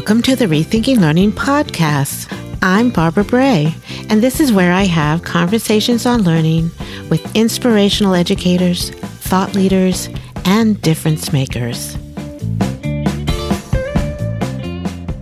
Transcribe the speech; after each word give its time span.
Welcome 0.00 0.22
to 0.22 0.34
the 0.34 0.46
Rethinking 0.46 0.98
Learning 0.98 1.30
Podcast. 1.30 2.26
I'm 2.62 2.88
Barbara 2.88 3.22
Bray, 3.22 3.74
and 4.08 4.22
this 4.22 4.40
is 4.40 4.50
where 4.50 4.72
I 4.72 4.84
have 4.84 5.24
conversations 5.24 6.06
on 6.06 6.22
learning 6.22 6.70
with 7.10 7.36
inspirational 7.36 8.14
educators, 8.14 8.88
thought 8.88 9.54
leaders, 9.54 10.08
and 10.46 10.80
difference 10.80 11.34
makers. 11.34 11.98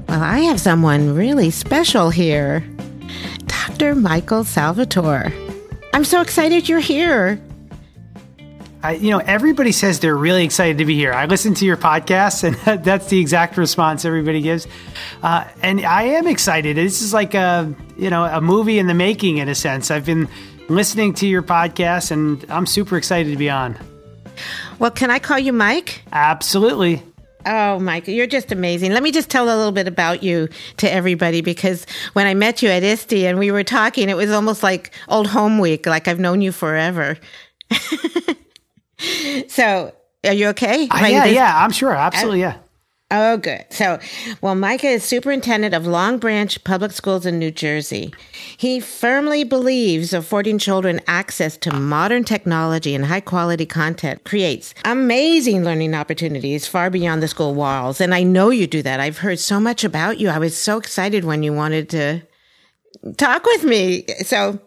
Well, 0.06 0.22
I 0.22 0.44
have 0.46 0.60
someone 0.60 1.12
really 1.12 1.50
special 1.50 2.10
here 2.10 2.64
Dr. 3.48 3.96
Michael 3.96 4.44
Salvatore. 4.44 5.32
I'm 5.92 6.04
so 6.04 6.20
excited 6.20 6.68
you're 6.68 6.78
here. 6.78 7.40
I, 8.82 8.92
you 8.92 9.10
know, 9.10 9.18
everybody 9.18 9.72
says 9.72 9.98
they're 9.98 10.16
really 10.16 10.44
excited 10.44 10.78
to 10.78 10.84
be 10.84 10.94
here. 10.94 11.12
I 11.12 11.26
listen 11.26 11.52
to 11.54 11.66
your 11.66 11.76
podcast, 11.76 12.44
and 12.44 12.82
that's 12.84 13.08
the 13.08 13.18
exact 13.18 13.56
response 13.56 14.04
everybody 14.04 14.40
gives. 14.40 14.68
Uh, 15.22 15.44
and 15.62 15.84
I 15.84 16.04
am 16.04 16.28
excited. 16.28 16.76
This 16.76 17.02
is 17.02 17.12
like 17.12 17.34
a, 17.34 17.74
you 17.96 18.08
know, 18.08 18.24
a 18.24 18.40
movie 18.40 18.78
in 18.78 18.86
the 18.86 18.94
making, 18.94 19.38
in 19.38 19.48
a 19.48 19.54
sense. 19.54 19.90
I've 19.90 20.06
been 20.06 20.28
listening 20.68 21.14
to 21.14 21.26
your 21.26 21.42
podcast, 21.42 22.12
and 22.12 22.44
I'm 22.48 22.66
super 22.66 22.96
excited 22.96 23.30
to 23.30 23.36
be 23.36 23.50
on. 23.50 23.76
Well, 24.78 24.92
can 24.92 25.10
I 25.10 25.18
call 25.18 25.40
you 25.40 25.52
Mike? 25.52 26.02
Absolutely. 26.12 27.02
Oh, 27.46 27.80
Mike, 27.80 28.06
you're 28.06 28.26
just 28.26 28.52
amazing. 28.52 28.92
Let 28.92 29.02
me 29.02 29.10
just 29.10 29.30
tell 29.30 29.46
a 29.46 29.56
little 29.56 29.72
bit 29.72 29.88
about 29.88 30.22
you 30.22 30.48
to 30.76 30.92
everybody 30.92 31.40
because 31.40 31.84
when 32.12 32.26
I 32.26 32.34
met 32.34 32.62
you 32.62 32.68
at 32.68 32.84
ISTE 32.84 33.26
and 33.26 33.38
we 33.38 33.50
were 33.50 33.64
talking, 33.64 34.08
it 34.08 34.16
was 34.16 34.30
almost 34.30 34.62
like 34.62 34.92
old 35.08 35.28
home 35.28 35.58
week, 35.58 35.86
like 35.86 36.06
I've 36.06 36.20
known 36.20 36.42
you 36.42 36.52
forever. 36.52 37.16
so, 39.48 39.94
are 40.24 40.32
you 40.32 40.48
okay? 40.48 40.88
Uh, 40.88 41.06
yeah, 41.06 41.24
yeah, 41.26 41.64
I'm 41.64 41.72
sure. 41.72 41.94
Absolutely, 41.94 42.40
yeah. 42.40 42.58
Oh, 43.10 43.38
good. 43.38 43.64
So, 43.70 43.98
well, 44.42 44.54
Micah 44.54 44.88
is 44.88 45.02
superintendent 45.02 45.72
of 45.74 45.86
Long 45.86 46.18
Branch 46.18 46.62
Public 46.62 46.92
Schools 46.92 47.24
in 47.24 47.38
New 47.38 47.50
Jersey. 47.50 48.12
He 48.58 48.80
firmly 48.80 49.44
believes 49.44 50.12
affording 50.12 50.58
children 50.58 51.00
access 51.06 51.56
to 51.58 51.72
modern 51.72 52.24
technology 52.24 52.94
and 52.94 53.06
high 53.06 53.22
quality 53.22 53.64
content 53.64 54.24
creates 54.24 54.74
amazing 54.84 55.64
learning 55.64 55.94
opportunities 55.94 56.66
far 56.66 56.90
beyond 56.90 57.22
the 57.22 57.28
school 57.28 57.54
walls. 57.54 57.98
And 57.98 58.14
I 58.14 58.24
know 58.24 58.50
you 58.50 58.66
do 58.66 58.82
that. 58.82 59.00
I've 59.00 59.18
heard 59.18 59.38
so 59.38 59.58
much 59.58 59.84
about 59.84 60.18
you. 60.18 60.28
I 60.28 60.38
was 60.38 60.54
so 60.54 60.76
excited 60.76 61.24
when 61.24 61.42
you 61.42 61.54
wanted 61.54 61.88
to 61.90 62.22
talk 63.16 63.46
with 63.46 63.64
me. 63.64 64.04
So, 64.22 64.60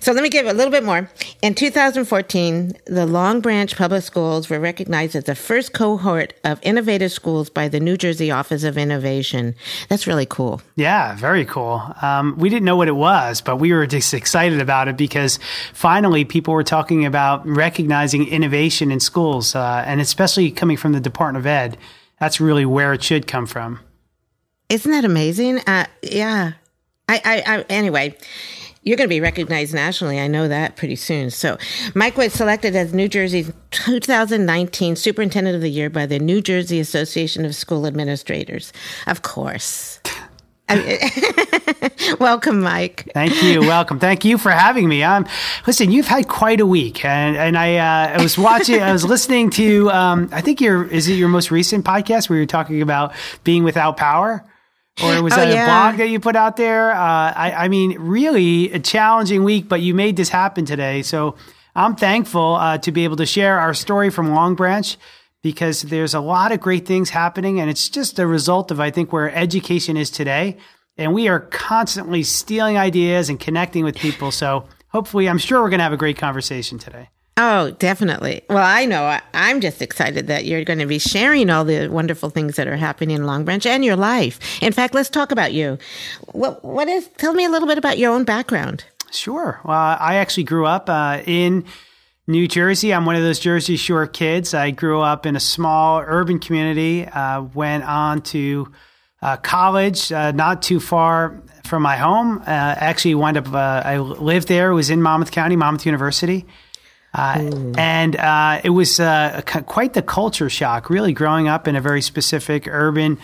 so 0.00 0.12
let 0.12 0.22
me 0.22 0.28
give 0.28 0.46
a 0.46 0.52
little 0.52 0.70
bit 0.70 0.84
more. 0.84 1.10
In 1.42 1.54
2014, 1.54 2.72
the 2.86 3.06
Long 3.06 3.40
Branch 3.40 3.76
Public 3.76 4.02
Schools 4.02 4.48
were 4.48 4.58
recognized 4.58 5.14
as 5.14 5.24
the 5.24 5.34
first 5.34 5.72
cohort 5.72 6.34
of 6.44 6.58
innovative 6.62 7.12
schools 7.12 7.50
by 7.50 7.68
the 7.68 7.80
New 7.80 7.96
Jersey 7.96 8.30
Office 8.30 8.64
of 8.64 8.78
Innovation. 8.78 9.54
That's 9.88 10.06
really 10.06 10.26
cool. 10.26 10.62
Yeah, 10.76 11.16
very 11.16 11.44
cool. 11.44 11.82
Um, 12.00 12.36
we 12.38 12.48
didn't 12.48 12.64
know 12.64 12.76
what 12.76 12.88
it 12.88 12.96
was, 12.96 13.40
but 13.40 13.56
we 13.56 13.72
were 13.72 13.86
just 13.86 14.14
excited 14.14 14.60
about 14.60 14.88
it 14.88 14.96
because 14.96 15.38
finally 15.72 16.24
people 16.24 16.54
were 16.54 16.64
talking 16.64 17.04
about 17.04 17.46
recognizing 17.46 18.26
innovation 18.28 18.90
in 18.90 19.00
schools, 19.00 19.54
uh, 19.54 19.84
and 19.86 20.00
especially 20.00 20.50
coming 20.50 20.76
from 20.76 20.92
the 20.92 21.00
Department 21.00 21.42
of 21.42 21.46
Ed. 21.46 21.76
That's 22.20 22.40
really 22.40 22.66
where 22.66 22.92
it 22.92 23.02
should 23.02 23.26
come 23.26 23.46
from. 23.46 23.80
Isn't 24.68 24.90
that 24.90 25.04
amazing? 25.04 25.60
Uh, 25.60 25.86
yeah. 26.02 26.52
I, 27.08 27.22
I, 27.24 27.56
I 27.56 27.64
anyway 27.70 28.16
you're 28.88 28.96
going 28.96 29.08
to 29.08 29.14
be 29.14 29.20
recognized 29.20 29.74
nationally. 29.74 30.18
I 30.18 30.28
know 30.28 30.48
that 30.48 30.76
pretty 30.76 30.96
soon. 30.96 31.30
So, 31.30 31.58
Mike 31.94 32.16
was 32.16 32.32
selected 32.32 32.74
as 32.74 32.94
New 32.94 33.06
Jersey's 33.06 33.52
2019 33.70 34.96
Superintendent 34.96 35.54
of 35.54 35.60
the 35.60 35.70
Year 35.70 35.90
by 35.90 36.06
the 36.06 36.18
New 36.18 36.40
Jersey 36.40 36.80
Association 36.80 37.44
of 37.44 37.54
School 37.54 37.86
Administrators. 37.86 38.72
Of 39.06 39.20
course. 39.20 40.00
welcome, 42.20 42.60
Mike. 42.60 43.10
Thank 43.12 43.42
you. 43.42 43.60
Welcome. 43.60 43.98
Thank 43.98 44.24
you 44.24 44.38
for 44.38 44.50
having 44.50 44.88
me. 44.88 45.02
Um, 45.02 45.26
listen, 45.66 45.90
you've 45.90 46.06
had 46.06 46.28
quite 46.28 46.60
a 46.60 46.66
week, 46.66 47.04
and 47.04 47.36
and 47.36 47.56
I 47.56 47.76
uh, 47.76 48.18
I 48.18 48.22
was 48.22 48.36
watching, 48.36 48.82
I 48.82 48.92
was 48.92 49.04
listening 49.04 49.50
to, 49.50 49.90
um, 49.90 50.28
I 50.30 50.42
think 50.42 50.60
your 50.60 50.86
is 50.86 51.08
it 51.08 51.14
your 51.14 51.28
most 51.28 51.50
recent 51.50 51.86
podcast 51.86 52.28
where 52.28 52.38
you're 52.38 52.46
talking 52.46 52.82
about 52.82 53.14
being 53.44 53.64
without 53.64 53.96
power 53.96 54.44
or 55.02 55.22
was 55.22 55.32
oh, 55.32 55.36
that 55.36 55.48
yeah. 55.48 55.64
a 55.64 55.66
blog 55.66 55.98
that 55.98 56.08
you 56.08 56.20
put 56.20 56.36
out 56.36 56.56
there? 56.56 56.92
Uh, 56.92 56.96
I, 56.96 57.54
I, 57.56 57.68
mean, 57.68 57.98
really 57.98 58.72
a 58.72 58.78
challenging 58.78 59.44
week, 59.44 59.68
but 59.68 59.80
you 59.80 59.94
made 59.94 60.16
this 60.16 60.28
happen 60.28 60.64
today. 60.64 61.02
So 61.02 61.36
I'm 61.74 61.96
thankful 61.96 62.54
uh, 62.56 62.78
to 62.78 62.92
be 62.92 63.04
able 63.04 63.16
to 63.16 63.26
share 63.26 63.58
our 63.58 63.74
story 63.74 64.10
from 64.10 64.32
Long 64.32 64.54
Branch 64.54 64.96
because 65.42 65.82
there's 65.82 66.14
a 66.14 66.20
lot 66.20 66.52
of 66.52 66.60
great 66.60 66.86
things 66.86 67.10
happening, 67.10 67.60
and 67.60 67.70
it's 67.70 67.88
just 67.88 68.18
a 68.18 68.26
result 68.26 68.70
of 68.70 68.80
I 68.80 68.90
think 68.90 69.12
where 69.12 69.32
education 69.32 69.96
is 69.96 70.10
today, 70.10 70.56
and 70.96 71.14
we 71.14 71.28
are 71.28 71.40
constantly 71.40 72.24
stealing 72.24 72.76
ideas 72.76 73.30
and 73.30 73.38
connecting 73.38 73.84
with 73.84 73.96
people. 73.96 74.32
So 74.32 74.66
hopefully, 74.88 75.28
I'm 75.28 75.38
sure 75.38 75.62
we're 75.62 75.70
going 75.70 75.78
to 75.78 75.84
have 75.84 75.92
a 75.92 75.98
great 75.98 76.18
conversation 76.18 76.78
today. 76.78 77.08
Oh, 77.40 77.70
definitely. 77.70 78.42
Well, 78.48 78.58
I 78.58 78.84
know 78.84 79.04
I, 79.04 79.22
am 79.32 79.60
just 79.60 79.80
excited 79.80 80.26
that 80.26 80.44
you're 80.44 80.64
going 80.64 80.80
to 80.80 80.86
be 80.86 80.98
sharing 80.98 81.50
all 81.50 81.64
the 81.64 81.86
wonderful 81.86 82.30
things 82.30 82.56
that 82.56 82.66
are 82.66 82.76
happening 82.76 83.14
in 83.14 83.26
Long 83.26 83.44
Branch 83.44 83.64
and 83.64 83.84
your 83.84 83.94
life. 83.94 84.40
In 84.60 84.72
fact, 84.72 84.92
let's 84.92 85.08
talk 85.08 85.30
about 85.30 85.52
you. 85.52 85.78
What, 86.32 86.64
what 86.64 86.88
is, 86.88 87.08
tell 87.16 87.34
me 87.34 87.44
a 87.44 87.48
little 87.48 87.68
bit 87.68 87.78
about 87.78 87.96
your 87.96 88.12
own 88.12 88.24
background. 88.24 88.84
Sure. 89.12 89.60
Well, 89.64 89.96
I 90.00 90.16
actually 90.16 90.44
grew 90.44 90.66
up 90.66 90.90
uh, 90.90 91.22
in 91.26 91.64
New 92.26 92.48
Jersey. 92.48 92.92
I'm 92.92 93.06
one 93.06 93.14
of 93.14 93.22
those 93.22 93.38
Jersey 93.38 93.76
Shore 93.76 94.08
kids. 94.08 94.52
I 94.52 94.72
grew 94.72 95.00
up 95.00 95.24
in 95.24 95.36
a 95.36 95.40
small 95.40 96.02
urban 96.04 96.40
community, 96.40 97.06
uh, 97.06 97.42
went 97.42 97.84
on 97.84 98.20
to 98.22 98.72
uh, 99.22 99.36
college, 99.36 100.10
uh, 100.10 100.32
not 100.32 100.60
too 100.60 100.80
far 100.80 101.40
from 101.64 101.84
my 101.84 101.96
home. 101.98 102.38
Uh, 102.40 102.44
actually, 102.46 103.14
wound 103.14 103.36
up, 103.36 103.52
uh, 103.52 103.82
I 103.84 103.98
lived 103.98 104.48
there, 104.48 104.74
was 104.74 104.90
in 104.90 105.02
Monmouth 105.02 105.30
County, 105.30 105.54
Monmouth 105.54 105.86
University. 105.86 106.44
Uh, 107.14 107.72
and 107.78 108.16
uh, 108.16 108.60
it 108.62 108.70
was 108.70 109.00
uh, 109.00 109.40
quite 109.66 109.94
the 109.94 110.02
culture 110.02 110.50
shock, 110.50 110.90
really 110.90 111.12
growing 111.12 111.48
up 111.48 111.66
in 111.66 111.74
a 111.74 111.80
very 111.80 112.02
specific 112.02 112.68
urban, 112.68 113.18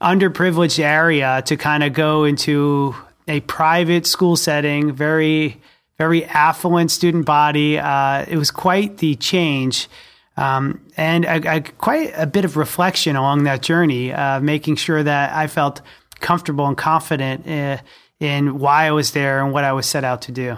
underprivileged 0.00 0.80
area 0.80 1.42
to 1.46 1.56
kind 1.56 1.82
of 1.84 1.92
go 1.92 2.24
into 2.24 2.94
a 3.26 3.40
private 3.40 4.06
school 4.06 4.36
setting, 4.36 4.92
very, 4.92 5.60
very 5.98 6.24
affluent 6.24 6.90
student 6.90 7.26
body. 7.26 7.78
Uh, 7.78 8.24
it 8.26 8.36
was 8.36 8.50
quite 8.50 8.98
the 8.98 9.14
change. 9.16 9.88
Um, 10.36 10.80
and 10.96 11.24
a, 11.24 11.56
a, 11.56 11.60
quite 11.60 12.12
a 12.16 12.26
bit 12.26 12.44
of 12.44 12.56
reflection 12.56 13.16
along 13.16 13.44
that 13.44 13.60
journey, 13.60 14.12
uh, 14.12 14.40
making 14.40 14.76
sure 14.76 15.02
that 15.02 15.34
I 15.34 15.48
felt 15.48 15.80
comfortable 16.20 16.66
and 16.66 16.76
confident 16.76 17.46
uh, 17.46 17.82
in 18.20 18.58
why 18.58 18.86
I 18.86 18.92
was 18.92 19.12
there 19.12 19.42
and 19.44 19.52
what 19.52 19.64
I 19.64 19.72
was 19.72 19.86
set 19.86 20.04
out 20.04 20.22
to 20.22 20.32
do. 20.32 20.56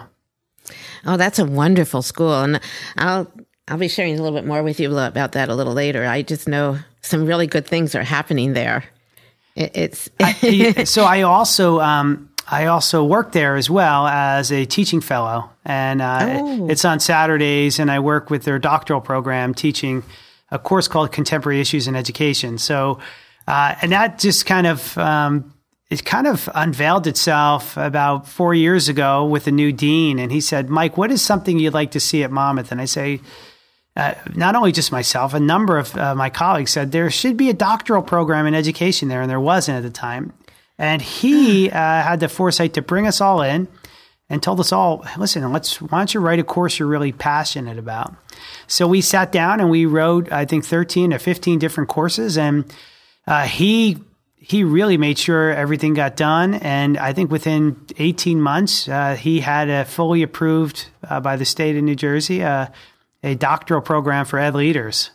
Oh, 1.05 1.17
that's 1.17 1.39
a 1.39 1.45
wonderful 1.45 2.03
school, 2.03 2.41
and 2.41 2.61
I'll 2.97 3.31
I'll 3.69 3.79
be 3.79 3.89
sharing 3.89 4.19
a 4.19 4.23
little 4.23 4.37
bit 4.37 4.47
more 4.47 4.63
with 4.63 4.81
you 4.81 4.97
about 4.99 5.33
that 5.33 5.49
a 5.49 5.55
little 5.55 5.75
later. 5.75 6.05
I 6.05 6.23
just 6.23 6.49
know 6.49 6.79
some 7.03 7.27
really 7.27 7.47
good 7.47 7.67
things 7.67 7.95
are 7.95 8.03
happening 8.03 8.53
there. 8.53 8.85
It, 9.55 9.77
it's 9.77 10.11
I, 10.21 10.85
so 10.85 11.05
I 11.05 11.23
also 11.23 11.81
um, 11.81 12.31
I 12.49 12.67
also 12.67 13.05
work 13.05 13.33
there 13.33 13.57
as 13.57 13.71
well 13.71 14.07
as 14.07 14.51
a 14.51 14.65
teaching 14.65 15.01
fellow, 15.01 15.51
and 15.65 16.03
uh, 16.03 16.39
oh. 16.41 16.69
it's 16.69 16.85
on 16.85 16.99
Saturdays, 16.99 17.79
and 17.79 17.91
I 17.91 18.01
work 18.01 18.29
with 18.29 18.43
their 18.43 18.59
doctoral 18.59 19.01
program 19.01 19.55
teaching 19.55 20.03
a 20.51 20.59
course 20.59 20.89
called 20.89 21.13
Contemporary 21.13 21.61
Issues 21.61 21.87
in 21.87 21.95
Education. 21.95 22.59
So, 22.59 22.99
uh, 23.47 23.77
and 23.83 23.93
that 23.93 24.19
just 24.19 24.47
kind 24.47 24.67
of 24.67 24.99
um, 24.99 25.55
it 25.91 26.05
kind 26.05 26.29
of 26.29 26.49
unveiled 26.55 27.09
itself 27.09 27.77
about 27.77 28.29
four 28.29 28.55
years 28.55 28.89
ago 28.89 29.27
with 29.27 29.49
a 29.49 29.51
new 29.51 29.73
dean. 29.73 30.21
And 30.21 30.31
he 30.31 30.41
said, 30.41 30.71
Mike, 30.71 30.97
what 30.97 31.11
is 31.11 31.21
something 31.21 31.59
you'd 31.59 31.75
like 31.75 31.91
to 31.91 32.01
see 32.01 32.23
at 32.23 32.31
Monmouth? 32.31 32.71
And 32.71 32.81
I 32.81 32.85
say, 32.85 33.21
uh, 33.97 34.15
not 34.37 34.55
only 34.55 34.71
just 34.71 34.93
myself, 34.93 35.35
a 35.35 35.41
number 35.41 35.77
of 35.77 35.97
uh, 35.97 36.15
my 36.15 36.31
colleagues 36.31 36.71
said 36.71 36.93
there 36.93 37.11
should 37.11 37.37
be 37.37 37.51
a 37.51 37.55
doctoral 37.55 38.03
program 38.03 38.47
in 38.47 38.55
education 38.55 39.09
there, 39.09 39.21
and 39.21 39.29
there 39.29 39.41
wasn't 39.41 39.77
at 39.77 39.83
the 39.83 39.91
time. 39.91 40.33
And 40.79 41.03
he 41.03 41.69
uh, 41.71 41.75
had 41.75 42.21
the 42.21 42.29
foresight 42.29 42.73
to 42.75 42.83
bring 42.83 43.09
us 43.09 43.21
all 43.21 43.43
in 43.43 43.67
and 44.31 44.41
told 44.41 44.61
us 44.61 44.71
all, 44.71 45.05
listen, 45.19 45.53
let's 45.53 45.83
why 45.83 45.99
don't 45.99 46.15
you 46.15 46.21
write 46.21 46.39
a 46.39 46.45
course 46.45 46.79
you're 46.79 46.87
really 46.87 47.11
passionate 47.11 47.79
about? 47.79 48.15
So 48.69 48.87
we 48.87 49.01
sat 49.01 49.33
down 49.33 49.59
and 49.59 49.69
we 49.69 49.87
wrote, 49.87 50.31
I 50.31 50.45
think, 50.45 50.65
13 50.65 51.13
or 51.13 51.19
15 51.19 51.59
different 51.59 51.91
courses, 51.91 52.39
and 52.39 52.73
uh, 53.27 53.43
he 53.43 53.99
he 54.43 54.65
really 54.65 54.97
made 54.97 55.19
sure 55.19 55.53
everything 55.53 55.93
got 55.93 56.17
done. 56.17 56.55
And 56.55 56.97
I 56.97 57.13
think 57.13 57.31
within 57.31 57.87
18 57.99 58.41
months, 58.41 58.89
uh, 58.89 59.15
he 59.15 59.41
had 59.41 59.69
a 59.69 59.85
fully 59.85 60.23
approved 60.23 60.89
uh, 61.09 61.21
by 61.21 61.37
the 61.37 61.45
state 61.45 61.77
of 61.77 61.85
New 61.85 61.95
Jersey 61.95 62.43
uh, 62.43 62.69
a 63.23 63.35
doctoral 63.35 63.83
program 63.83 64.25
for 64.25 64.39
ed 64.39 64.55
leaders. 64.55 65.11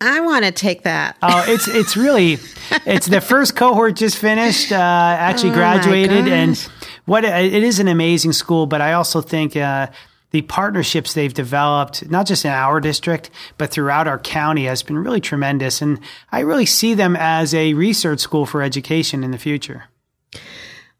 I 0.00 0.20
want 0.20 0.44
to 0.44 0.52
take 0.52 0.82
that. 0.82 1.16
oh, 1.22 1.44
it's 1.46 1.68
it's 1.68 1.96
really 1.96 2.38
it's 2.86 3.06
the 3.06 3.20
first 3.20 3.54
cohort 3.54 3.96
just 3.96 4.18
finished, 4.18 4.72
uh, 4.72 4.76
actually 4.76 5.50
oh 5.50 5.54
graduated, 5.54 6.26
and 6.26 6.58
what 7.04 7.24
it 7.24 7.62
is 7.62 7.78
an 7.78 7.86
amazing 7.86 8.32
school. 8.32 8.66
But 8.66 8.80
I 8.80 8.94
also 8.94 9.20
think 9.20 9.56
uh, 9.56 9.88
the 10.32 10.42
partnerships 10.42 11.14
they've 11.14 11.32
developed, 11.32 12.10
not 12.10 12.26
just 12.26 12.44
in 12.44 12.50
our 12.50 12.80
district, 12.80 13.30
but 13.58 13.70
throughout 13.70 14.08
our 14.08 14.18
county, 14.18 14.64
has 14.64 14.82
been 14.82 14.98
really 14.98 15.20
tremendous. 15.20 15.80
And 15.80 16.00
I 16.32 16.40
really 16.40 16.66
see 16.66 16.94
them 16.94 17.16
as 17.16 17.54
a 17.54 17.74
research 17.74 18.20
school 18.20 18.46
for 18.46 18.62
education 18.62 19.22
in 19.22 19.30
the 19.30 19.38
future. 19.38 19.84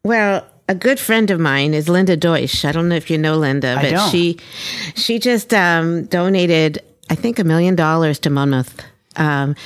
Well, 0.05 0.47
a 0.69 0.75
good 0.75 1.01
friend 1.01 1.31
of 1.31 1.41
mine 1.41 1.75
is 1.75 1.89
Linda 1.89 2.17
Deutsch. 2.17 2.65
I 2.65 2.73
don't 2.73 2.89
know 2.89 2.95
if 2.95 3.11
you 3.11 3.19
know 3.19 3.37
Linda, 3.37 3.79
but 3.81 4.11
she 4.11 4.39
she 4.95 5.19
just 5.19 5.53
um, 5.53 6.05
donated, 6.05 6.83
I 7.11 7.15
think, 7.15 7.39
a 7.39 7.45
million 7.45 7.75
dollars 7.75 8.19
to 8.21 8.31
Monmouth. 8.31 8.85
Um, 9.17 9.57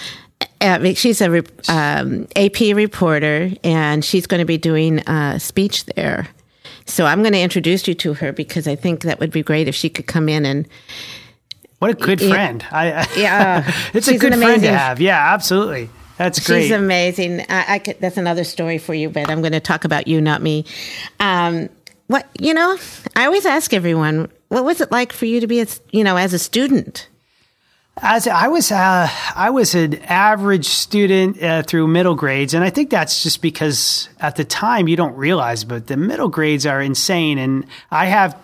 she's 0.94 1.20
a 1.20 1.44
um, 1.68 2.26
AP 2.36 2.60
reporter, 2.74 3.50
and 3.62 4.04
she's 4.04 4.26
going 4.26 4.40
to 4.40 4.46
be 4.46 4.58
doing 4.58 4.98
a 5.08 5.38
speech 5.38 5.84
there. 5.86 6.28
So 6.86 7.04
I'm 7.04 7.22
going 7.22 7.32
to 7.32 7.40
introduce 7.40 7.86
you 7.88 7.94
to 7.94 8.14
her 8.14 8.32
because 8.32 8.66
I 8.66 8.76
think 8.76 9.02
that 9.02 9.20
would 9.20 9.30
be 9.30 9.42
great 9.42 9.68
if 9.68 9.74
she 9.74 9.90
could 9.90 10.06
come 10.06 10.28
in 10.28 10.44
and. 10.46 10.68
What 11.78 11.90
a 11.90 11.94
good 11.94 12.20
friend! 12.20 12.64
I, 12.70 13.06
yeah, 13.18 13.70
it's 13.92 14.08
a 14.08 14.16
good 14.16 14.34
friend 14.34 14.62
to 14.62 14.68
have. 14.68 14.98
Yeah, 14.98 15.34
absolutely. 15.34 15.90
That's 16.16 16.44
great. 16.46 16.62
She's 16.62 16.70
amazing. 16.70 17.40
I, 17.50 17.74
I 17.74 17.78
could, 17.78 18.00
that's 18.00 18.16
another 18.16 18.44
story 18.44 18.78
for 18.78 18.94
you, 18.94 19.10
but 19.10 19.28
I'm 19.28 19.42
going 19.42 19.52
to 19.52 19.60
talk 19.60 19.84
about 19.84 20.08
you, 20.08 20.20
not 20.22 20.40
me. 20.40 20.64
Um, 21.20 21.68
what 22.06 22.26
you 22.40 22.54
know, 22.54 22.78
I 23.14 23.26
always 23.26 23.44
ask 23.44 23.74
everyone, 23.74 24.30
what 24.48 24.64
was 24.64 24.80
it 24.80 24.90
like 24.90 25.12
for 25.12 25.26
you 25.26 25.40
to 25.40 25.46
be, 25.46 25.60
a, 25.60 25.66
you 25.90 26.04
know, 26.04 26.16
as 26.16 26.32
a 26.32 26.38
student? 26.38 27.08
As 28.02 28.28
I 28.28 28.48
was, 28.48 28.70
uh, 28.70 29.08
I 29.34 29.48
was 29.48 29.74
an 29.74 29.94
average 30.02 30.66
student 30.66 31.42
uh, 31.42 31.62
through 31.62 31.86
middle 31.86 32.14
grades, 32.14 32.52
and 32.52 32.62
I 32.62 32.68
think 32.68 32.90
that's 32.90 33.22
just 33.22 33.40
because 33.40 34.10
at 34.20 34.36
the 34.36 34.44
time 34.44 34.86
you 34.86 34.96
don't 34.96 35.16
realize, 35.16 35.64
but 35.64 35.86
the 35.86 35.96
middle 35.96 36.28
grades 36.28 36.66
are 36.66 36.82
insane. 36.82 37.38
And 37.38 37.64
I 37.90 38.04
have, 38.04 38.38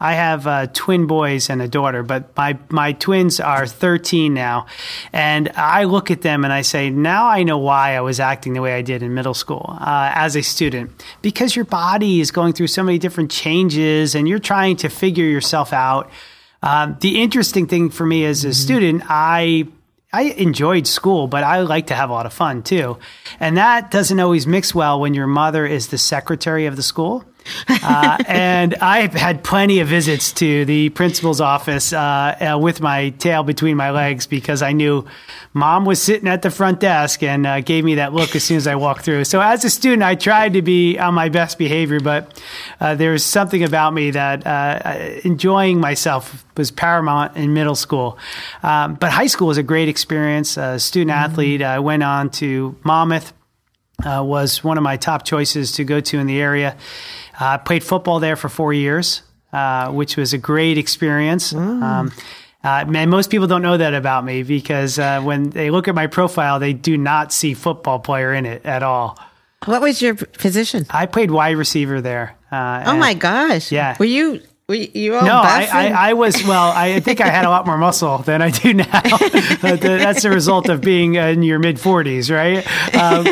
I 0.00 0.12
have 0.12 0.46
uh, 0.46 0.66
twin 0.74 1.06
boys 1.06 1.48
and 1.48 1.62
a 1.62 1.68
daughter, 1.68 2.02
but 2.02 2.36
my 2.36 2.58
my 2.68 2.92
twins 2.92 3.40
are 3.40 3.66
13 3.66 4.34
now, 4.34 4.66
and 5.14 5.48
I 5.56 5.84
look 5.84 6.10
at 6.10 6.20
them 6.20 6.44
and 6.44 6.52
I 6.52 6.60
say, 6.60 6.90
now 6.90 7.26
I 7.26 7.42
know 7.42 7.56
why 7.56 7.96
I 7.96 8.02
was 8.02 8.20
acting 8.20 8.52
the 8.52 8.60
way 8.60 8.74
I 8.74 8.82
did 8.82 9.02
in 9.02 9.14
middle 9.14 9.32
school 9.32 9.78
uh, 9.80 10.12
as 10.14 10.36
a 10.36 10.42
student, 10.42 10.90
because 11.22 11.56
your 11.56 11.64
body 11.64 12.20
is 12.20 12.30
going 12.30 12.52
through 12.52 12.66
so 12.66 12.82
many 12.82 12.98
different 12.98 13.30
changes, 13.30 14.14
and 14.14 14.28
you're 14.28 14.38
trying 14.38 14.76
to 14.76 14.90
figure 14.90 15.24
yourself 15.24 15.72
out 15.72 16.10
um, 16.62 16.96
the 17.00 17.22
interesting 17.22 17.66
thing 17.66 17.90
for 17.90 18.04
me 18.04 18.24
as 18.24 18.44
a 18.44 18.48
mm-hmm. 18.48 18.52
student, 18.52 19.02
I 19.08 19.68
I 20.12 20.22
enjoyed 20.22 20.86
school, 20.86 21.28
but 21.28 21.44
I 21.44 21.60
like 21.60 21.86
to 21.88 21.94
have 21.94 22.10
a 22.10 22.12
lot 22.12 22.26
of 22.26 22.32
fun 22.32 22.62
too. 22.62 22.98
And 23.38 23.56
that 23.56 23.90
doesn't 23.90 24.18
always 24.18 24.46
mix 24.46 24.74
well 24.74 25.00
when 25.00 25.14
your 25.14 25.28
mother 25.28 25.64
is 25.64 25.88
the 25.88 25.98
secretary 25.98 26.66
of 26.66 26.76
the 26.76 26.82
school. 26.82 27.24
Uh, 27.68 28.18
and 28.26 28.74
I've 28.76 29.14
had 29.14 29.42
plenty 29.42 29.80
of 29.80 29.88
visits 29.88 30.32
to 30.34 30.64
the 30.64 30.90
principal's 30.90 31.40
office 31.40 31.92
uh, 31.92 31.98
uh, 32.54 32.58
with 32.58 32.80
my 32.80 33.10
tail 33.10 33.42
between 33.42 33.76
my 33.76 33.90
legs 33.90 34.26
because 34.26 34.62
I 34.62 34.72
knew 34.72 35.06
mom 35.52 35.84
was 35.84 36.00
sitting 36.00 36.28
at 36.28 36.42
the 36.42 36.50
front 36.50 36.80
desk 36.80 37.22
and 37.22 37.46
uh, 37.46 37.60
gave 37.60 37.84
me 37.84 37.96
that 37.96 38.12
look 38.12 38.36
as 38.36 38.44
soon 38.44 38.56
as 38.56 38.66
I 38.66 38.74
walked 38.74 39.04
through. 39.04 39.24
So 39.24 39.40
as 39.40 39.64
a 39.64 39.70
student, 39.70 40.02
I 40.02 40.14
tried 40.14 40.54
to 40.54 40.62
be 40.62 40.98
on 40.98 41.14
my 41.14 41.28
best 41.28 41.58
behavior, 41.58 42.00
but 42.00 42.40
uh, 42.80 42.94
there 42.94 43.12
was 43.12 43.24
something 43.24 43.62
about 43.62 43.94
me 43.94 44.10
that 44.10 44.46
uh, 44.46 45.20
enjoying 45.24 45.80
myself 45.80 46.44
was 46.56 46.70
paramount 46.70 47.36
in 47.36 47.54
middle 47.54 47.74
school. 47.74 48.18
Um, 48.62 48.94
but 48.94 49.10
high 49.10 49.28
school 49.28 49.48
was 49.48 49.58
a 49.58 49.62
great 49.62 49.88
experience. 49.88 50.50
student 50.50 50.82
mm-hmm. 50.82 51.10
athlete, 51.10 51.62
I 51.62 51.78
went 51.78 52.02
on 52.02 52.30
to 52.30 52.76
Monmouth. 52.84 53.32
Was 54.04 54.62
one 54.64 54.78
of 54.78 54.82
my 54.82 54.96
top 54.96 55.24
choices 55.24 55.72
to 55.72 55.84
go 55.84 56.00
to 56.00 56.18
in 56.18 56.26
the 56.26 56.40
area. 56.40 56.76
I 57.38 57.54
uh, 57.54 57.58
played 57.58 57.82
football 57.82 58.20
there 58.20 58.36
for 58.36 58.48
four 58.48 58.72
years, 58.72 59.22
uh, 59.52 59.90
which 59.90 60.16
was 60.16 60.32
a 60.32 60.38
great 60.38 60.76
experience. 60.78 61.52
Mm. 61.52 61.82
Um, 61.82 62.12
uh, 62.62 62.84
and 62.94 63.10
most 63.10 63.30
people 63.30 63.46
don't 63.46 63.62
know 63.62 63.78
that 63.78 63.94
about 63.94 64.24
me 64.24 64.42
because 64.42 64.98
uh, 64.98 65.22
when 65.22 65.48
they 65.50 65.70
look 65.70 65.88
at 65.88 65.94
my 65.94 66.06
profile, 66.06 66.58
they 66.58 66.74
do 66.74 66.98
not 66.98 67.32
see 67.32 67.54
football 67.54 67.98
player 67.98 68.34
in 68.34 68.44
it 68.44 68.66
at 68.66 68.82
all. 68.82 69.18
What 69.64 69.80
was 69.80 70.02
your 70.02 70.14
position? 70.14 70.86
I 70.90 71.06
played 71.06 71.30
wide 71.30 71.56
receiver 71.56 72.00
there. 72.00 72.36
Uh, 72.50 72.84
oh 72.86 72.96
my 72.96 73.14
gosh! 73.14 73.70
Yeah, 73.70 73.96
were 73.98 74.06
you 74.06 74.42
you 74.72 75.14
all 75.14 75.22
no, 75.22 75.34
I, 75.34 75.68
I, 75.72 76.10
I, 76.10 76.12
was 76.14 76.42
well. 76.44 76.72
I 76.74 77.00
think 77.06 77.20
I 77.20 77.28
had 77.28 77.44
a 77.44 77.50
lot 77.50 77.66
more 77.66 77.78
muscle 77.78 78.18
than 78.18 78.42
I 78.42 78.50
do 78.50 78.74
now. 78.74 78.86
That's 79.62 80.22
the 80.22 80.30
result 80.30 80.68
of 80.68 80.80
being 80.80 81.14
in 81.14 81.42
your 81.42 81.58
mid 81.58 81.80
forties, 81.80 82.30
right? 82.30 82.66
Um, 82.94 83.26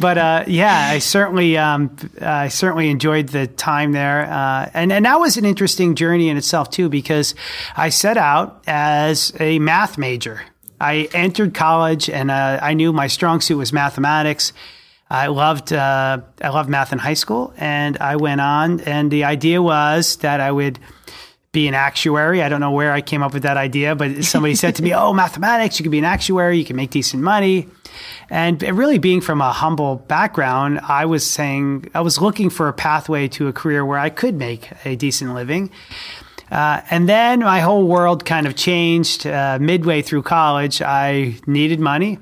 but 0.00 0.18
uh, 0.18 0.44
yeah, 0.46 0.90
I 0.90 0.98
certainly, 0.98 1.56
um, 1.56 1.96
I 2.20 2.48
certainly 2.48 2.90
enjoyed 2.90 3.28
the 3.28 3.46
time 3.46 3.92
there, 3.92 4.22
uh, 4.30 4.70
and 4.74 4.92
and 4.92 5.04
that 5.04 5.20
was 5.20 5.36
an 5.36 5.44
interesting 5.44 5.94
journey 5.94 6.28
in 6.28 6.36
itself 6.36 6.70
too, 6.70 6.88
because 6.88 7.34
I 7.76 7.88
set 7.88 8.16
out 8.16 8.62
as 8.66 9.32
a 9.40 9.58
math 9.58 9.98
major. 9.98 10.42
I 10.80 11.08
entered 11.12 11.54
college, 11.54 12.08
and 12.08 12.30
uh, 12.30 12.58
I 12.62 12.74
knew 12.74 12.92
my 12.92 13.06
strong 13.06 13.40
suit 13.40 13.58
was 13.58 13.72
mathematics. 13.72 14.52
I 15.10 15.26
loved 15.26 15.72
uh, 15.72 16.20
I 16.40 16.48
loved 16.50 16.70
math 16.70 16.92
in 16.92 16.98
high 16.98 17.14
school, 17.14 17.52
and 17.56 17.98
I 17.98 18.16
went 18.16 18.40
on. 18.40 18.80
And 18.80 19.10
the 19.10 19.24
idea 19.24 19.60
was 19.60 20.16
that 20.16 20.40
I 20.40 20.52
would 20.52 20.78
be 21.50 21.66
an 21.66 21.74
actuary. 21.74 22.44
I 22.44 22.48
don't 22.48 22.60
know 22.60 22.70
where 22.70 22.92
I 22.92 23.00
came 23.00 23.20
up 23.20 23.34
with 23.34 23.42
that 23.42 23.56
idea, 23.56 23.96
but 23.96 24.24
somebody 24.24 24.54
said 24.54 24.76
to 24.76 24.82
me, 24.84 24.94
"Oh, 24.94 25.12
mathematics! 25.12 25.80
You 25.80 25.82
can 25.82 25.90
be 25.90 25.98
an 25.98 26.04
actuary. 26.04 26.58
You 26.58 26.64
can 26.64 26.76
make 26.76 26.90
decent 26.90 27.22
money." 27.22 27.66
And 28.30 28.62
really, 28.62 28.98
being 28.98 29.20
from 29.20 29.40
a 29.40 29.50
humble 29.50 29.96
background, 29.96 30.78
I 30.78 31.06
was 31.06 31.28
saying 31.28 31.90
I 31.92 32.02
was 32.02 32.20
looking 32.20 32.48
for 32.48 32.68
a 32.68 32.72
pathway 32.72 33.26
to 33.28 33.48
a 33.48 33.52
career 33.52 33.84
where 33.84 33.98
I 33.98 34.10
could 34.10 34.36
make 34.36 34.70
a 34.84 34.94
decent 34.94 35.34
living. 35.34 35.72
Uh, 36.52 36.82
and 36.90 37.08
then 37.08 37.40
my 37.40 37.60
whole 37.60 37.86
world 37.86 38.24
kind 38.24 38.46
of 38.46 38.56
changed 38.56 39.26
uh, 39.26 39.58
midway 39.60 40.02
through 40.02 40.22
college. 40.22 40.82
I 40.82 41.36
needed 41.46 41.80
money 41.80 42.18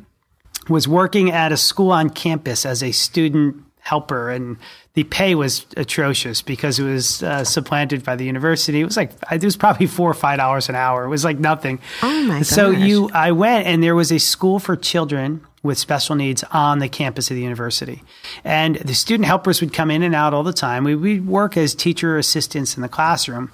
was 0.68 0.86
working 0.88 1.30
at 1.30 1.52
a 1.52 1.56
school 1.56 1.90
on 1.90 2.10
campus 2.10 2.66
as 2.66 2.82
a 2.82 2.92
student 2.92 3.64
helper 3.88 4.30
and 4.30 4.58
the 4.98 5.04
pay 5.04 5.34
was 5.34 5.64
atrocious 5.76 6.42
because 6.42 6.78
it 6.78 6.82
was 6.82 7.22
uh, 7.22 7.44
supplanted 7.44 8.04
by 8.04 8.16
the 8.16 8.24
university. 8.24 8.80
It 8.80 8.84
was 8.84 8.96
like 8.96 9.12
it 9.30 9.44
was 9.44 9.56
probably 9.56 9.86
four 9.86 10.10
or 10.10 10.14
five 10.14 10.38
dollars 10.38 10.68
an 10.68 10.74
hour. 10.74 11.04
It 11.04 11.08
was 11.08 11.24
like 11.24 11.38
nothing. 11.38 11.78
Oh 12.02 12.22
my! 12.24 12.42
So 12.42 12.70
you, 12.70 13.08
I 13.14 13.30
went 13.30 13.66
and 13.66 13.80
there 13.82 13.94
was 13.94 14.10
a 14.10 14.18
school 14.18 14.58
for 14.58 14.74
children 14.76 15.40
with 15.62 15.78
special 15.78 16.16
needs 16.16 16.44
on 16.50 16.80
the 16.80 16.88
campus 16.88 17.30
of 17.30 17.36
the 17.36 17.42
university, 17.42 18.02
and 18.42 18.74
the 18.76 18.94
student 18.94 19.26
helpers 19.26 19.60
would 19.60 19.72
come 19.72 19.90
in 19.90 20.02
and 20.02 20.16
out 20.16 20.34
all 20.34 20.42
the 20.42 20.52
time. 20.52 20.82
We 20.82 20.96
would 20.96 21.28
work 21.28 21.56
as 21.56 21.76
teacher 21.76 22.18
assistants 22.18 22.76
in 22.76 22.82
the 22.82 22.88
classroom. 22.88 23.52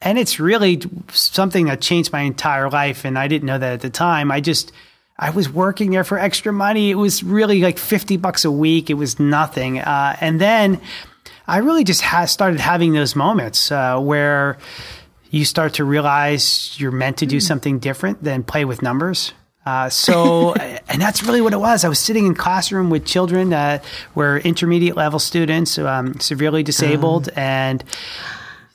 And 0.00 0.16
it's 0.16 0.38
really 0.38 0.80
something 1.10 1.66
that 1.66 1.80
changed 1.80 2.12
my 2.12 2.20
entire 2.20 2.70
life. 2.70 3.04
And 3.04 3.18
I 3.18 3.26
didn't 3.26 3.46
know 3.46 3.58
that 3.58 3.72
at 3.72 3.80
the 3.80 3.90
time. 3.90 4.30
I 4.30 4.40
just 4.40 4.70
I 5.18 5.30
was 5.30 5.50
working 5.50 5.90
there 5.90 6.04
for 6.04 6.18
extra 6.18 6.52
money. 6.52 6.90
It 6.90 6.94
was 6.94 7.24
really 7.24 7.60
like 7.60 7.78
50 7.78 8.18
bucks 8.18 8.44
a 8.44 8.50
week. 8.50 8.88
It 8.88 8.94
was 8.94 9.18
nothing. 9.18 9.80
Uh, 9.80 10.16
and 10.20 10.40
then 10.40 10.80
I 11.46 11.58
really 11.58 11.82
just 11.82 12.02
ha- 12.02 12.26
started 12.26 12.60
having 12.60 12.92
those 12.92 13.16
moments 13.16 13.72
uh, 13.72 13.98
where 13.98 14.58
you 15.30 15.44
start 15.44 15.74
to 15.74 15.84
realize 15.84 16.78
you're 16.78 16.92
meant 16.92 17.18
to 17.18 17.26
do 17.26 17.38
mm. 17.38 17.42
something 17.42 17.78
different 17.80 18.22
than 18.22 18.44
play 18.44 18.64
with 18.64 18.80
numbers. 18.80 19.32
Uh, 19.66 19.88
so, 19.88 20.54
and 20.88 21.02
that's 21.02 21.22
really 21.24 21.40
what 21.40 21.52
it 21.52 21.58
was. 21.58 21.84
I 21.84 21.88
was 21.88 21.98
sitting 21.98 22.26
in 22.26 22.34
classroom 22.34 22.88
with 22.88 23.04
children 23.04 23.50
that 23.50 23.84
were 24.14 24.38
intermediate 24.38 24.96
level 24.96 25.18
students, 25.18 25.78
um, 25.78 26.20
severely 26.20 26.62
disabled, 26.62 27.28
um. 27.30 27.38
and 27.38 27.84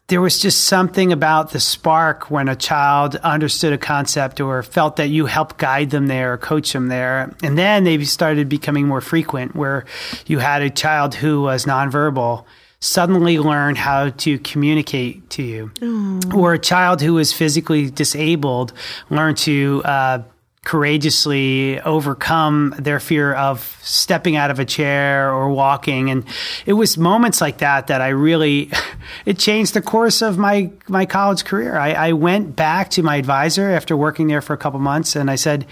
there 0.07 0.21
was 0.21 0.39
just 0.39 0.65
something 0.65 1.13
about 1.13 1.51
the 1.51 1.59
spark 1.59 2.29
when 2.29 2.49
a 2.49 2.55
child 2.55 3.15
understood 3.17 3.71
a 3.73 3.77
concept 3.77 4.41
or 4.41 4.61
felt 4.61 4.97
that 4.97 5.07
you 5.07 5.25
helped 5.25 5.57
guide 5.57 5.91
them 5.91 6.07
there 6.07 6.33
or 6.33 6.37
coach 6.37 6.73
them 6.73 6.87
there. 6.87 7.33
And 7.41 7.57
then 7.57 7.85
they 7.85 8.03
started 8.03 8.49
becoming 8.49 8.87
more 8.87 9.01
frequent 9.01 9.55
where 9.55 9.85
you 10.27 10.39
had 10.39 10.61
a 10.61 10.69
child 10.69 11.15
who 11.15 11.41
was 11.41 11.65
nonverbal 11.65 12.45
suddenly 12.81 13.39
learn 13.39 13.75
how 13.75 14.09
to 14.09 14.37
communicate 14.39 15.29
to 15.29 15.41
you, 15.41 15.71
Aww. 15.79 16.33
or 16.35 16.53
a 16.53 16.59
child 16.59 16.99
who 16.99 17.17
is 17.17 17.31
physically 17.31 17.89
disabled 17.89 18.73
learn 19.09 19.35
to 19.35 19.81
uh, 19.85 20.23
courageously 20.63 21.79
overcome 21.81 22.73
their 22.79 22.99
fear 22.99 23.33
of 23.33 23.77
stepping 23.81 24.37
out 24.37 24.49
of 24.49 24.59
a 24.59 24.65
chair 24.65 25.31
or 25.31 25.49
walking. 25.49 26.09
And 26.09 26.23
it 26.65 26.73
was 26.73 26.97
moments 26.97 27.41
like 27.41 27.57
that 27.57 27.87
that 27.87 28.01
i 28.01 28.09
really 28.09 28.71
it 29.25 29.37
changed 29.37 29.73
the 29.73 29.81
course 29.81 30.21
of 30.21 30.37
my 30.37 30.71
my 30.87 31.05
college 31.05 31.43
career. 31.43 31.77
I, 31.77 31.91
I 31.91 32.13
went 32.13 32.55
back 32.55 32.89
to 32.91 33.03
my 33.03 33.17
advisor 33.17 33.69
after 33.69 33.97
working 33.97 34.27
there 34.27 34.41
for 34.41 34.53
a 34.53 34.57
couple 34.57 34.79
months 34.79 35.15
and 35.15 35.29
i 35.29 35.35
said 35.35 35.65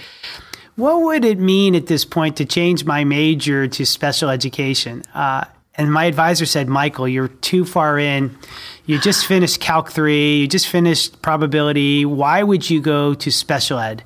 what 0.76 1.02
would 1.02 1.26
it 1.26 1.40
mean 1.40 1.76
at 1.76 1.88
this 1.88 2.06
point 2.06 2.38
to 2.38 2.46
change 2.46 2.86
my 2.86 3.04
major 3.04 3.68
to 3.68 3.86
special 3.86 4.30
education? 4.30 5.04
Uh, 5.14 5.44
and 5.76 5.92
my 5.92 6.06
advisor 6.06 6.46
said 6.46 6.68
michael 6.68 7.08
you're 7.08 7.30
too 7.30 7.64
far 7.64 7.98
in. 7.98 8.38
You 8.86 9.00
just 9.00 9.26
finished 9.26 9.62
calc 9.62 9.90
3 9.90 10.40
you 10.40 10.48
just 10.50 10.68
finished 10.68 11.22
probability. 11.22 12.04
Why 12.04 12.44
would 12.44 12.70
you 12.70 12.82
go 12.82 13.14
to 13.14 13.32
special 13.32 13.80
ed 13.80 14.04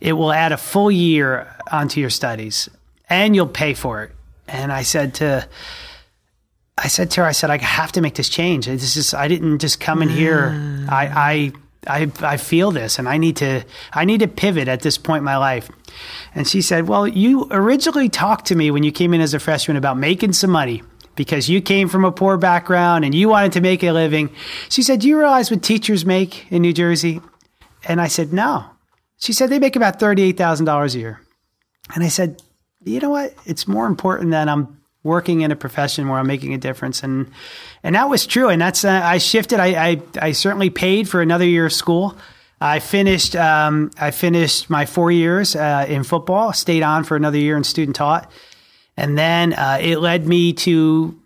it 0.00 0.12
will 0.12 0.32
add 0.32 0.52
a 0.52 0.56
full 0.56 0.90
year 0.90 1.54
onto 1.70 2.00
your 2.00 2.10
studies 2.10 2.68
and 3.08 3.34
you'll 3.34 3.46
pay 3.46 3.74
for 3.74 4.02
it. 4.02 4.12
And 4.46 4.72
I 4.72 4.82
said 4.82 5.14
to, 5.14 5.48
I 6.76 6.88
said 6.88 7.10
to 7.12 7.22
her, 7.22 7.26
I 7.26 7.32
said, 7.32 7.50
I 7.50 7.58
have 7.58 7.92
to 7.92 8.00
make 8.00 8.14
this 8.14 8.28
change. 8.28 8.66
This 8.66 8.96
is, 8.96 9.12
I 9.12 9.28
didn't 9.28 9.58
just 9.58 9.80
come 9.80 10.00
in 10.02 10.08
here. 10.08 10.86
I, 10.88 11.52
I, 11.86 12.02
I, 12.02 12.12
I 12.20 12.36
feel 12.36 12.70
this 12.70 12.98
and 12.98 13.08
I 13.08 13.18
need 13.18 13.36
to, 13.36 13.64
I 13.92 14.04
need 14.04 14.20
to 14.20 14.28
pivot 14.28 14.68
at 14.68 14.80
this 14.80 14.98
point 14.98 15.18
in 15.18 15.24
my 15.24 15.36
life. 15.36 15.70
And 16.34 16.46
she 16.46 16.62
said, 16.62 16.88
well, 16.88 17.06
you 17.06 17.48
originally 17.50 18.08
talked 18.08 18.46
to 18.46 18.54
me 18.54 18.70
when 18.70 18.82
you 18.82 18.92
came 18.92 19.14
in 19.14 19.20
as 19.20 19.34
a 19.34 19.38
freshman 19.38 19.76
about 19.76 19.96
making 19.96 20.34
some 20.34 20.50
money 20.50 20.82
because 21.16 21.48
you 21.48 21.60
came 21.60 21.88
from 21.88 22.04
a 22.04 22.12
poor 22.12 22.36
background 22.36 23.04
and 23.04 23.14
you 23.14 23.28
wanted 23.28 23.52
to 23.52 23.60
make 23.60 23.82
a 23.82 23.90
living. 23.90 24.30
She 24.68 24.82
said, 24.82 25.00
do 25.00 25.08
you 25.08 25.18
realize 25.18 25.50
what 25.50 25.62
teachers 25.62 26.04
make 26.04 26.50
in 26.52 26.62
New 26.62 26.72
Jersey? 26.72 27.20
And 27.84 28.00
I 28.00 28.06
said, 28.06 28.32
no. 28.32 28.66
She 29.18 29.32
said, 29.32 29.50
they 29.50 29.58
make 29.58 29.76
about 29.76 30.00
$38,000 30.00 30.94
a 30.94 30.98
year. 30.98 31.20
And 31.94 32.04
I 32.04 32.08
said, 32.08 32.42
you 32.84 33.00
know 33.00 33.10
what? 33.10 33.34
It's 33.44 33.66
more 33.66 33.86
important 33.86 34.30
that 34.30 34.48
I'm 34.48 34.78
working 35.02 35.40
in 35.40 35.50
a 35.50 35.56
profession 35.56 36.08
where 36.08 36.18
I'm 36.18 36.26
making 36.26 36.54
a 36.54 36.58
difference. 36.58 37.02
And 37.02 37.30
and 37.82 37.94
that 37.94 38.08
was 38.08 38.26
true. 38.26 38.48
And 38.48 38.60
that's 38.60 38.84
uh, 38.84 39.00
I 39.02 39.18
shifted. 39.18 39.60
I, 39.60 39.90
I, 39.90 40.02
I 40.20 40.32
certainly 40.32 40.70
paid 40.70 41.08
for 41.08 41.20
another 41.20 41.44
year 41.44 41.66
of 41.66 41.72
school. 41.72 42.16
I 42.60 42.80
finished 42.80 43.36
um, 43.36 43.90
I 43.98 44.10
finished 44.10 44.68
my 44.68 44.86
four 44.86 45.10
years 45.10 45.54
uh, 45.54 45.86
in 45.88 46.02
football. 46.04 46.52
Stayed 46.52 46.82
on 46.82 47.04
for 47.04 47.16
another 47.16 47.38
year 47.38 47.56
in 47.56 47.64
student 47.64 47.96
taught, 47.96 48.30
and 48.96 49.16
then 49.16 49.52
uh, 49.52 49.78
it 49.80 49.98
led 49.98 50.26
me 50.26 50.52
to 50.54 51.17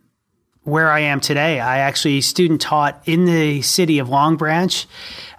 where 0.64 0.90
I 0.90 1.00
am 1.00 1.20
today. 1.20 1.58
I 1.58 1.78
actually 1.78 2.20
student 2.20 2.60
taught 2.60 3.02
in 3.04 3.24
the 3.24 3.62
city 3.62 3.98
of 3.98 4.08
Long 4.08 4.36
Branch, 4.36 4.86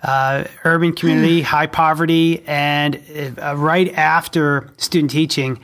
uh, 0.04 0.46
urban 0.66 0.94
community, 0.94 1.40
hmm. 1.40 1.46
high 1.46 1.68
poverty, 1.68 2.44
and 2.46 3.02
uh, 3.42 3.56
right 3.56 3.94
after 3.94 4.70
student 4.78 5.12
teaching. 5.12 5.60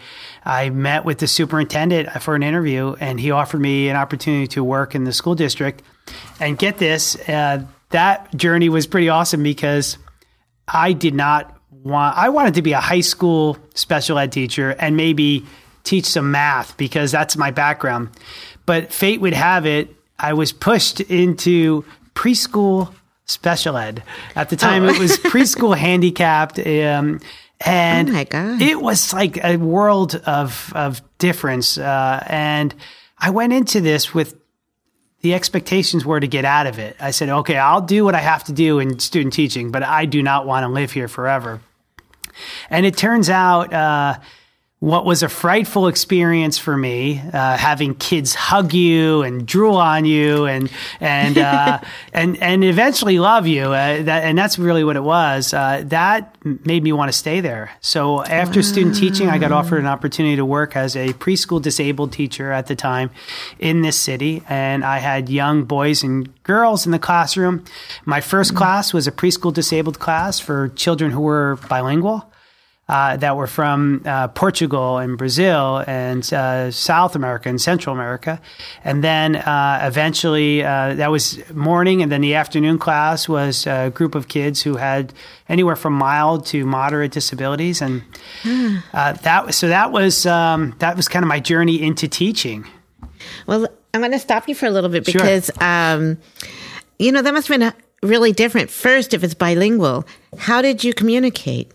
I 0.45 0.69
met 0.69 1.03
with 1.03 1.19
the 1.19 1.27
superintendent 1.27 2.09
for 2.21 2.35
an 2.35 2.43
interview, 2.43 2.95
and 2.99 3.19
he 3.19 3.31
offered 3.31 3.59
me 3.59 3.89
an 3.89 3.97
opportunity 3.97 4.47
to 4.47 4.63
work 4.63 4.95
in 4.95 5.03
the 5.03 5.11
school 5.11 5.35
district. 5.35 5.83
And 6.39 6.57
get 6.57 6.77
this, 6.77 7.17
uh, 7.27 7.65
that 7.89 8.33
journey 8.35 8.69
was 8.69 8.87
pretty 8.87 9.09
awesome 9.09 9.43
because 9.43 9.97
I 10.67 10.93
did 10.93 11.13
not 11.13 11.55
want, 11.71 12.17
I 12.17 12.29
wanted 12.29 12.53
to 12.55 12.61
be 12.61 12.71
a 12.71 12.79
high 12.79 13.01
school 13.01 13.57
special 13.75 14.17
ed 14.17 14.31
teacher 14.31 14.71
and 14.79 14.95
maybe 14.95 15.45
teach 15.83 16.05
some 16.05 16.31
math 16.31 16.77
because 16.77 17.11
that's 17.11 17.35
my 17.35 17.51
background. 17.51 18.09
But 18.69 18.93
fate 18.93 19.19
would 19.19 19.33
have 19.33 19.65
it, 19.65 19.95
I 20.19 20.33
was 20.33 20.51
pushed 20.51 21.01
into 21.01 21.83
preschool 22.13 22.93
special 23.25 23.75
ed. 23.75 24.03
At 24.35 24.49
the 24.51 24.55
time, 24.55 24.83
oh. 24.83 24.89
it 24.89 24.99
was 24.99 25.17
preschool 25.17 25.75
handicapped. 25.87 26.59
Um, 26.59 27.19
and 27.61 28.09
oh 28.09 28.13
my 28.13 28.25
God. 28.25 28.61
it 28.61 28.79
was 28.79 29.11
like 29.11 29.43
a 29.43 29.57
world 29.57 30.21
of 30.23 30.71
of 30.75 31.01
difference. 31.17 31.79
Uh, 31.79 32.23
and 32.27 32.75
I 33.17 33.31
went 33.31 33.53
into 33.53 33.81
this 33.81 34.13
with 34.13 34.35
the 35.21 35.33
expectations 35.33 36.05
were 36.05 36.19
to 36.19 36.27
get 36.27 36.45
out 36.45 36.67
of 36.67 36.77
it. 36.77 36.95
I 36.99 37.09
said, 37.09 37.29
okay, 37.29 37.57
I'll 37.57 37.81
do 37.81 38.05
what 38.05 38.13
I 38.13 38.19
have 38.19 38.43
to 38.43 38.53
do 38.53 38.77
in 38.77 38.99
student 38.99 39.33
teaching, 39.33 39.71
but 39.71 39.81
I 39.81 40.05
do 40.05 40.21
not 40.21 40.45
want 40.45 40.63
to 40.65 40.67
live 40.67 40.91
here 40.91 41.07
forever. 41.07 41.59
And 42.69 42.85
it 42.85 42.95
turns 42.95 43.31
out. 43.31 43.73
Uh, 43.73 44.19
what 44.79 45.03
was 45.05 45.23
a 45.23 45.27
frightful 45.27 45.87
experience 45.87 46.57
for 46.57 46.77
me, 46.77 47.19
uh, 47.33 47.57
having 47.57 47.93
kids 47.95 48.33
hug 48.33 48.73
you 48.73 49.23
and 49.23 49.45
drool 49.45 49.75
on 49.75 50.05
you 50.05 50.45
and 50.45 50.71
and 51.01 51.37
uh, 51.37 51.79
and 52.13 52.41
and 52.41 52.63
eventually 52.63 53.19
love 53.19 53.45
you. 53.45 53.63
Uh, 53.63 54.03
that, 54.03 54.23
and 54.23 54.37
that's 54.37 54.57
really 54.57 54.85
what 54.85 54.95
it 54.95 55.03
was. 55.03 55.53
Uh, 55.53 55.83
that 55.87 56.33
made 56.65 56.81
me 56.81 56.93
want 56.93 57.11
to 57.11 57.17
stay 57.17 57.41
there. 57.41 57.71
So 57.81 58.23
after 58.23 58.59
wow. 58.59 58.63
student 58.63 58.95
teaching, 58.95 59.27
I 59.27 59.37
got 59.37 59.51
offered 59.51 59.79
an 59.79 59.85
opportunity 59.85 60.37
to 60.37 60.45
work 60.45 60.77
as 60.77 60.95
a 60.95 61.09
preschool 61.09 61.61
disabled 61.61 62.13
teacher 62.13 62.53
at 62.53 62.67
the 62.67 62.75
time 62.75 63.11
in 63.59 63.81
this 63.81 63.97
city, 63.97 64.43
and 64.47 64.85
I 64.85 64.99
had 64.99 65.27
young 65.27 65.65
boys 65.65 66.03
and 66.03 66.41
girls 66.43 66.85
in 66.85 66.93
the 66.93 66.99
classroom. 66.99 67.65
My 68.05 68.21
1st 68.21 68.47
mm-hmm. 68.47 68.57
class 68.57 68.93
was 68.93 69.07
a 69.07 69.11
preschool 69.11 69.53
disabled 69.53 69.99
class 69.99 70.39
for 70.39 70.69
children 70.69 71.11
who 71.11 71.19
were 71.19 71.59
bilingual 71.67 72.28
uh, 72.89 73.15
that 73.17 73.37
were 73.37 73.47
from 73.47 74.01
uh, 74.03 74.27
Portugal 74.29 74.97
and 74.97 75.15
Brazil 75.15 75.83
and 75.85 76.33
uh, 76.33 76.71
South 76.71 77.15
America 77.15 77.47
and 77.47 77.61
Central 77.61 77.95
America. 77.95 78.41
And 78.83 79.03
then 79.03 79.35
uh, 79.35 79.79
eventually, 79.83 80.63
uh, 80.63 80.95
that 80.95 81.11
was 81.11 81.39
morning, 81.53 82.01
and 82.01 82.11
then 82.11 82.21
the 82.21 82.33
afternoon 82.33 82.79
class 82.79 83.29
was 83.29 83.67
a 83.67 83.91
group 83.91 84.15
of 84.15 84.27
kids 84.27 84.63
who 84.63 84.77
had 84.77 85.13
anywhere 85.47 85.75
from 85.75 85.93
mild 85.93 86.47
to 86.47 86.65
moderate 86.65 87.11
disabilities. 87.11 87.79
And 87.79 88.01
uh, 88.93 89.13
that 89.13 89.53
so 89.53 89.67
that 89.67 89.91
was 89.91 90.25
um, 90.25 90.75
that 90.79 90.97
was 90.97 91.07
kind 91.07 91.23
of 91.23 91.27
my 91.27 91.39
journey 91.39 91.79
into 91.79 92.07
teaching. 92.07 92.65
Well, 93.45 93.67
I'm 93.93 94.01
going 94.01 94.11
to 94.13 94.19
stop 94.19 94.47
you 94.47 94.55
for 94.55 94.65
a 94.65 94.71
little 94.71 94.89
bit 94.89 95.05
because, 95.05 95.45
sure. 95.45 95.63
um, 95.63 96.17
you 96.97 97.11
know, 97.11 97.21
that 97.21 97.33
must 97.33 97.47
have 97.47 97.59
been 97.59 97.73
really 98.01 98.31
different. 98.31 98.71
First, 98.71 99.13
if 99.13 99.23
it's 99.23 99.35
bilingual, 99.35 100.07
how 100.37 100.63
did 100.63 100.83
you 100.83 100.93
communicate? 100.93 101.71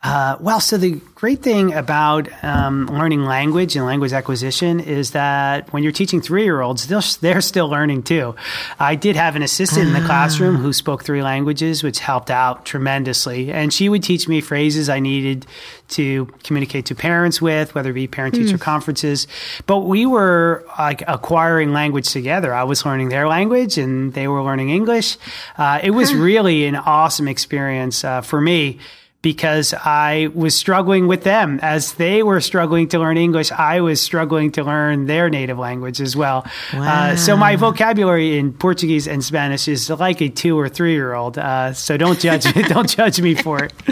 Uh, 0.00 0.36
well, 0.38 0.60
so 0.60 0.76
the 0.76 0.92
great 1.16 1.42
thing 1.42 1.74
about 1.74 2.28
um, 2.44 2.86
learning 2.86 3.24
language 3.24 3.74
and 3.74 3.84
language 3.84 4.12
acquisition 4.12 4.78
is 4.78 5.10
that 5.10 5.72
when 5.72 5.82
you're 5.82 5.90
teaching 5.90 6.20
three 6.20 6.44
year 6.44 6.60
olds, 6.60 6.86
they're 7.18 7.40
still 7.40 7.68
learning 7.68 8.04
too. 8.04 8.36
I 8.78 8.94
did 8.94 9.16
have 9.16 9.34
an 9.34 9.42
assistant 9.42 9.88
in 9.88 9.94
the 9.94 10.06
classroom 10.06 10.54
who 10.54 10.72
spoke 10.72 11.02
three 11.02 11.20
languages, 11.20 11.82
which 11.82 11.98
helped 11.98 12.30
out 12.30 12.64
tremendously. 12.64 13.50
And 13.50 13.72
she 13.72 13.88
would 13.88 14.04
teach 14.04 14.28
me 14.28 14.40
phrases 14.40 14.88
I 14.88 15.00
needed 15.00 15.46
to 15.88 16.26
communicate 16.44 16.86
to 16.86 16.94
parents 16.94 17.42
with, 17.42 17.74
whether 17.74 17.90
it 17.90 17.94
be 17.94 18.06
parent 18.06 18.36
teacher 18.36 18.56
mm. 18.56 18.60
conferences. 18.60 19.26
But 19.66 19.78
we 19.80 20.06
were 20.06 20.64
like 20.78 21.02
acquiring 21.08 21.72
language 21.72 22.10
together. 22.12 22.54
I 22.54 22.62
was 22.62 22.86
learning 22.86 23.08
their 23.08 23.26
language 23.26 23.78
and 23.78 24.14
they 24.14 24.28
were 24.28 24.44
learning 24.44 24.70
English. 24.70 25.16
Uh, 25.56 25.80
it 25.82 25.90
was 25.90 26.14
really 26.14 26.66
an 26.66 26.76
awesome 26.76 27.26
experience 27.26 28.04
uh, 28.04 28.20
for 28.20 28.40
me 28.40 28.78
because 29.20 29.74
I 29.74 30.30
was 30.34 30.54
struggling 30.54 31.08
with 31.08 31.24
them 31.24 31.58
as 31.60 31.94
they 31.94 32.22
were 32.22 32.40
struggling 32.40 32.88
to 32.88 32.98
learn 32.98 33.18
English. 33.18 33.50
I 33.50 33.80
was 33.80 34.00
struggling 34.00 34.52
to 34.52 34.62
learn 34.62 35.06
their 35.06 35.28
native 35.28 35.58
language 35.58 36.00
as 36.00 36.14
well. 36.14 36.46
Wow. 36.72 37.10
Uh, 37.10 37.16
so 37.16 37.36
my 37.36 37.56
vocabulary 37.56 38.38
in 38.38 38.52
Portuguese 38.52 39.08
and 39.08 39.24
Spanish 39.24 39.66
is 39.66 39.90
like 39.90 40.20
a 40.20 40.28
two 40.28 40.58
or 40.58 40.68
three 40.68 40.92
year 40.92 41.14
old. 41.14 41.36
Uh, 41.36 41.72
so 41.72 41.96
don't 41.96 42.20
judge 42.20 42.54
me. 42.54 42.62
don't 42.68 42.88
judge 42.88 43.20
me 43.20 43.34
for 43.34 43.64
it. 43.64 43.72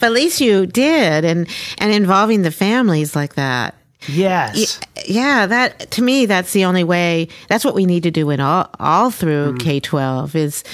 But 0.00 0.08
at 0.08 0.12
least 0.12 0.38
you 0.42 0.66
did, 0.66 1.24
and 1.24 1.48
and 1.78 1.92
involving 1.94 2.42
the 2.42 2.50
families 2.50 3.16
like 3.16 3.36
that. 3.36 3.74
Yes. 4.08 4.80
Yeah, 5.06 5.46
that 5.46 5.90
to 5.92 6.02
me 6.02 6.26
that's 6.26 6.52
the 6.52 6.64
only 6.64 6.84
way. 6.84 7.28
That's 7.48 7.64
what 7.64 7.74
we 7.74 7.86
need 7.86 8.02
to 8.02 8.10
do 8.10 8.28
in 8.30 8.40
all 8.40 8.68
all 8.78 9.10
through 9.10 9.54
mm. 9.54 9.60
K 9.60 9.80
twelve 9.80 10.34
is 10.34 10.64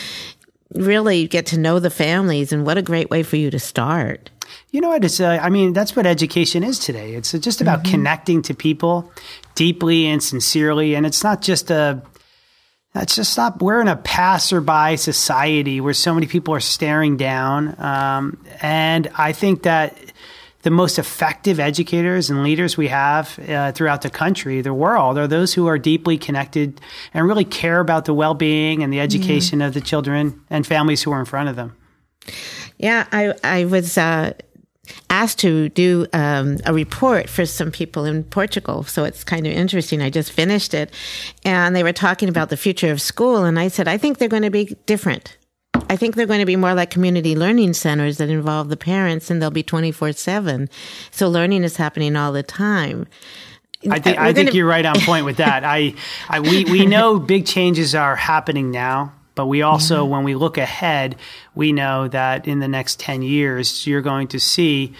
really 0.75 1.27
get 1.27 1.47
to 1.47 1.59
know 1.59 1.79
the 1.79 1.91
families 1.91 2.53
and 2.53 2.67
what 2.67 2.79
a 2.79 2.83
great 2.83 3.11
way 3.11 3.23
for 3.23 3.37
you 3.37 3.51
to 3.51 3.59
start. 3.59 4.31
You 4.71 4.81
know 4.81 4.89
what? 4.89 5.05
It's, 5.05 5.21
uh, 5.21 5.39
I 5.41 5.49
mean, 5.51 5.73
that's 5.73 5.97
what 5.97 6.07
education 6.07 6.63
is 6.63 6.79
today. 6.79 7.15
It's 7.15 7.33
just 7.33 7.61
about 7.61 7.83
mm-hmm. 7.83 7.93
connecting 7.93 8.43
to 8.43 8.55
people 8.55 9.11
deeply 9.55 10.07
and 10.07 10.23
sincerely. 10.23 10.95
And 10.95 11.07
it's 11.07 11.25
not 11.25 11.43
just 11.43 11.71
a, 11.71 12.03
that's 12.95 13.15
just 13.15 13.37
not, 13.37 13.63
we're 13.63 13.81
in 13.81 13.89
a 13.89 13.97
passerby 13.97 14.97
society 14.97 15.81
where 15.81 15.95
so 15.95 16.15
many 16.15 16.27
people 16.27 16.55
are 16.55 16.61
staring 16.61 17.17
down. 17.17 17.75
Um, 17.79 18.45
and 18.61 19.11
I 19.17 19.33
think 19.33 19.63
that 19.63 19.97
the 20.69 20.75
most 20.75 20.99
effective 20.99 21.59
educators 21.59 22.29
and 22.29 22.43
leaders 22.43 22.77
we 22.77 22.89
have 22.89 23.39
uh, 23.49 23.73
throughout 23.73 24.03
the 24.03 24.11
country, 24.11 24.61
the 24.61 24.75
world, 24.75 25.17
are 25.17 25.27
those 25.27 25.55
who 25.55 25.67
are 25.67 25.79
deeply 25.79 26.19
connected 26.19 26.79
and 27.15 27.27
really 27.27 27.47
care 27.47 27.81
about 27.81 28.05
the 28.05 28.13
well 28.13 28.35
being 28.35 28.83
and 28.83 28.93
the 28.93 29.01
education 29.01 29.63
of 29.63 29.73
the 29.73 29.81
children 29.81 30.39
and 30.51 30.67
families 30.67 31.03
who 31.03 31.11
are 31.11 31.21
in 31.21 31.25
front 31.25 31.49
of 31.49 31.57
them. 31.57 31.75
Yeah, 32.77 33.07
I, 33.11 33.33
I 33.43 33.65
was 33.65 33.97
uh, 33.97 34.35
asked 35.09 35.39
to 35.39 35.71
do 35.71 36.07
um, 36.13 36.59
a 36.67 36.75
report 36.75 37.31
for 37.31 37.47
some 37.47 37.71
people 37.71 38.05
in 38.05 38.25
Portugal. 38.25 38.85
So 38.85 39.05
it's 39.05 39.25
kind 39.25 39.47
of 39.47 39.55
interesting. 39.55 40.03
I 40.03 40.11
just 40.11 40.33
finished 40.33 40.75
it. 40.75 40.93
And 41.47 41.75
they 41.75 41.83
were 41.83 41.95
talking 41.95 42.29
about 42.29 42.51
the 42.51 42.59
future 42.59 42.93
of 42.93 43.01
school. 43.01 43.45
And 43.45 43.59
I 43.59 43.69
said, 43.69 43.89
I 43.89 43.97
think 43.97 44.19
they're 44.19 44.29
going 44.29 44.43
to 44.43 44.51
be 44.51 44.77
different. 44.85 45.39
I 45.91 45.97
think 45.97 46.15
they're 46.15 46.27
going 46.27 46.41
to 46.41 46.47
be 46.47 46.57
more 46.57 46.75
like 46.75 46.91
community 46.91 47.35
learning 47.35 47.73
centers 47.73 48.19
that 48.19 48.29
involve 48.29 48.69
the 48.69 48.77
parents 48.77 49.31
and 49.31 49.41
they'll 49.41 49.51
be 49.51 49.63
24 49.63 50.13
7. 50.13 50.69
So 51.11 51.29
learning 51.29 51.65
is 51.65 51.77
happening 51.77 52.17
all 52.17 52.33
the 52.33 52.43
time. 52.43 53.07
I 53.89 54.01
think, 54.01 54.19
I 54.19 54.33
think 54.33 54.55
you're 54.55 54.67
right 54.67 54.85
on 54.85 54.99
point 55.01 55.25
with 55.25 55.37
that. 55.37 55.65
I, 55.65 55.95
I, 56.29 56.41
we, 56.41 56.65
we 56.65 56.85
know 56.95 57.19
big 57.19 57.47
changes 57.47 57.95
are 57.95 58.17
happening 58.17 58.71
now, 58.71 59.13
but 59.35 59.47
we 59.47 59.63
also, 59.63 60.05
when 60.05 60.25
we 60.25 60.35
look 60.35 60.59
ahead, 60.59 61.17
we 61.55 61.73
know 61.73 62.09
that 62.09 62.49
in 62.49 62.59
the 62.59 62.69
next 62.69 62.99
10 62.99 63.23
years, 63.23 63.87
you're 63.87 64.03
going 64.03 64.27
to 64.29 64.41
see, 64.41 64.95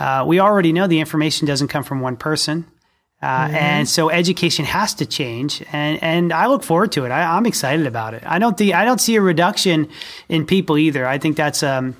uh, 0.00 0.24
we 0.26 0.40
already 0.40 0.72
know 0.72 0.88
the 0.88 0.98
information 0.98 1.46
doesn't 1.46 1.68
come 1.68 1.84
from 1.84 2.00
one 2.00 2.16
person. 2.16 2.66
Uh, 3.24 3.46
mm-hmm. 3.46 3.54
And 3.54 3.88
so 3.88 4.10
education 4.10 4.66
has 4.66 4.92
to 4.96 5.06
change, 5.06 5.62
and, 5.72 6.02
and 6.02 6.30
I 6.30 6.46
look 6.46 6.62
forward 6.62 6.92
to 6.92 7.06
it. 7.06 7.10
I, 7.10 7.38
am 7.38 7.46
excited 7.46 7.86
about 7.86 8.12
it. 8.12 8.22
I 8.26 8.38
don't 8.38 8.58
think 8.58 8.74
I 8.74 8.84
don't 8.84 9.00
see 9.00 9.16
a 9.16 9.22
reduction 9.22 9.88
in 10.28 10.44
people 10.44 10.76
either. 10.76 11.06
I 11.06 11.16
think 11.16 11.38
that's 11.38 11.62
um, 11.62 11.96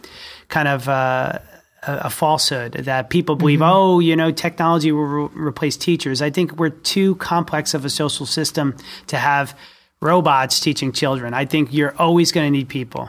kind 0.48 0.68
of 0.68 0.86
uh, 0.86 1.38
a, 1.82 2.10
falsehood 2.10 2.72
that 2.72 3.08
people 3.08 3.36
believe, 3.36 3.60
mm-hmm. 3.60 3.72
oh, 3.72 4.00
you 4.00 4.16
know, 4.16 4.32
technology 4.32 4.92
will 4.92 5.28
re- 5.28 5.48
replace 5.48 5.78
teachers. 5.78 6.20
I 6.20 6.28
think 6.28 6.58
we're 6.58 6.68
too 6.68 7.14
complex 7.14 7.72
of 7.72 7.86
a 7.86 7.90
social 7.90 8.26
system 8.26 8.76
to 9.06 9.16
have 9.16 9.56
robots 10.02 10.60
teaching 10.60 10.92
children. 10.92 11.32
I 11.32 11.46
think 11.46 11.72
you're 11.72 11.94
always 11.98 12.32
going 12.32 12.52
to 12.52 12.58
need 12.58 12.68
people. 12.68 13.08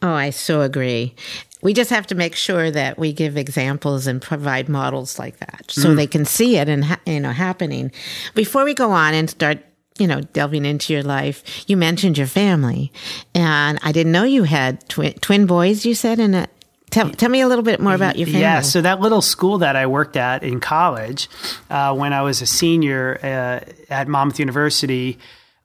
Oh, 0.00 0.14
I 0.14 0.30
so 0.30 0.62
agree. 0.62 1.14
We 1.62 1.74
just 1.74 1.90
have 1.90 2.06
to 2.08 2.14
make 2.14 2.34
sure 2.34 2.70
that 2.70 2.98
we 2.98 3.12
give 3.12 3.36
examples 3.36 4.06
and 4.06 4.20
provide 4.20 4.68
models 4.68 5.18
like 5.18 5.38
that 5.38 5.64
so 5.68 5.90
mm. 5.90 5.96
they 5.96 6.06
can 6.06 6.24
see 6.24 6.56
it 6.56 6.68
and 6.68 6.84
ha- 6.84 7.00
you 7.06 7.20
know 7.20 7.32
happening. 7.32 7.92
Before 8.34 8.64
we 8.64 8.74
go 8.74 8.90
on 8.92 9.14
and 9.14 9.28
start 9.28 9.58
you 9.98 10.06
know, 10.06 10.22
delving 10.22 10.64
into 10.64 10.94
your 10.94 11.02
life, 11.02 11.64
you 11.68 11.76
mentioned 11.76 12.16
your 12.16 12.26
family, 12.26 12.90
and 13.34 13.78
I 13.82 13.92
didn't 13.92 14.12
know 14.12 14.24
you 14.24 14.44
had 14.44 14.88
twin 14.88 15.12
twin 15.14 15.44
boys. 15.44 15.84
You 15.84 15.94
said 15.94 16.18
in 16.18 16.34
a 16.34 16.48
Tell, 16.90 17.08
tell 17.08 17.28
me 17.28 17.40
a 17.40 17.46
little 17.46 17.62
bit 17.62 17.80
more 17.80 17.94
about 17.94 18.16
your 18.16 18.26
family. 18.26 18.40
Yeah, 18.40 18.62
so 18.62 18.80
that 18.80 19.00
little 19.00 19.22
school 19.22 19.58
that 19.58 19.76
I 19.76 19.86
worked 19.86 20.16
at 20.16 20.42
in 20.42 20.58
college, 20.58 21.28
uh, 21.70 21.94
when 21.94 22.12
I 22.12 22.22
was 22.22 22.42
a 22.42 22.46
senior 22.46 23.16
uh, 23.22 23.60
at 23.88 24.08
Monmouth 24.08 24.40
University, 24.40 25.16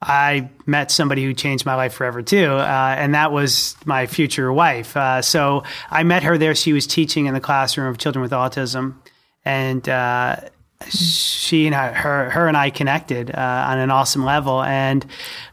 I 0.08 0.50
met 0.68 0.92
somebody 0.92 1.24
who 1.24 1.34
changed 1.34 1.66
my 1.66 1.74
life 1.74 1.94
forever 1.94 2.22
too, 2.22 2.52
uh, 2.52 2.96
and 2.98 3.16
that 3.16 3.32
was 3.32 3.76
my 3.86 4.06
future 4.06 4.54
wife. 4.54 4.96
Uh, 4.96 5.24
so 5.24 5.64
I 5.90 6.04
met 6.04 6.22
her 6.24 6.38
there. 6.38 6.54
She 6.54 6.74
was 6.74 6.86
teaching 6.86 7.26
in 7.26 7.34
the 7.34 7.40
classroom 7.40 7.88
of 7.88 7.98
children 7.98 8.22
with 8.22 8.32
autism, 8.32 8.94
and 9.44 9.88
uh, 9.90 10.36
she 10.88 11.66
and 11.66 11.74
her, 11.74 12.30
her 12.30 12.48
and 12.48 12.56
I 12.56 12.70
connected 12.70 13.32
uh, 13.34 13.66
on 13.68 13.80
an 13.80 13.90
awesome 13.90 14.24
level, 14.24 14.62
and 14.62 15.04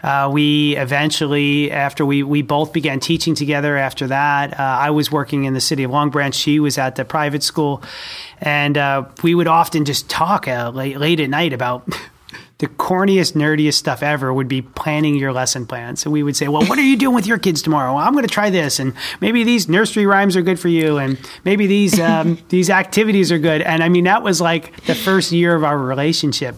uh, 0.03 0.29
we 0.31 0.77
eventually, 0.77 1.71
after 1.71 2.05
we 2.05 2.23
we 2.23 2.43
both 2.43 2.75
began 2.75 3.01
teaching 3.01 3.35
together. 3.35 3.79
After 3.79 4.09
that, 4.09 4.61
uh, 4.61 4.63
I 4.63 4.91
was 4.91 5.11
working 5.11 5.45
in 5.45 5.55
the 5.55 5.63
city 5.63 5.83
of 5.83 5.91
Long 5.91 6.11
Branch. 6.11 6.35
She 6.35 6.61
was 6.61 6.77
at 6.77 6.97
the 6.97 7.07
private 7.07 7.43
school, 7.43 7.83
and 8.39 8.77
we 9.23 9.35
would 9.35 9.49
often 9.49 9.87
just 9.87 10.11
talk 10.11 10.47
late 10.47 10.99
late 10.99 11.21
at 11.21 11.31
night 11.31 11.55
about 11.55 11.89
the 12.63 12.69
corniest, 12.69 13.33
nerdiest 13.33 13.75
stuff 13.75 14.05
ever 14.05 14.33
would 14.33 14.47
be 14.47 14.63
planning 14.63 15.17
your 15.17 15.33
lesson 15.33 15.67
plan. 15.67 15.97
So 15.97 16.09
we 16.11 16.23
would 16.23 16.37
say, 16.37 16.47
well, 16.47 16.65
what 16.67 16.79
are 16.79 16.83
you 16.83 16.97
doing 16.97 17.13
with 17.13 17.27
your 17.27 17.37
kids 17.37 17.61
tomorrow? 17.61 17.95
Well, 17.95 18.07
I'm 18.07 18.13
going 18.13 18.25
to 18.25 18.33
try 18.33 18.51
this, 18.51 18.79
and 18.79 18.95
maybe 19.21 19.43
these 19.43 19.69
nursery 19.69 20.07
rhymes 20.07 20.37
are 20.37 20.43
good 20.43 20.61
for 20.61 20.69
you, 20.69 20.97
and 20.97 21.19
maybe 21.45 21.67
these 21.67 21.99
um, 21.99 22.39
these 22.51 22.71
activities 22.71 23.33
are 23.33 23.39
good. 23.41 23.63
And 23.63 23.83
I 23.83 23.89
mean, 23.89 24.05
that 24.05 24.23
was 24.23 24.41
like 24.41 24.85
the 24.85 24.95
first 24.95 25.33
year 25.33 25.57
of 25.57 25.65
our 25.65 25.77
relationship, 25.77 26.55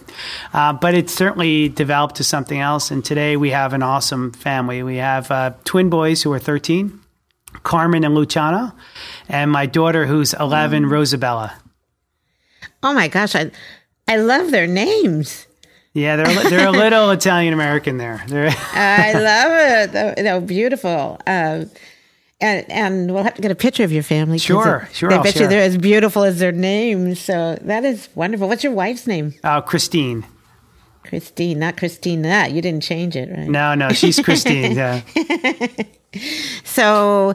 uh, 0.53 0.75
but 0.75 0.93
it 0.93 1.09
certainly 1.09 1.71
developed 1.71 2.17
to 2.17 2.25
something 2.25 2.61
else. 2.61 2.91
And 2.91 3.03
today 3.03 3.39
we 3.39 3.49
have 3.49 3.73
an 3.73 3.83
awesome 3.83 4.33
family. 4.33 4.83
We 4.83 4.97
have 4.99 5.31
uh, 5.31 5.55
twin 5.65 5.89
boys 5.89 6.23
who 6.23 6.35
are 6.35 6.39
13, 6.39 7.01
Carmen 7.63 8.05
and 8.05 8.15
Luciano, 8.15 8.75
and 9.27 9.51
my 9.51 9.65
daughter 9.65 10.05
who's 10.05 10.35
11, 10.35 10.85
mm. 10.85 10.91
Rosabella. 10.91 11.55
Oh 12.83 12.93
my 12.93 13.09
gosh, 13.09 13.35
I 13.35 13.51
I 14.07 14.17
love 14.17 14.51
their 14.51 14.67
names. 14.67 15.47
Yeah, 15.95 16.17
they're 16.17 16.51
they're 16.51 16.67
a 16.67 16.73
little 16.73 17.11
Italian 17.11 17.55
American 17.55 17.99
there. 17.99 18.21
I 18.29 19.13
love 19.13 19.95
it. 19.95 20.17
They're 20.17 20.41
beautiful. 20.41 21.21
Um, 21.25 21.71
and 22.41 22.71
and 22.71 23.15
we'll 23.15 23.23
have 23.23 23.35
to 23.35 23.43
get 23.43 23.53
a 23.53 23.55
picture 23.55 23.85
of 23.85 23.93
your 23.93 24.03
family. 24.03 24.39
Sure, 24.39 24.89
it, 24.91 24.95
sure. 24.95 25.13
I 25.13 25.23
bet 25.23 25.37
you 25.37 25.47
they're 25.47 25.63
as 25.63 25.79
beautiful 25.79 26.25
as 26.25 26.41
their 26.41 26.51
names. 26.51 27.21
So 27.21 27.57
that 27.63 27.85
is 27.85 28.09
wonderful. 28.17 28.49
What's 28.49 28.65
your 28.65 28.73
wife's 28.73 29.07
name? 29.07 29.35
Uh, 29.45 29.61
Christine. 29.61 30.27
Christine, 31.05 31.61
not 31.61 31.77
Christina. 31.77 32.49
You 32.49 32.61
didn't 32.61 32.83
change 32.83 33.15
it, 33.15 33.31
right? 33.31 33.49
No, 33.49 33.75
no, 33.75 33.91
she's 33.91 34.19
Christine. 34.19 34.73
yeah. 34.77 35.03
so 36.65 37.35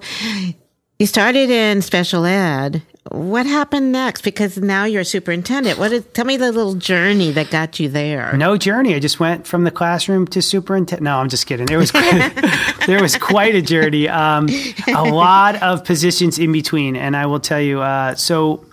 you 0.98 1.06
started 1.06 1.50
in 1.50 1.82
special 1.82 2.26
ed 2.26 2.82
what 3.12 3.48
happened 3.48 3.92
next? 3.92 4.22
Because 4.22 4.58
now 4.58 4.86
you're 4.86 5.02
a 5.02 5.06
superintendent. 5.06 5.80
What 5.80 5.92
is, 5.92 6.06
tell 6.14 6.26
me 6.26 6.38
the 6.38 6.52
little 6.52 6.76
journey 6.76 7.32
that 7.32 7.50
got 7.50 7.80
you 7.80 7.90
there. 7.90 8.32
No 8.38 8.56
journey. 8.56 8.94
I 8.94 9.00
just 9.00 9.20
went 9.20 9.48
from 9.48 9.64
the 9.64 9.72
classroom 9.72 10.28
to 10.28 10.42
superintendent. 10.42 11.04
No, 11.04 11.18
I'm 11.18 11.30
just 11.30 11.48
kidding. 11.48 11.66
There 11.66 11.80
was 11.80 11.92
quite, 11.92 12.32
there 12.86 13.02
was 13.02 13.18
quite 13.18 13.56
a 13.56 13.64
journey. 13.64 14.08
Um, 14.08 14.48
a 14.88 15.04
lot 15.04 15.62
of 15.64 15.86
positions 15.86 16.38
in 16.38 16.52
between, 16.52 16.96
and 16.96 17.18
I 17.18 17.26
will 17.26 17.40
tell 17.40 17.62
you. 17.62 17.82
Uh, 17.82 18.16
so. 18.16 18.66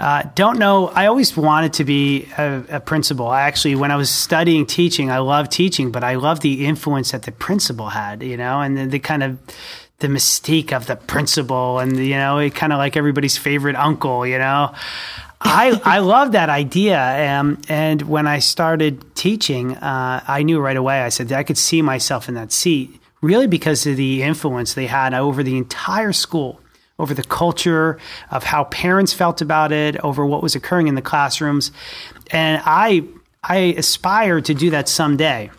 Uh, 0.00 0.22
don't 0.36 0.60
know. 0.60 0.86
I 0.86 1.06
always 1.06 1.36
wanted 1.36 1.72
to 1.72 1.84
be 1.84 2.28
a, 2.38 2.62
a, 2.68 2.78
principal. 2.78 3.26
I 3.26 3.42
actually, 3.42 3.74
when 3.74 3.90
I 3.90 3.96
was 3.96 4.08
studying 4.08 4.64
teaching, 4.64 5.10
I 5.10 5.18
loved 5.18 5.50
teaching, 5.50 5.90
but 5.90 6.04
I 6.04 6.14
loved 6.14 6.42
the 6.42 6.66
influence 6.66 7.10
that 7.10 7.22
the 7.22 7.32
principal 7.32 7.88
had, 7.88 8.22
you 8.22 8.36
know, 8.36 8.60
and 8.60 8.78
the, 8.78 8.86
the 8.86 9.00
kind 9.00 9.24
of 9.24 9.40
the 9.98 10.06
mystique 10.06 10.72
of 10.72 10.86
the 10.86 10.94
principal 10.94 11.80
and 11.80 11.96
you 11.96 12.14
know 12.14 12.38
it 12.38 12.54
kind 12.54 12.72
of 12.72 12.78
like 12.78 12.96
everybody's 12.96 13.36
favorite 13.36 13.74
uncle 13.74 14.24
you 14.24 14.38
know? 14.38 14.72
I 15.40 15.80
I 15.84 15.98
love 16.14 16.32
that 16.32 16.48
idea 16.48 17.36
um, 17.36 17.60
and 17.68 18.02
when 18.02 18.28
I 18.28 18.38
started 18.38 19.16
teaching 19.16 19.76
uh, 19.76 20.22
I 20.26 20.44
knew 20.44 20.60
right 20.60 20.76
away 20.76 21.00
I 21.02 21.08
said 21.08 21.32
I 21.32 21.42
could 21.42 21.58
see 21.58 21.82
myself 21.82 22.28
in 22.28 22.34
that 22.34 22.52
seat 22.52 23.00
really 23.20 23.48
because 23.48 23.86
of 23.88 23.96
the 23.96 24.22
influence 24.22 24.74
they 24.74 24.86
had 24.86 25.14
over 25.14 25.42
the 25.42 25.56
entire 25.56 26.12
school 26.12 26.60
over 27.00 27.12
the 27.12 27.24
culture 27.24 27.98
of 28.30 28.44
how 28.44 28.64
parents 28.64 29.12
felt 29.12 29.40
about 29.40 29.72
it 29.72 29.96
over 30.04 30.24
what 30.24 30.44
was 30.44 30.54
occurring 30.54 30.86
in 30.86 30.94
the 30.94 31.02
classrooms 31.02 31.72
and 32.30 32.62
I 32.64 33.02
I 33.42 33.74
aspire 33.76 34.40
to 34.42 34.54
do 34.54 34.70
that 34.70 34.88
someday 34.88 35.50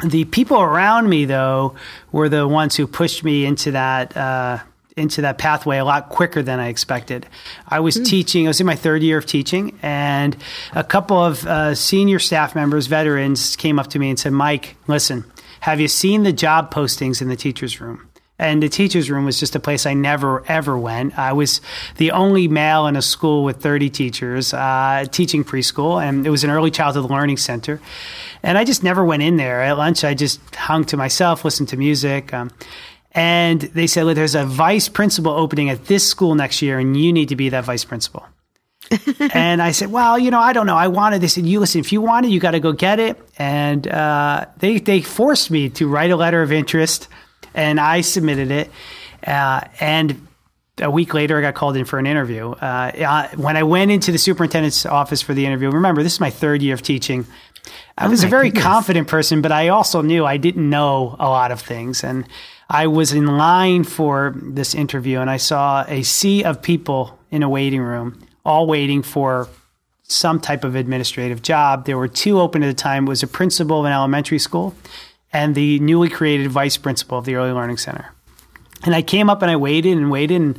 the 0.00 0.24
people 0.24 0.60
around 0.60 1.08
me, 1.08 1.24
though, 1.24 1.74
were 2.10 2.28
the 2.28 2.46
ones 2.48 2.76
who 2.76 2.86
pushed 2.86 3.24
me 3.24 3.44
into 3.44 3.72
that 3.72 4.16
uh, 4.16 4.58
into 4.96 5.22
that 5.22 5.38
pathway 5.38 5.78
a 5.78 5.84
lot 5.84 6.10
quicker 6.10 6.42
than 6.42 6.60
I 6.60 6.68
expected. 6.68 7.26
I 7.66 7.80
was 7.80 7.96
mm. 7.96 8.06
teaching; 8.06 8.46
I 8.46 8.48
was 8.48 8.60
in 8.60 8.66
my 8.66 8.76
third 8.76 9.02
year 9.02 9.18
of 9.18 9.26
teaching, 9.26 9.78
and 9.82 10.36
a 10.74 10.84
couple 10.84 11.18
of 11.18 11.46
uh, 11.46 11.74
senior 11.74 12.18
staff 12.18 12.54
members, 12.54 12.86
veterans, 12.86 13.56
came 13.56 13.78
up 13.78 13.88
to 13.88 13.98
me 13.98 14.10
and 14.10 14.18
said, 14.18 14.32
"Mike, 14.32 14.76
listen, 14.86 15.24
have 15.60 15.80
you 15.80 15.88
seen 15.88 16.22
the 16.22 16.32
job 16.32 16.72
postings 16.72 17.22
in 17.22 17.28
the 17.28 17.36
teachers' 17.36 17.80
room?" 17.80 18.08
And 18.42 18.60
the 18.60 18.68
teacher's 18.68 19.08
room 19.08 19.24
was 19.24 19.38
just 19.38 19.54
a 19.54 19.60
place 19.60 19.86
I 19.86 19.94
never, 19.94 20.44
ever 20.48 20.76
went. 20.76 21.16
I 21.16 21.32
was 21.32 21.60
the 21.98 22.10
only 22.10 22.48
male 22.48 22.88
in 22.88 22.96
a 22.96 23.02
school 23.02 23.44
with 23.44 23.62
30 23.62 23.88
teachers 23.88 24.52
uh, 24.52 25.04
teaching 25.12 25.44
preschool, 25.44 26.02
and 26.02 26.26
it 26.26 26.30
was 26.30 26.42
an 26.42 26.50
early 26.50 26.72
childhood 26.72 27.08
learning 27.08 27.36
center. 27.36 27.80
And 28.42 28.58
I 28.58 28.64
just 28.64 28.82
never 28.82 29.04
went 29.04 29.22
in 29.22 29.36
there. 29.36 29.62
At 29.62 29.78
lunch, 29.78 30.02
I 30.02 30.14
just 30.14 30.40
hung 30.56 30.84
to 30.86 30.96
myself, 30.96 31.44
listened 31.44 31.68
to 31.68 31.76
music. 31.76 32.34
Um, 32.34 32.50
and 33.12 33.60
they 33.60 33.86
said, 33.86 34.06
well, 34.06 34.14
there's 34.16 34.34
a 34.34 34.44
vice 34.44 34.88
principal 34.88 35.30
opening 35.30 35.70
at 35.70 35.84
this 35.84 36.04
school 36.04 36.34
next 36.34 36.62
year, 36.62 36.80
and 36.80 36.96
you 36.96 37.12
need 37.12 37.28
to 37.28 37.36
be 37.36 37.50
that 37.50 37.64
vice 37.64 37.84
principal. 37.84 38.26
and 39.32 39.62
I 39.62 39.70
said, 39.70 39.92
well, 39.92 40.18
you 40.18 40.32
know, 40.32 40.40
I 40.40 40.52
don't 40.52 40.66
know. 40.66 40.76
I 40.76 40.88
wanted. 40.88 41.20
They 41.20 41.28
said, 41.28 41.46
you 41.46 41.60
listen, 41.60 41.78
if 41.78 41.92
you 41.92 42.00
want 42.00 42.26
it, 42.26 42.30
you 42.30 42.40
got 42.40 42.50
to 42.50 42.60
go 42.60 42.72
get 42.72 42.98
it. 42.98 43.16
And 43.38 43.86
uh, 43.86 44.46
they 44.58 44.78
they 44.78 45.00
forced 45.00 45.48
me 45.48 45.68
to 45.70 45.86
write 45.86 46.10
a 46.10 46.16
letter 46.16 46.42
of 46.42 46.50
interest 46.50 47.06
and 47.54 47.80
I 47.80 48.00
submitted 48.00 48.50
it. 48.50 48.70
Uh, 49.26 49.62
and 49.80 50.26
a 50.80 50.90
week 50.90 51.14
later, 51.14 51.38
I 51.38 51.42
got 51.42 51.54
called 51.54 51.76
in 51.76 51.84
for 51.84 51.98
an 51.98 52.06
interview. 52.06 52.50
Uh, 52.50 53.28
when 53.36 53.56
I 53.56 53.62
went 53.62 53.90
into 53.90 54.10
the 54.10 54.18
superintendent's 54.18 54.86
office 54.86 55.22
for 55.22 55.34
the 55.34 55.46
interview, 55.46 55.70
remember, 55.70 56.02
this 56.02 56.14
is 56.14 56.20
my 56.20 56.30
third 56.30 56.62
year 56.62 56.74
of 56.74 56.82
teaching. 56.82 57.26
I 57.96 58.06
oh 58.06 58.10
was 58.10 58.24
a 58.24 58.26
very 58.26 58.48
goodness. 58.48 58.64
confident 58.64 59.08
person, 59.08 59.42
but 59.42 59.52
I 59.52 59.68
also 59.68 60.00
knew 60.00 60.24
I 60.24 60.36
didn't 60.36 60.68
know 60.68 61.16
a 61.18 61.28
lot 61.28 61.52
of 61.52 61.60
things. 61.60 62.02
And 62.02 62.26
I 62.68 62.86
was 62.86 63.12
in 63.12 63.26
line 63.26 63.84
for 63.84 64.34
this 64.36 64.74
interview, 64.74 65.20
and 65.20 65.28
I 65.28 65.36
saw 65.36 65.84
a 65.86 66.02
sea 66.02 66.42
of 66.42 66.62
people 66.62 67.18
in 67.30 67.42
a 67.42 67.48
waiting 67.48 67.82
room, 67.82 68.26
all 68.44 68.66
waiting 68.66 69.02
for 69.02 69.48
some 70.02 70.40
type 70.40 70.64
of 70.64 70.74
administrative 70.74 71.42
job. 71.42 71.84
There 71.84 71.98
were 71.98 72.08
two 72.08 72.40
open 72.40 72.62
at 72.62 72.66
the 72.66 72.74
time. 72.74 73.06
It 73.06 73.08
was 73.08 73.22
a 73.22 73.26
principal 73.26 73.80
of 73.80 73.86
an 73.86 73.92
elementary 73.92 74.38
school 74.38 74.74
and 75.32 75.54
the 75.54 75.78
newly 75.80 76.08
created 76.08 76.50
vice 76.50 76.76
principal 76.76 77.18
of 77.18 77.24
the 77.24 77.34
Early 77.34 77.52
Learning 77.52 77.76
Center. 77.76 78.12
And 78.84 78.94
I 78.94 79.02
came 79.02 79.30
up 79.30 79.42
and 79.42 79.50
I 79.50 79.56
waited 79.56 79.96
and 79.96 80.10
waited, 80.10 80.40
and 80.40 80.58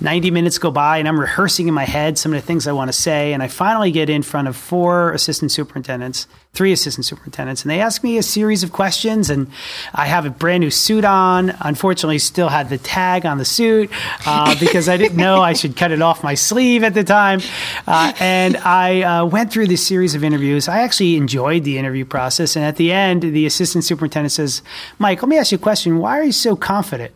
90 0.00 0.30
minutes 0.30 0.58
go 0.58 0.70
by, 0.70 0.98
and 0.98 1.08
I'm 1.08 1.18
rehearsing 1.18 1.68
in 1.68 1.74
my 1.74 1.84
head 1.84 2.18
some 2.18 2.34
of 2.34 2.40
the 2.40 2.46
things 2.46 2.66
I 2.66 2.72
want 2.72 2.88
to 2.88 2.92
say. 2.92 3.32
And 3.32 3.42
I 3.42 3.48
finally 3.48 3.90
get 3.90 4.10
in 4.10 4.22
front 4.22 4.46
of 4.46 4.56
four 4.56 5.12
assistant 5.12 5.52
superintendents, 5.52 6.26
three 6.52 6.72
assistant 6.72 7.06
superintendents, 7.06 7.62
and 7.62 7.70
they 7.70 7.80
ask 7.80 8.04
me 8.04 8.18
a 8.18 8.22
series 8.22 8.62
of 8.62 8.72
questions. 8.72 9.30
And 9.30 9.50
I 9.94 10.04
have 10.04 10.26
a 10.26 10.30
brand 10.30 10.60
new 10.60 10.70
suit 10.70 11.06
on. 11.06 11.56
Unfortunately, 11.60 12.18
still 12.18 12.50
had 12.50 12.68
the 12.68 12.76
tag 12.76 13.24
on 13.24 13.38
the 13.38 13.44
suit 13.46 13.90
uh, 14.26 14.54
because 14.60 14.90
I 14.90 14.98
didn't 14.98 15.16
know 15.16 15.40
I 15.40 15.54
should 15.54 15.74
cut 15.74 15.92
it 15.92 16.02
off 16.02 16.22
my 16.22 16.34
sleeve 16.34 16.84
at 16.84 16.92
the 16.92 17.04
time. 17.04 17.40
Uh, 17.86 18.12
and 18.20 18.58
I 18.58 19.02
uh, 19.02 19.24
went 19.24 19.50
through 19.50 19.68
this 19.68 19.86
series 19.86 20.14
of 20.14 20.22
interviews. 20.24 20.68
I 20.68 20.80
actually 20.80 21.16
enjoyed 21.16 21.64
the 21.64 21.78
interview 21.78 22.04
process. 22.04 22.54
And 22.54 22.66
at 22.66 22.76
the 22.76 22.92
end, 22.92 23.22
the 23.22 23.46
assistant 23.46 23.84
superintendent 23.84 24.32
says, 24.32 24.60
Mike, 24.98 25.22
let 25.22 25.30
me 25.30 25.38
ask 25.38 25.52
you 25.52 25.56
a 25.56 25.58
question. 25.58 25.98
Why 25.98 26.18
are 26.18 26.24
you 26.24 26.32
so 26.32 26.54
confident? 26.54 27.14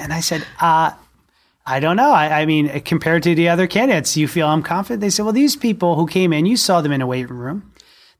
And 0.00 0.12
I 0.12 0.20
said, 0.20 0.46
uh, 0.60 0.92
I 1.66 1.80
don't 1.80 1.96
know. 1.96 2.10
I, 2.10 2.40
I, 2.40 2.46
mean, 2.46 2.80
compared 2.80 3.22
to 3.24 3.34
the 3.34 3.48
other 3.48 3.66
candidates, 3.66 4.16
you 4.16 4.26
feel 4.26 4.48
I'm 4.48 4.62
confident? 4.62 5.00
They 5.00 5.10
said, 5.10 5.24
well, 5.24 5.32
these 5.32 5.56
people 5.56 5.94
who 5.96 6.06
came 6.06 6.32
in, 6.32 6.46
you 6.46 6.56
saw 6.56 6.80
them 6.80 6.92
in 6.92 7.02
a 7.02 7.06
waiting 7.06 7.36
room. 7.36 7.70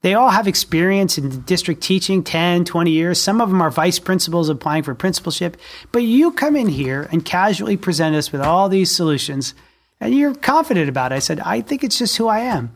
They 0.03 0.15
all 0.15 0.31
have 0.31 0.49
experience 0.49 1.19
in 1.19 1.43
district 1.43 1.83
teaching 1.83 2.23
10, 2.23 2.65
20 2.65 2.91
years. 2.91 3.21
Some 3.21 3.41
of 3.41 3.51
them 3.51 3.61
are 3.61 3.71
vice 3.71 3.99
principals 3.99 4.49
applying 4.49 4.83
for 4.83 4.95
principalship. 4.95 5.59
But 5.93 6.05
you 6.05 6.33
come 6.33 6.57
in 6.57 6.69
here 6.69 7.09
and 7.13 7.25
casually 7.25 7.77
present 7.77 8.17
us 8.17 8.33
with 8.33 8.41
all 8.41 8.69
these 8.69 8.91
solutions. 8.91 9.55
and 10.01 10.15
you're 10.15 10.35
confident 10.35 10.89
about 10.89 11.13
it. 11.13 11.17
I 11.17 11.19
said, 11.19 11.41
I 11.41 11.61
think 11.61 11.85
it's 11.85 11.99
just 11.99 12.17
who 12.17 12.29
I 12.29 12.41
am. 12.41 12.75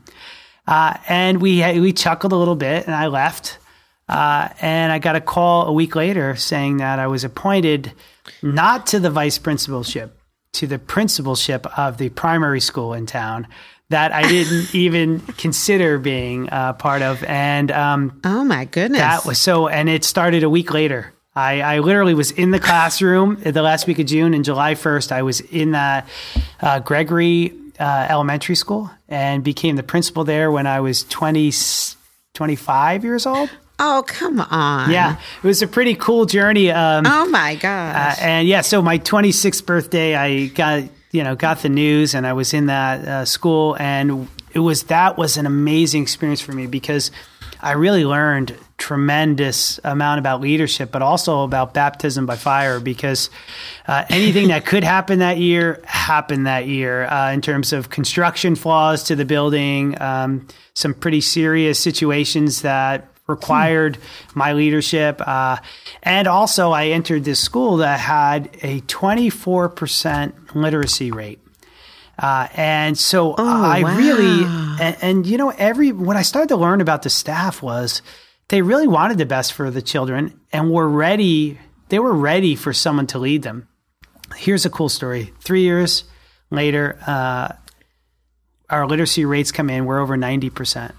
Uh, 0.66 0.96
and 1.08 1.40
we 1.40 1.80
we 1.80 1.92
chuckled 1.92 2.32
a 2.32 2.36
little 2.36 2.56
bit, 2.56 2.86
and 2.86 2.94
I 2.94 3.06
left. 3.08 3.58
Uh, 4.08 4.48
and 4.60 4.92
I 4.92 4.98
got 4.98 5.16
a 5.16 5.20
call 5.20 5.66
a 5.66 5.72
week 5.72 5.96
later 5.96 6.36
saying 6.36 6.78
that 6.78 6.98
I 6.98 7.06
was 7.06 7.24
appointed 7.24 7.92
not 8.42 8.86
to 8.88 9.00
the 9.00 9.10
vice 9.10 9.38
principalship, 9.38 10.18
to 10.52 10.66
the 10.66 10.78
principalship 10.78 11.66
of 11.78 11.98
the 11.98 12.08
primary 12.10 12.60
school 12.60 12.92
in 12.92 13.06
town 13.06 13.46
that 13.90 14.12
I 14.12 14.22
didn't 14.22 14.74
even 14.74 15.20
consider 15.20 15.98
being 15.98 16.48
uh, 16.50 16.74
part 16.74 17.02
of. 17.02 17.22
And 17.24 17.70
um, 17.70 18.20
oh 18.24 18.44
my 18.44 18.64
goodness, 18.64 19.00
that 19.00 19.24
was 19.24 19.38
so. 19.38 19.68
And 19.68 19.88
it 19.88 20.04
started 20.04 20.42
a 20.42 20.50
week 20.50 20.72
later. 20.72 21.12
I, 21.36 21.60
I 21.62 21.78
literally 21.80 22.14
was 22.14 22.30
in 22.30 22.52
the 22.52 22.60
classroom 22.60 23.36
the 23.42 23.62
last 23.62 23.88
week 23.88 23.98
of 23.98 24.06
June 24.06 24.34
and 24.34 24.44
July 24.44 24.74
1st. 24.74 25.10
I 25.10 25.22
was 25.22 25.40
in 25.40 25.72
the 25.72 26.04
uh, 26.60 26.78
Gregory 26.78 27.52
uh, 27.80 28.06
Elementary 28.08 28.54
School 28.54 28.88
and 29.08 29.42
became 29.42 29.74
the 29.74 29.82
principal 29.82 30.22
there 30.22 30.52
when 30.52 30.68
I 30.68 30.78
was 30.78 31.02
20, 31.04 31.52
25 32.34 33.04
years 33.04 33.26
old. 33.26 33.50
Oh, 33.78 34.04
come 34.06 34.40
on. 34.40 34.90
Yeah, 34.90 35.16
it 35.42 35.46
was 35.46 35.62
a 35.62 35.66
pretty 35.66 35.94
cool 35.94 36.26
journey. 36.26 36.70
Um, 36.70 37.04
oh 37.06 37.28
my 37.28 37.56
gosh. 37.56 38.18
Uh, 38.18 38.22
and 38.22 38.48
yeah, 38.48 38.60
so 38.60 38.80
my 38.80 38.98
26th 38.98 39.66
birthday, 39.66 40.14
I 40.14 40.46
got, 40.46 40.84
you 41.10 41.24
know, 41.24 41.34
got 41.34 41.60
the 41.62 41.68
news 41.68 42.14
and 42.14 42.26
I 42.26 42.34
was 42.34 42.54
in 42.54 42.66
that 42.66 43.06
uh, 43.06 43.24
school 43.24 43.76
and 43.78 44.28
it 44.52 44.60
was, 44.60 44.84
that 44.84 45.18
was 45.18 45.36
an 45.36 45.46
amazing 45.46 46.02
experience 46.02 46.40
for 46.40 46.52
me 46.52 46.66
because 46.66 47.10
I 47.60 47.72
really 47.72 48.04
learned 48.04 48.56
tremendous 48.78 49.80
amount 49.82 50.18
about 50.18 50.40
leadership, 50.40 50.92
but 50.92 51.02
also 51.02 51.42
about 51.42 51.74
baptism 51.74 52.26
by 52.26 52.36
fire 52.36 52.78
because 52.78 53.30
uh, 53.88 54.04
anything 54.08 54.48
that 54.48 54.66
could 54.66 54.84
happen 54.84 55.20
that 55.20 55.38
year 55.38 55.80
happened 55.84 56.46
that 56.46 56.66
year 56.68 57.06
uh, 57.06 57.32
in 57.32 57.40
terms 57.40 57.72
of 57.72 57.90
construction 57.90 58.54
flaws 58.54 59.04
to 59.04 59.16
the 59.16 59.24
building, 59.24 60.00
um, 60.00 60.46
some 60.74 60.92
pretty 60.92 61.20
serious 61.20 61.78
situations 61.78 62.62
that 62.62 63.08
required 63.26 63.98
my 64.34 64.52
leadership. 64.52 65.20
Uh, 65.26 65.56
and 66.02 66.28
also, 66.28 66.72
I 66.72 66.88
entered 66.88 67.24
this 67.24 67.40
school 67.40 67.78
that 67.78 68.00
had 68.00 68.50
a 68.62 68.80
24% 68.82 70.54
literacy 70.54 71.10
rate. 71.10 71.40
Uh, 72.18 72.48
and 72.54 72.96
so 72.96 73.34
oh, 73.36 73.62
I 73.64 73.82
wow. 73.82 73.96
really, 73.96 74.44
and, 74.80 74.96
and, 75.02 75.26
you 75.26 75.36
know, 75.36 75.50
every, 75.50 75.90
what 75.90 76.16
I 76.16 76.22
started 76.22 76.48
to 76.48 76.56
learn 76.56 76.80
about 76.80 77.02
the 77.02 77.10
staff 77.10 77.60
was 77.60 78.02
they 78.48 78.62
really 78.62 78.86
wanted 78.86 79.18
the 79.18 79.26
best 79.26 79.52
for 79.52 79.70
the 79.70 79.82
children 79.82 80.38
and 80.52 80.70
were 80.70 80.88
ready, 80.88 81.58
they 81.88 81.98
were 81.98 82.14
ready 82.14 82.54
for 82.54 82.72
someone 82.72 83.08
to 83.08 83.18
lead 83.18 83.42
them. 83.42 83.66
Here's 84.36 84.64
a 84.64 84.70
cool 84.70 84.88
story. 84.88 85.32
Three 85.40 85.62
years 85.62 86.04
later, 86.50 86.98
uh, 87.06 87.52
our 88.70 88.86
literacy 88.86 89.24
rates 89.24 89.50
come 89.50 89.68
in, 89.68 89.84
we're 89.84 90.00
over 90.00 90.16
90%. 90.16 90.92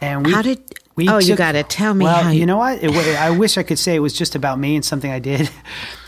And 0.00 0.26
we, 0.26 0.32
how 0.32 0.42
did 0.42 0.60
we 0.96 1.08
oh, 1.08 1.20
took, 1.20 1.28
you 1.28 1.36
got 1.36 1.52
to 1.52 1.62
tell 1.62 1.92
me. 1.94 2.04
Well, 2.04 2.32
you, 2.32 2.40
you, 2.40 2.46
know 2.46 2.56
what? 2.56 2.82
It, 2.82 2.90
I 2.90 3.30
wish 3.30 3.58
I 3.58 3.62
could 3.62 3.78
say 3.78 3.94
it 3.94 4.00
was 4.00 4.14
just 4.14 4.34
about 4.34 4.58
me 4.58 4.76
and 4.76 4.84
something 4.84 5.10
I 5.10 5.18
did. 5.18 5.50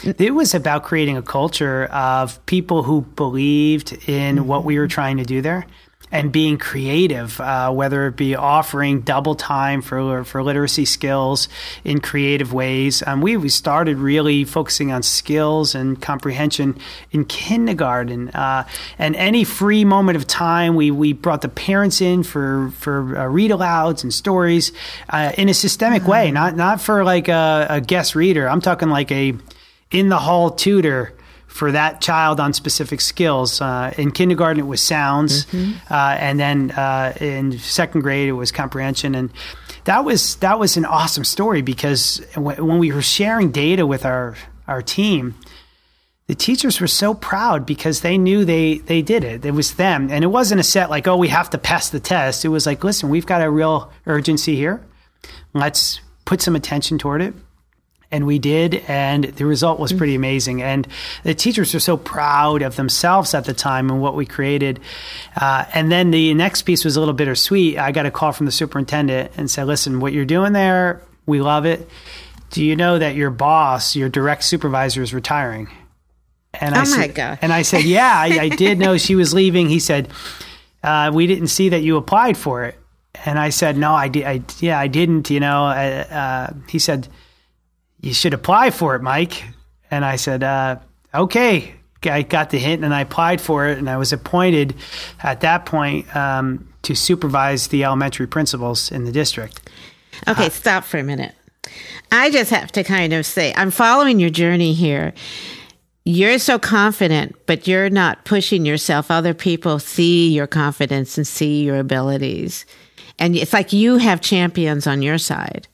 It 0.04 0.32
was 0.32 0.54
about 0.54 0.84
creating 0.84 1.16
a 1.16 1.22
culture 1.22 1.86
of 1.86 2.44
people 2.46 2.84
who 2.84 3.00
believed 3.00 3.92
in 4.08 4.36
mm-hmm. 4.36 4.46
what 4.46 4.64
we 4.64 4.78
were 4.78 4.86
trying 4.86 5.16
to 5.16 5.24
do 5.24 5.42
there 5.42 5.66
and 6.10 6.32
being 6.32 6.58
creative, 6.58 7.40
uh, 7.40 7.70
whether 7.70 8.06
it 8.06 8.16
be 8.16 8.34
offering 8.34 9.00
double 9.00 9.34
time 9.34 9.82
for 9.82 10.24
for 10.24 10.42
literacy 10.42 10.84
skills 10.84 11.48
in 11.84 12.00
creative 12.00 12.52
ways. 12.52 13.02
Um, 13.06 13.20
we 13.20 13.36
we 13.36 13.48
started 13.48 13.98
really 13.98 14.44
focusing 14.44 14.92
on 14.92 15.02
skills 15.02 15.74
and 15.74 16.00
comprehension 16.00 16.78
in 17.12 17.24
kindergarten, 17.24 18.30
uh, 18.30 18.66
and 18.98 19.16
any 19.16 19.44
free 19.44 19.84
moment 19.84 20.16
of 20.16 20.26
time, 20.26 20.74
we 20.74 20.90
we 20.90 21.12
brought 21.12 21.42
the 21.42 21.48
parents 21.48 22.00
in 22.00 22.22
for 22.22 22.70
for 22.78 23.18
uh, 23.18 23.26
read 23.26 23.50
alouds 23.50 24.02
and 24.02 24.12
stories 24.12 24.72
uh, 25.10 25.32
in 25.36 25.48
a 25.48 25.54
systemic 25.54 26.02
mm-hmm. 26.02 26.10
way, 26.10 26.30
not 26.30 26.56
not 26.56 26.80
for 26.80 27.04
like 27.04 27.28
a, 27.28 27.66
a 27.70 27.80
guest 27.80 28.14
reader. 28.14 28.48
I'm 28.48 28.60
talking 28.60 28.88
like 28.88 29.10
a 29.12 29.34
in 29.90 30.08
the 30.08 30.18
hall 30.18 30.50
tutor 30.50 31.14
for 31.48 31.72
that 31.72 32.00
child 32.00 32.38
on 32.38 32.52
specific 32.52 33.00
skills. 33.00 33.60
Uh, 33.60 33.92
in 33.96 34.12
kindergarten, 34.12 34.60
it 34.60 34.66
was 34.66 34.82
sounds, 34.82 35.46
mm-hmm. 35.46 35.72
uh, 35.92 36.16
and 36.20 36.38
then 36.38 36.70
uh, 36.70 37.12
in 37.20 37.58
second 37.58 38.02
grade, 38.02 38.28
it 38.28 38.32
was 38.32 38.52
comprehension. 38.52 39.14
And 39.14 39.32
that 39.84 40.04
was 40.04 40.36
that 40.36 40.58
was 40.58 40.76
an 40.76 40.84
awesome 40.84 41.24
story 41.24 41.62
because 41.62 42.18
w- 42.34 42.64
when 42.64 42.78
we 42.78 42.92
were 42.92 43.02
sharing 43.02 43.50
data 43.50 43.86
with 43.86 44.04
our 44.04 44.36
our 44.68 44.82
team, 44.82 45.34
the 46.26 46.34
teachers 46.34 46.80
were 46.80 46.86
so 46.86 47.14
proud 47.14 47.64
because 47.64 48.02
they 48.02 48.18
knew 48.18 48.44
they 48.44 48.78
they 48.78 49.00
did 49.02 49.24
it. 49.24 49.44
It 49.44 49.52
was 49.52 49.74
them, 49.74 50.10
and 50.10 50.22
it 50.22 50.28
wasn't 50.28 50.60
a 50.60 50.64
set 50.64 50.90
like, 50.90 51.08
oh, 51.08 51.16
we 51.16 51.28
have 51.28 51.50
to 51.50 51.58
pass 51.58 51.88
the 51.88 52.00
test. 52.00 52.44
It 52.44 52.50
was 52.50 52.66
like, 52.66 52.84
listen, 52.84 53.08
we've 53.08 53.26
got 53.26 53.42
a 53.42 53.50
real 53.50 53.90
urgency 54.06 54.54
here. 54.54 54.84
Let's 55.54 56.00
put 56.26 56.42
some 56.42 56.54
attention 56.54 56.98
toward 56.98 57.22
it 57.22 57.34
and 58.10 58.26
we 58.26 58.38
did 58.38 58.76
and 58.88 59.24
the 59.24 59.44
result 59.44 59.78
was 59.78 59.92
pretty 59.92 60.14
amazing 60.14 60.62
and 60.62 60.88
the 61.24 61.34
teachers 61.34 61.74
were 61.74 61.80
so 61.80 61.96
proud 61.96 62.62
of 62.62 62.76
themselves 62.76 63.34
at 63.34 63.44
the 63.44 63.52
time 63.52 63.90
and 63.90 64.00
what 64.00 64.14
we 64.14 64.24
created 64.24 64.80
uh, 65.36 65.64
and 65.74 65.92
then 65.92 66.10
the 66.10 66.32
next 66.34 66.62
piece 66.62 66.84
was 66.84 66.96
a 66.96 67.00
little 67.00 67.14
bittersweet 67.14 67.78
i 67.78 67.92
got 67.92 68.06
a 68.06 68.10
call 68.10 68.32
from 68.32 68.46
the 68.46 68.52
superintendent 68.52 69.30
and 69.36 69.50
said 69.50 69.66
listen 69.66 70.00
what 70.00 70.12
you're 70.12 70.24
doing 70.24 70.52
there 70.52 71.02
we 71.26 71.40
love 71.40 71.66
it 71.66 71.88
do 72.50 72.64
you 72.64 72.76
know 72.76 72.98
that 72.98 73.14
your 73.14 73.30
boss 73.30 73.94
your 73.94 74.08
direct 74.08 74.42
supervisor 74.42 75.02
is 75.02 75.12
retiring 75.12 75.68
and 76.54 76.74
oh 76.74 76.80
I 76.80 76.96
my 76.96 77.06
God. 77.08 77.38
and 77.42 77.52
I 77.52 77.62
said, 77.62 77.84
yeah, 77.84 78.12
I, 78.14 78.38
I, 78.40 78.48
did 78.48 78.78
know 78.78 78.96
she 78.96 79.14
was 79.14 79.34
leaving. 79.34 79.68
He 79.68 79.78
said, 79.78 80.08
uh, 80.82 81.10
we 81.12 81.26
didn't 81.26 81.48
see 81.48 81.68
that 81.68 81.82
you 81.82 81.96
applied 81.96 82.36
for 82.36 82.64
it. 82.64 82.78
And 83.24 83.38
I 83.38 83.50
said, 83.50 83.76
no, 83.76 83.92
I 83.92 84.08
did. 84.08 84.24
I, 84.24 84.42
yeah, 84.60 84.78
I 84.78 84.86
didn't, 84.86 85.28
you 85.30 85.40
know, 85.40 85.64
uh 85.66 86.52
he 86.68 86.78
said, 86.78 87.08
you 88.00 88.14
should 88.14 88.34
apply 88.34 88.70
for 88.70 88.94
it, 88.94 89.02
Mike. 89.02 89.42
And 89.90 90.04
I 90.04 90.16
said, 90.16 90.42
uh, 90.42 90.76
okay. 91.14 91.74
I 92.04 92.22
got 92.22 92.50
the 92.50 92.58
hint 92.58 92.84
and 92.84 92.94
I 92.94 93.00
applied 93.00 93.40
for 93.40 93.66
it, 93.66 93.76
and 93.78 93.90
I 93.90 93.96
was 93.96 94.12
appointed 94.12 94.76
at 95.20 95.40
that 95.40 95.66
point 95.66 96.14
um, 96.14 96.68
to 96.82 96.94
supervise 96.94 97.68
the 97.68 97.82
elementary 97.82 98.28
principals 98.28 98.92
in 98.92 99.04
the 99.04 99.10
district. 99.10 99.68
Okay, 100.28 100.46
uh, 100.46 100.50
stop 100.50 100.84
for 100.84 100.98
a 100.98 101.02
minute. 101.02 101.34
I 102.12 102.30
just 102.30 102.50
have 102.50 102.70
to 102.72 102.84
kind 102.84 103.12
of 103.12 103.26
say, 103.26 103.52
I'm 103.56 103.72
following 103.72 104.20
your 104.20 104.30
journey 104.30 104.74
here. 104.74 105.12
You're 106.04 106.38
so 106.38 106.58
confident, 106.58 107.34
but 107.46 107.66
you're 107.66 107.90
not 107.90 108.24
pushing 108.24 108.64
yourself. 108.64 109.10
Other 109.10 109.34
people 109.34 109.78
see 109.78 110.32
your 110.32 110.46
confidence 110.46 111.18
and 111.18 111.26
see 111.26 111.64
your 111.64 111.78
abilities. 111.78 112.64
And 113.18 113.36
it's 113.36 113.52
like 113.52 113.72
you 113.72 113.96
have 113.96 114.20
champions 114.20 114.86
on 114.86 115.02
your 115.02 115.18
side. 115.18 115.66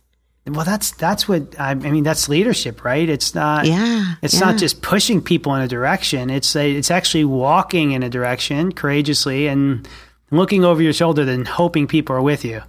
Well, 0.46 0.64
that's 0.64 0.90
that's 0.92 1.26
what 1.26 1.58
I, 1.58 1.70
I, 1.70 1.74
mean. 1.74 2.04
That's 2.04 2.28
leadership, 2.28 2.84
right? 2.84 3.08
It's 3.08 3.34
not. 3.34 3.64
Yeah. 3.64 4.16
It's 4.20 4.34
yeah. 4.34 4.40
not 4.40 4.58
just 4.58 4.82
pushing 4.82 5.22
people 5.22 5.54
in 5.54 5.62
a 5.62 5.68
direction. 5.68 6.28
It's 6.28 6.54
a, 6.54 6.70
it's 6.70 6.90
actually 6.90 7.24
walking 7.24 7.92
in 7.92 8.02
a 8.02 8.10
direction 8.10 8.72
courageously 8.72 9.46
and 9.46 9.88
looking 10.30 10.62
over 10.62 10.82
your 10.82 10.92
shoulder, 10.92 11.22
and 11.22 11.48
hoping 11.48 11.86
people 11.86 12.14
are 12.14 12.20
with 12.20 12.44
you. 12.44 12.60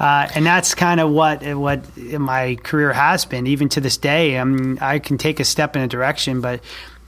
Uh, 0.00 0.28
and 0.34 0.44
that's 0.44 0.74
kind 0.74 0.98
of 0.98 1.10
what 1.10 1.44
what 1.54 1.96
my 1.96 2.56
career 2.64 2.92
has 2.92 3.24
been, 3.24 3.46
even 3.46 3.68
to 3.68 3.80
this 3.80 3.96
day. 3.96 4.36
I 4.36 4.42
mean, 4.42 4.78
I 4.80 4.98
can 4.98 5.16
take 5.16 5.38
a 5.38 5.44
step 5.44 5.76
in 5.76 5.82
a 5.82 5.88
direction, 5.88 6.40
but 6.40 6.60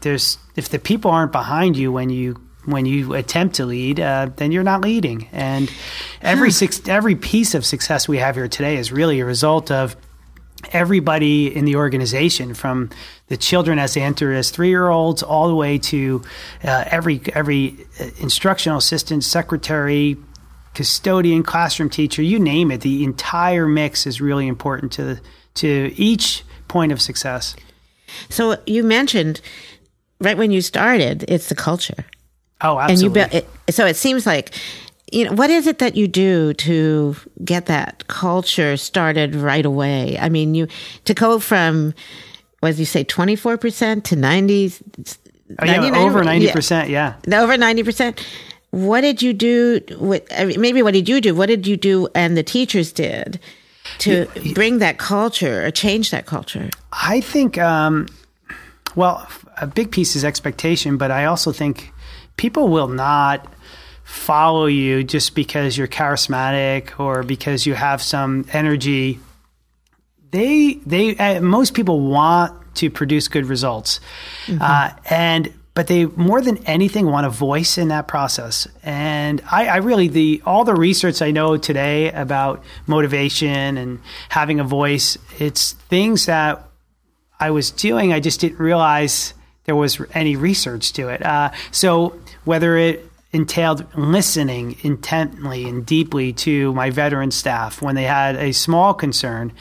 there's 0.02 0.38
if 0.54 0.68
the 0.68 0.78
people 0.78 1.10
aren't 1.10 1.32
behind 1.32 1.76
you 1.76 1.90
when 1.90 2.10
you 2.10 2.40
when 2.64 2.86
you 2.86 3.14
attempt 3.14 3.56
to 3.56 3.66
lead, 3.66 3.98
uh, 3.98 4.30
then 4.36 4.52
you're 4.52 4.62
not 4.62 4.82
leading. 4.82 5.28
And 5.32 5.68
every 6.20 6.52
six, 6.52 6.86
every 6.88 7.16
piece 7.16 7.54
of 7.54 7.66
success 7.66 8.06
we 8.06 8.18
have 8.18 8.36
here 8.36 8.46
today 8.46 8.76
is 8.76 8.92
really 8.92 9.18
a 9.18 9.24
result 9.24 9.72
of 9.72 9.96
everybody 10.72 11.54
in 11.54 11.64
the 11.64 11.76
organization 11.76 12.54
from 12.54 12.90
the 13.28 13.36
children 13.36 13.78
as 13.78 13.94
they 13.94 14.02
enter 14.02 14.32
as 14.32 14.50
three 14.50 14.68
year 14.68 14.88
olds 14.88 15.22
all 15.22 15.48
the 15.48 15.54
way 15.54 15.78
to 15.78 16.22
uh, 16.64 16.84
every 16.86 17.20
every 17.34 17.76
uh, 18.00 18.04
instructional 18.20 18.78
assistant 18.78 19.24
secretary 19.24 20.16
custodian 20.74 21.42
classroom 21.42 21.90
teacher 21.90 22.22
you 22.22 22.38
name 22.38 22.70
it 22.70 22.80
the 22.80 23.04
entire 23.04 23.66
mix 23.66 24.06
is 24.06 24.20
really 24.20 24.46
important 24.46 24.92
to 24.92 25.20
to 25.54 25.92
each 25.96 26.44
point 26.68 26.92
of 26.92 27.00
success. 27.00 27.54
So 28.28 28.56
you 28.66 28.82
mentioned 28.82 29.40
right 30.20 30.36
when 30.36 30.50
you 30.50 30.60
started 30.60 31.24
it's 31.28 31.48
the 31.48 31.54
culture. 31.54 32.04
Oh 32.60 32.78
absolutely 32.78 32.92
and 32.92 33.02
you 33.02 33.10
built 33.10 33.46
it, 33.68 33.74
so 33.74 33.86
it 33.86 33.96
seems 33.96 34.26
like 34.26 34.54
you 35.12 35.26
know, 35.26 35.32
what 35.32 35.50
is 35.50 35.66
it 35.66 35.78
that 35.78 35.94
you 35.96 36.08
do 36.08 36.54
to 36.54 37.14
get 37.44 37.66
that 37.66 38.06
culture 38.08 38.76
started 38.76 39.34
right 39.34 39.64
away? 39.64 40.18
I 40.18 40.28
mean, 40.28 40.54
you 40.54 40.66
to 41.04 41.14
go 41.14 41.38
from, 41.38 41.94
what 42.60 42.70
did 42.70 42.78
you 42.78 42.86
say, 42.86 43.04
twenty 43.04 43.36
four 43.36 43.56
percent 43.56 44.04
to 44.06 44.16
ninety? 44.16 44.72
Oh, 45.58 45.64
yeah, 45.64 45.90
over 45.98 46.24
ninety 46.24 46.50
percent. 46.50 46.88
Yeah, 46.88 47.16
over 47.32 47.56
ninety 47.56 47.82
percent. 47.82 48.26
What 48.70 49.02
did 49.02 49.20
you 49.20 49.34
do? 49.34 49.82
With, 50.00 50.26
I 50.32 50.46
mean, 50.46 50.60
maybe 50.60 50.82
what 50.82 50.94
did 50.94 51.08
you 51.08 51.20
do? 51.20 51.34
What 51.34 51.46
did 51.46 51.66
you 51.66 51.76
do? 51.76 52.08
And 52.14 52.36
the 52.36 52.42
teachers 52.42 52.90
did 52.90 53.38
to 53.98 54.26
bring 54.54 54.78
that 54.78 54.96
culture 54.96 55.66
or 55.66 55.70
change 55.70 56.10
that 56.10 56.24
culture. 56.24 56.70
I 56.92 57.20
think, 57.20 57.58
um, 57.58 58.08
well, 58.94 59.28
a 59.60 59.66
big 59.66 59.90
piece 59.90 60.16
is 60.16 60.24
expectation, 60.24 60.96
but 60.96 61.10
I 61.10 61.26
also 61.26 61.52
think 61.52 61.92
people 62.38 62.68
will 62.68 62.88
not 62.88 63.52
follow 64.04 64.66
you 64.66 65.04
just 65.04 65.34
because 65.34 65.76
you're 65.76 65.88
charismatic 65.88 66.98
or 66.98 67.22
because 67.22 67.66
you 67.66 67.74
have 67.74 68.02
some 68.02 68.46
energy. 68.52 69.20
They 70.30 70.74
they 70.86 71.16
uh, 71.16 71.40
most 71.40 71.74
people 71.74 72.00
want 72.00 72.74
to 72.76 72.90
produce 72.90 73.28
good 73.28 73.46
results, 73.46 74.00
mm-hmm. 74.46 74.62
uh, 74.62 74.90
and 75.10 75.52
but 75.74 75.86
they 75.86 76.06
more 76.06 76.40
than 76.40 76.58
anything 76.64 77.06
want 77.06 77.26
a 77.26 77.30
voice 77.30 77.78
in 77.78 77.88
that 77.88 78.08
process. 78.08 78.68
And 78.82 79.42
I, 79.50 79.66
I, 79.66 79.76
really 79.76 80.08
the 80.08 80.42
all 80.44 80.64
the 80.64 80.74
research 80.74 81.22
I 81.22 81.30
know 81.30 81.56
today 81.56 82.10
about 82.12 82.62
motivation 82.86 83.78
and 83.78 84.00
having 84.28 84.60
a 84.60 84.64
voice, 84.64 85.16
it's 85.38 85.72
things 85.72 86.26
that 86.26 86.68
I 87.40 87.50
was 87.50 87.70
doing. 87.70 88.12
I 88.12 88.20
just 88.20 88.40
didn't 88.40 88.58
realize 88.58 89.34
there 89.64 89.76
was 89.76 90.00
any 90.12 90.36
research 90.36 90.92
to 90.94 91.08
it. 91.08 91.24
Uh, 91.24 91.50
so 91.70 92.18
whether 92.44 92.76
it 92.76 93.08
entailed 93.32 93.86
listening 93.96 94.76
intently 94.82 95.64
and 95.64 95.86
deeply 95.86 96.32
to 96.32 96.72
my 96.74 96.90
veteran 96.90 97.30
staff 97.30 97.80
when 97.80 97.94
they 97.94 98.04
had 98.04 98.36
a 98.36 98.52
small 98.52 98.92
concern, 98.92 99.52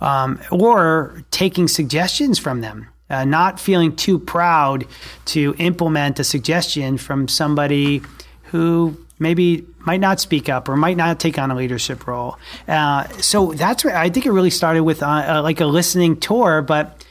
um, 0.00 0.40
or 0.50 1.22
taking 1.30 1.68
suggestions 1.68 2.38
from 2.38 2.60
them 2.60 2.88
uh, 3.12 3.24
not 3.24 3.60
feeling 3.60 3.94
too 3.94 4.18
proud 4.18 4.86
to 5.26 5.54
implement 5.58 6.18
a 6.18 6.24
suggestion 6.24 6.96
from 6.96 7.28
somebody 7.28 8.02
who 8.44 8.96
maybe 9.18 9.66
might 9.80 10.00
not 10.00 10.18
speak 10.18 10.48
up 10.48 10.68
or 10.68 10.76
might 10.76 10.96
not 10.96 11.20
take 11.20 11.38
on 11.38 11.50
a 11.50 11.54
leadership 11.54 12.06
role. 12.06 12.38
Uh, 12.66 13.06
so 13.20 13.52
that's 13.52 13.84
where 13.84 13.96
I 13.96 14.08
think 14.08 14.26
it 14.26 14.32
really 14.32 14.50
started 14.50 14.82
with 14.82 15.02
uh, 15.02 15.06
uh 15.06 15.42
like 15.42 15.60
a 15.60 15.66
listening 15.66 16.18
tour, 16.18 16.62
but 16.62 17.04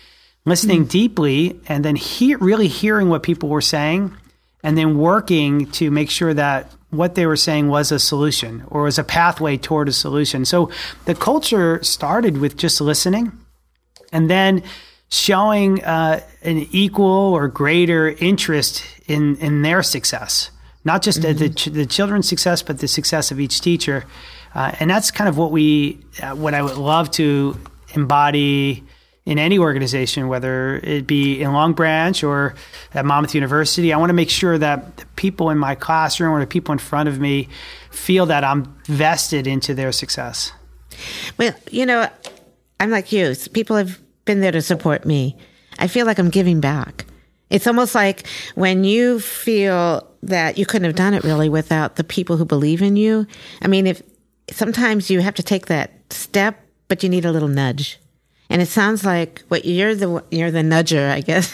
listening 0.43 0.81
mm-hmm. 0.81 0.89
deeply 0.89 1.59
and 1.67 1.85
then 1.85 1.95
he- 1.95 2.35
really 2.35 2.67
hearing 2.67 3.09
what 3.09 3.21
people 3.21 3.49
were 3.49 3.61
saying 3.61 4.15
and 4.63 4.77
then 4.77 4.97
working 4.97 5.69
to 5.71 5.91
make 5.91 6.09
sure 6.09 6.33
that 6.33 6.71
what 6.89 7.15
they 7.15 7.25
were 7.25 7.37
saying 7.37 7.69
was 7.69 7.91
a 7.91 7.99
solution 7.99 8.63
or 8.67 8.83
was 8.83 8.99
a 8.99 9.03
pathway 9.03 9.57
toward 9.57 9.87
a 9.87 9.93
solution. 9.93 10.45
So 10.45 10.69
the 11.05 11.15
culture 11.15 11.81
started 11.83 12.37
with 12.37 12.57
just 12.57 12.81
listening 12.81 13.31
and 14.11 14.29
then 14.29 14.63
showing 15.09 15.83
uh, 15.83 16.21
an 16.43 16.67
equal 16.71 17.33
or 17.33 17.47
greater 17.47 18.09
interest 18.09 18.83
in, 19.07 19.37
in 19.37 19.61
their 19.61 19.83
success, 19.83 20.51
not 20.83 21.01
just 21.01 21.21
mm-hmm. 21.21 21.37
the, 21.37 21.69
the 21.69 21.85
children's 21.85 22.27
success, 22.27 22.61
but 22.61 22.79
the 22.79 22.87
success 22.87 23.31
of 23.31 23.39
each 23.39 23.61
teacher. 23.61 24.05
Uh, 24.53 24.73
and 24.79 24.89
that's 24.89 25.11
kind 25.11 25.29
of 25.29 25.37
what 25.37 25.51
we, 25.51 25.99
uh, 26.21 26.35
what 26.35 26.53
I 26.53 26.61
would 26.61 26.77
love 26.77 27.09
to 27.11 27.57
embody 27.93 28.83
in 29.25 29.37
any 29.37 29.59
organization, 29.59 30.27
whether 30.27 30.77
it 30.77 31.05
be 31.05 31.41
in 31.41 31.53
Long 31.53 31.73
Branch 31.73 32.23
or 32.23 32.55
at 32.93 33.05
Monmouth 33.05 33.35
University. 33.35 33.93
I 33.93 33.97
want 33.97 34.09
to 34.09 34.15
make 34.15 34.29
sure 34.29 34.57
that 34.57 34.97
the 34.97 35.05
people 35.15 35.49
in 35.51 35.57
my 35.57 35.75
classroom 35.75 36.31
or 36.31 36.39
the 36.39 36.47
people 36.47 36.73
in 36.73 36.79
front 36.79 37.07
of 37.07 37.19
me 37.19 37.47
feel 37.91 38.25
that 38.27 38.43
I'm 38.43 38.75
vested 38.85 39.45
into 39.45 39.73
their 39.73 39.91
success. 39.91 40.51
Well, 41.37 41.53
you 41.69 41.85
know, 41.85 42.09
I'm 42.79 42.89
like 42.89 43.11
you. 43.11 43.35
People 43.53 43.75
have 43.75 43.99
been 44.25 44.41
there 44.41 44.51
to 44.51 44.61
support 44.61 45.05
me. 45.05 45.37
I 45.77 45.87
feel 45.87 46.05
like 46.05 46.17
I'm 46.17 46.29
giving 46.29 46.59
back. 46.59 47.05
It's 47.49 47.67
almost 47.67 47.93
like 47.93 48.25
when 48.55 48.83
you 48.83 49.19
feel 49.19 50.07
that 50.23 50.57
you 50.57 50.65
couldn't 50.65 50.85
have 50.85 50.95
done 50.95 51.13
it 51.13 51.23
really 51.23 51.49
without 51.49 51.95
the 51.95 52.03
people 52.03 52.37
who 52.37 52.45
believe 52.45 52.81
in 52.81 52.95
you. 52.95 53.27
I 53.61 53.67
mean, 53.67 53.87
if 53.87 54.01
sometimes 54.51 55.09
you 55.09 55.21
have 55.21 55.35
to 55.35 55.43
take 55.43 55.67
that 55.67 55.91
step, 56.11 56.65
but 56.87 57.03
you 57.03 57.09
need 57.09 57.25
a 57.25 57.31
little 57.31 57.47
nudge. 57.47 57.99
And 58.51 58.61
it 58.61 58.67
sounds 58.67 59.05
like 59.05 59.43
what 59.47 59.63
you're 59.63 59.95
the 59.95 60.21
you're 60.29 60.51
the 60.51 60.59
nudger, 60.59 61.09
I 61.09 61.21
guess. 61.21 61.53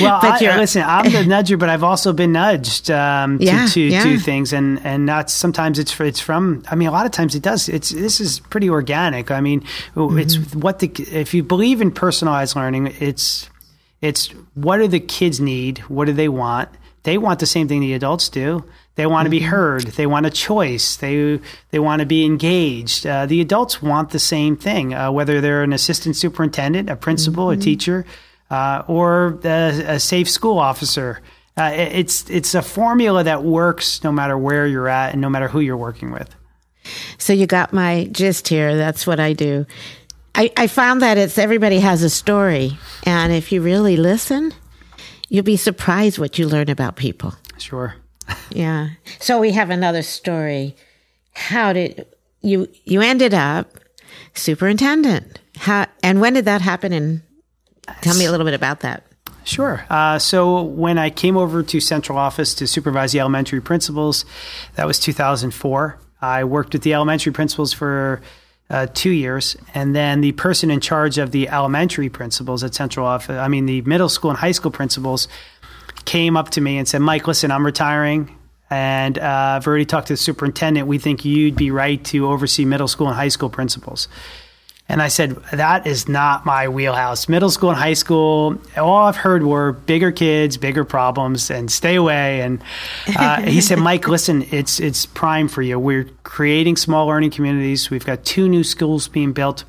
well, 0.00 0.18
I, 0.22 0.56
listen, 0.56 0.82
I'm 0.82 1.04
the 1.04 1.18
nudger, 1.18 1.58
but 1.58 1.68
I've 1.68 1.84
also 1.84 2.14
been 2.14 2.32
nudged 2.32 2.90
um, 2.90 3.38
to 3.38 3.44
yeah, 3.44 3.66
to 3.66 3.80
yeah. 3.80 4.02
do 4.02 4.18
things, 4.18 4.54
and 4.54 4.80
and 4.86 5.06
that's 5.06 5.34
sometimes 5.34 5.78
it's 5.78 6.00
it's 6.00 6.18
from. 6.18 6.62
I 6.70 6.76
mean, 6.76 6.88
a 6.88 6.92
lot 6.92 7.04
of 7.04 7.12
times 7.12 7.34
it 7.34 7.42
does. 7.42 7.68
It's 7.68 7.90
this 7.90 8.20
is 8.20 8.40
pretty 8.40 8.70
organic. 8.70 9.30
I 9.30 9.42
mean, 9.42 9.60
mm-hmm. 9.94 10.18
it's 10.18 10.36
what 10.54 10.78
the 10.78 10.90
if 11.10 11.34
you 11.34 11.42
believe 11.42 11.82
in 11.82 11.90
personalized 11.90 12.56
learning, 12.56 12.94
it's 12.98 13.50
it's 14.00 14.28
what 14.54 14.78
do 14.78 14.88
the 14.88 14.98
kids 14.98 15.40
need? 15.40 15.80
What 15.90 16.06
do 16.06 16.14
they 16.14 16.30
want? 16.30 16.70
They 17.02 17.18
want 17.18 17.38
the 17.38 17.46
same 17.46 17.68
thing 17.68 17.80
the 17.80 17.92
adults 17.92 18.30
do. 18.30 18.64
They 18.94 19.06
want 19.06 19.26
to 19.26 19.30
be 19.30 19.40
mm-hmm. 19.40 19.48
heard. 19.48 19.82
They 19.82 20.06
want 20.06 20.26
a 20.26 20.30
choice. 20.30 20.96
They 20.96 21.40
they 21.70 21.78
want 21.78 22.00
to 22.00 22.06
be 22.06 22.24
engaged. 22.24 23.06
Uh, 23.06 23.26
the 23.26 23.40
adults 23.40 23.80
want 23.80 24.10
the 24.10 24.18
same 24.18 24.56
thing, 24.56 24.92
uh, 24.92 25.10
whether 25.10 25.40
they're 25.40 25.62
an 25.62 25.72
assistant 25.72 26.16
superintendent, 26.16 26.90
a 26.90 26.96
principal, 26.96 27.46
mm-hmm. 27.46 27.60
a 27.60 27.64
teacher, 27.64 28.04
uh, 28.50 28.82
or 28.86 29.40
a, 29.44 29.94
a, 29.94 30.00
safe 30.00 30.28
school 30.28 30.58
officer. 30.58 31.22
Uh, 31.56 31.72
it's 31.74 32.28
it's 32.28 32.54
a 32.54 32.60
formula 32.60 33.24
that 33.24 33.42
works 33.42 34.04
no 34.04 34.12
matter 34.12 34.36
where 34.36 34.66
you're 34.66 34.88
at 34.88 35.12
and 35.12 35.22
no 35.22 35.30
matter 35.30 35.48
who 35.48 35.60
you're 35.60 35.76
working 35.76 36.12
with. 36.12 36.34
So 37.16 37.32
you 37.32 37.46
got 37.46 37.72
my 37.72 38.08
gist 38.12 38.48
here. 38.48 38.76
That's 38.76 39.06
what 39.06 39.20
I 39.20 39.32
do. 39.32 39.64
I, 40.34 40.50
I 40.56 40.66
found 40.66 41.02
that 41.02 41.18
it's 41.18 41.38
everybody 41.38 41.78
has 41.80 42.02
a 42.02 42.10
story, 42.10 42.76
and 43.04 43.32
if 43.32 43.52
you 43.52 43.62
really 43.62 43.96
listen, 43.96 44.52
you'll 45.30 45.44
be 45.44 45.56
surprised 45.56 46.18
what 46.18 46.38
you 46.38 46.46
learn 46.46 46.68
about 46.68 46.96
people. 46.96 47.34
Sure 47.56 47.94
yeah. 48.50 48.90
So 49.18 49.38
we 49.38 49.52
have 49.52 49.70
another 49.70 50.02
story. 50.02 50.76
How 51.32 51.72
did 51.72 52.06
you 52.40 52.68
you 52.84 53.00
ended 53.00 53.34
up 53.34 53.78
superintendent? 54.34 55.40
How 55.56 55.86
and 56.02 56.20
when 56.20 56.34
did 56.34 56.44
that 56.44 56.60
happen? 56.60 56.92
And 56.92 57.22
tell 58.00 58.16
me 58.16 58.26
a 58.26 58.30
little 58.30 58.46
bit 58.46 58.54
about 58.54 58.80
that. 58.80 59.04
Sure. 59.44 59.84
Uh, 59.90 60.18
so 60.18 60.62
when 60.62 60.98
I 60.98 61.10
came 61.10 61.36
over 61.36 61.62
to 61.64 61.80
central 61.80 62.16
office 62.16 62.54
to 62.54 62.66
supervise 62.66 63.12
the 63.12 63.20
elementary 63.20 63.60
principals, 63.60 64.24
that 64.76 64.86
was 64.86 65.00
2004. 65.00 65.98
I 66.20 66.44
worked 66.44 66.72
with 66.72 66.82
the 66.82 66.94
elementary 66.94 67.32
principals 67.32 67.72
for 67.72 68.22
uh, 68.70 68.86
two 68.94 69.10
years, 69.10 69.56
and 69.74 69.94
then 69.94 70.20
the 70.20 70.32
person 70.32 70.70
in 70.70 70.80
charge 70.80 71.18
of 71.18 71.32
the 71.32 71.48
elementary 71.48 72.08
principals 72.08 72.62
at 72.62 72.74
central 72.74 73.04
office, 73.04 73.36
I 73.36 73.48
mean 73.48 73.66
the 73.66 73.82
middle 73.82 74.08
school 74.08 74.30
and 74.30 74.38
high 74.38 74.52
school 74.52 74.70
principals, 74.70 75.28
came 76.04 76.36
up 76.36 76.50
to 76.50 76.60
me 76.60 76.78
and 76.78 76.86
said, 76.86 77.00
Mike, 77.00 77.26
listen, 77.26 77.50
I'm 77.50 77.64
retiring. 77.64 78.36
And 78.70 79.18
uh, 79.18 79.56
I've 79.56 79.66
already 79.66 79.84
talked 79.84 80.06
to 80.06 80.14
the 80.14 80.18
superintendent. 80.18 80.86
We 80.86 80.98
think 80.98 81.24
you'd 81.24 81.56
be 81.56 81.70
right 81.70 82.02
to 82.06 82.28
oversee 82.30 82.64
middle 82.64 82.88
school 82.88 83.06
and 83.06 83.16
high 83.16 83.28
school 83.28 83.50
principals. 83.50 84.08
And 84.88 85.00
I 85.00 85.08
said, 85.08 85.36
that 85.52 85.86
is 85.86 86.08
not 86.08 86.44
my 86.44 86.68
wheelhouse. 86.68 87.28
Middle 87.28 87.50
school 87.50 87.70
and 87.70 87.78
high 87.78 87.94
school, 87.94 88.58
all 88.76 89.04
I've 89.04 89.16
heard 89.16 89.42
were 89.42 89.72
bigger 89.72 90.10
kids, 90.10 90.56
bigger 90.56 90.84
problems, 90.84 91.50
and 91.50 91.70
stay 91.70 91.94
away. 91.94 92.40
And 92.40 92.62
uh, 93.16 93.42
he 93.42 93.60
said, 93.60 93.78
Mike, 93.78 94.08
listen, 94.08 94.42
it's, 94.50 94.80
it's 94.80 95.06
prime 95.06 95.48
for 95.48 95.62
you. 95.62 95.78
We're 95.78 96.10
creating 96.24 96.76
small 96.76 97.06
learning 97.06 97.30
communities. 97.30 97.90
We've 97.90 98.04
got 98.04 98.24
two 98.24 98.48
new 98.48 98.64
schools 98.64 99.08
being 99.08 99.32
built. 99.32 99.64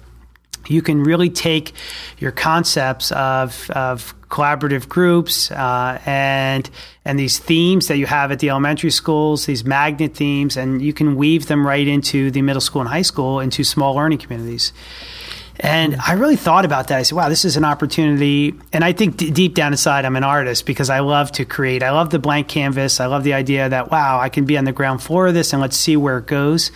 You 0.68 0.82
can 0.82 1.04
really 1.04 1.30
take 1.30 1.74
your 2.18 2.32
concepts 2.32 3.12
of, 3.12 3.70
of 3.72 4.14
collaborative 4.30 4.90
groups 4.90 5.52
uh, 5.52 6.02
and 6.06 6.68
and 7.06 7.20
these 7.20 7.38
themes 7.38 7.88
that 7.88 7.98
you 7.98 8.08
have 8.08 8.32
at 8.32 8.40
the 8.40 8.50
elementary 8.50 8.90
schools, 8.90 9.46
these 9.46 9.64
magnet 9.64 10.16
themes, 10.16 10.58
and 10.58 10.82
you 10.82 10.94
can 10.94 11.16
weave 11.16 11.46
them 11.48 11.68
right 11.68 11.88
into 11.88 12.32
the 12.32 12.42
middle 12.42 12.62
school 12.62 12.82
and 12.82 12.90
high 12.90 13.04
school 13.04 13.40
into 13.40 13.64
small 13.64 13.94
learning 13.94 14.18
communities. 14.18 14.74
And 15.60 15.96
I 15.96 16.14
really 16.14 16.36
thought 16.36 16.66
about 16.66 16.88
that. 16.88 16.98
I 16.98 17.04
said, 17.04 17.16
wow, 17.16 17.30
this 17.30 17.46
is 17.46 17.58
an 17.58 17.66
opportunity. 17.66 18.56
And 18.72 18.84
I 18.84 18.92
think 18.92 19.18
d- 19.18 19.30
deep 19.30 19.54
down 19.54 19.72
inside, 19.72 20.04
I'm 20.04 20.16
an 20.16 20.24
artist 20.24 20.66
because 20.66 20.90
I 20.90 21.00
love 21.02 21.32
to 21.34 21.46
create. 21.46 21.84
I 21.84 21.92
love 21.92 22.10
the 22.10 22.18
blank 22.18 22.48
canvas. 22.48 23.00
I 23.00 23.06
love 23.06 23.24
the 23.24 23.34
idea 23.34 23.70
that, 23.70 23.92
wow, 23.92 24.20
I 24.20 24.30
can 24.30 24.46
be 24.46 24.58
on 24.58 24.66
the 24.66 24.72
ground 24.72 25.04
floor 25.04 25.28
of 25.28 25.36
this 25.36 25.54
and 25.54 25.62
let's 25.62 25.78
see 25.78 25.96
where 25.96 26.18
it 26.18 26.26
goes. 26.26 26.72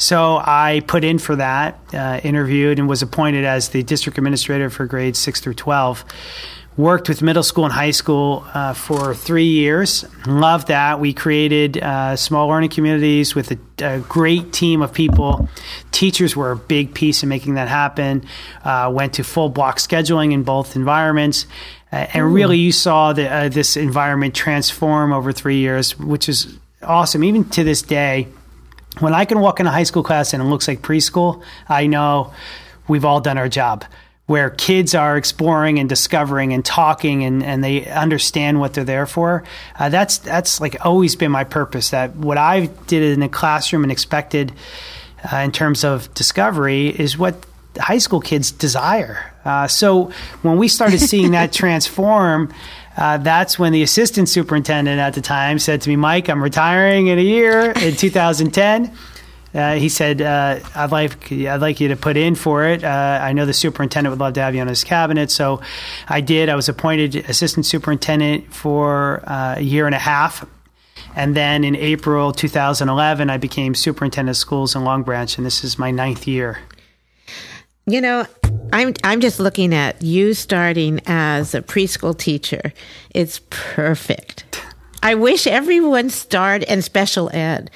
So 0.00 0.38
I 0.38 0.80
put 0.86 1.04
in 1.04 1.18
for 1.18 1.36
that, 1.36 1.78
uh, 1.92 2.20
interviewed, 2.24 2.78
and 2.78 2.88
was 2.88 3.02
appointed 3.02 3.44
as 3.44 3.68
the 3.68 3.82
district 3.82 4.16
administrator 4.16 4.70
for 4.70 4.86
grades 4.86 5.18
6 5.18 5.40
through 5.40 5.54
12 5.54 6.04
worked 6.76 7.08
with 7.08 7.20
middle 7.20 7.42
school 7.42 7.64
and 7.64 7.72
high 7.74 7.90
school 7.90 8.44
uh, 8.54 8.72
for 8.72 9.14
three 9.14 9.44
years. 9.48 10.06
Loved 10.26 10.68
that. 10.68 10.98
We 10.98 11.12
created 11.12 11.76
uh, 11.76 12.16
small 12.16 12.48
learning 12.48 12.70
communities 12.70 13.34
with 13.34 13.50
a, 13.50 13.58
a, 13.84 14.00
great 14.00 14.52
team 14.52 14.80
of 14.80 14.92
people. 14.92 15.48
Teachers 15.90 16.34
were 16.34 16.52
a 16.52 16.56
big 16.56 16.94
piece 16.94 17.22
in 17.22 17.28
making 17.28 17.54
that 17.54 17.68
happen. 17.68 18.24
Uh, 18.64 18.90
went 18.92 19.14
to 19.14 19.24
full 19.24 19.50
block 19.50 19.76
scheduling 19.76 20.32
in 20.32 20.42
both 20.42 20.76
environments. 20.76 21.46
Uh, 21.92 22.06
and 22.14 22.32
really, 22.32 22.56
you 22.56 22.72
saw 22.72 23.12
the, 23.12 23.28
uh, 23.28 23.48
this 23.48 23.76
environment 23.76 24.34
transform 24.34 25.12
over 25.12 25.32
three 25.32 25.58
years, 25.58 25.98
which 25.98 26.28
is 26.28 26.56
awesome. 26.82 27.22
Even 27.24 27.44
to 27.44 27.64
this 27.64 27.82
day, 27.82 28.28
when 29.00 29.14
I 29.14 29.24
can 29.24 29.40
walk 29.40 29.60
in 29.60 29.66
a 29.66 29.70
high 29.70 29.82
school 29.82 30.02
class 30.02 30.32
and 30.32 30.42
it 30.42 30.46
looks 30.46 30.68
like 30.68 30.82
preschool, 30.82 31.42
I 31.68 31.86
know 31.86 32.32
we've 32.88 33.04
all 33.04 33.20
done 33.20 33.38
our 33.38 33.48
job 33.48 33.84
where 34.30 34.50
kids 34.50 34.94
are 34.94 35.16
exploring 35.16 35.80
and 35.80 35.88
discovering 35.88 36.52
and 36.52 36.64
talking 36.64 37.24
and, 37.24 37.42
and 37.42 37.64
they 37.64 37.84
understand 37.88 38.60
what 38.60 38.74
they're 38.74 38.84
there 38.84 39.04
for. 39.04 39.42
Uh, 39.76 39.88
that's 39.88 40.18
that's 40.18 40.60
like 40.60 40.76
always 40.86 41.16
been 41.16 41.32
my 41.32 41.42
purpose. 41.42 41.90
That 41.90 42.14
what 42.14 42.38
I 42.38 42.66
did 42.86 43.02
in 43.02 43.18
the 43.18 43.28
classroom 43.28 43.82
and 43.82 43.90
expected 43.90 44.52
uh, 45.32 45.38
in 45.38 45.50
terms 45.50 45.82
of 45.82 46.14
discovery 46.14 46.88
is 46.88 47.18
what 47.18 47.44
high 47.76 47.98
school 47.98 48.20
kids 48.20 48.52
desire. 48.52 49.34
Uh, 49.44 49.66
so 49.66 50.12
when 50.42 50.58
we 50.58 50.68
started 50.68 51.00
seeing 51.00 51.32
that 51.32 51.52
transform. 51.62 52.54
Uh, 53.00 53.16
that's 53.16 53.58
when 53.58 53.72
the 53.72 53.82
assistant 53.82 54.28
superintendent 54.28 55.00
at 55.00 55.14
the 55.14 55.22
time 55.22 55.58
said 55.58 55.80
to 55.80 55.88
me, 55.88 55.96
Mike, 55.96 56.28
I'm 56.28 56.42
retiring 56.42 57.06
in 57.06 57.18
a 57.18 57.22
year 57.22 57.72
in 57.72 57.96
2010. 57.96 58.94
Uh, 59.52 59.74
he 59.74 59.88
said, 59.88 60.22
uh, 60.22 60.60
"I'd 60.76 60.92
like 60.92 61.32
I'd 61.32 61.60
like 61.60 61.80
you 61.80 61.88
to 61.88 61.96
put 61.96 62.16
in 62.16 62.36
for 62.36 62.66
it. 62.66 62.84
Uh, 62.84 63.18
I 63.20 63.32
know 63.32 63.46
the 63.46 63.52
superintendent 63.52 64.12
would 64.12 64.20
love 64.20 64.34
to 64.34 64.42
have 64.42 64.54
you 64.54 64.60
on 64.60 64.68
his 64.68 64.84
cabinet." 64.84 65.30
So, 65.32 65.60
I 66.06 66.20
did. 66.20 66.48
I 66.48 66.54
was 66.54 66.68
appointed 66.68 67.16
assistant 67.16 67.66
superintendent 67.66 68.54
for 68.54 69.24
uh, 69.28 69.56
a 69.56 69.60
year 69.60 69.86
and 69.86 69.94
a 69.94 69.98
half, 69.98 70.46
and 71.16 71.34
then 71.34 71.64
in 71.64 71.74
April 71.74 72.32
2011, 72.32 73.28
I 73.28 73.38
became 73.38 73.74
superintendent 73.74 74.36
of 74.36 74.38
schools 74.38 74.76
in 74.76 74.84
Long 74.84 75.02
Branch, 75.02 75.36
and 75.36 75.44
this 75.44 75.64
is 75.64 75.80
my 75.80 75.90
ninth 75.90 76.28
year. 76.28 76.60
You 77.86 78.00
know, 78.02 78.26
I'm 78.72 78.94
I'm 79.04 79.20
just 79.20 79.40
looking 79.40 79.74
at 79.74 80.02
you 80.02 80.34
starting 80.34 81.00
as 81.06 81.54
a 81.54 81.62
preschool 81.62 82.16
teacher. 82.16 82.72
It's 83.10 83.40
perfect. 83.50 84.44
I 85.02 85.14
wish 85.14 85.46
everyone 85.46 86.10
started 86.10 86.68
and 86.68 86.84
special 86.84 87.30
ed. 87.34 87.70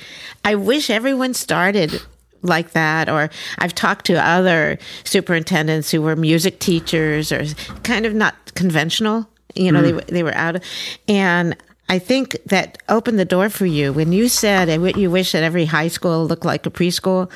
I 0.45 0.55
wish 0.57 0.91
everyone 0.91 1.35
started 1.35 2.03
like 2.43 2.73
that 2.73 3.09
or 3.09 3.31
I've 3.59 3.75
talked 3.75 4.05
to 4.07 4.23
other 4.23 4.79
superintendents 5.05 5.91
who 5.91 6.03
were 6.03 6.15
music 6.15 6.59
teachers 6.59 7.33
or 7.33 7.45
kind 7.83 8.05
of 8.05 8.15
not 8.15 8.55
conventional, 8.55 9.27
you 9.55 9.73
know, 9.73 9.83
mm. 9.83 10.07
they 10.07 10.13
they 10.13 10.23
were 10.23 10.35
out 10.35 10.57
of, 10.57 10.63
and 11.09 11.57
I 11.89 11.99
think 11.99 12.37
that 12.47 12.79
opened 12.89 13.19
the 13.19 13.25
door 13.25 13.49
for 13.49 13.67
you 13.67 13.93
when 13.93 14.13
you 14.13 14.29
said 14.29 14.69
you 14.97 15.11
wish 15.11 15.33
that 15.33 15.43
every 15.43 15.65
high 15.67 15.89
school 15.89 16.27
looked 16.27 16.45
like 16.45 16.67
a 16.67 16.71
preschool. 16.71 17.31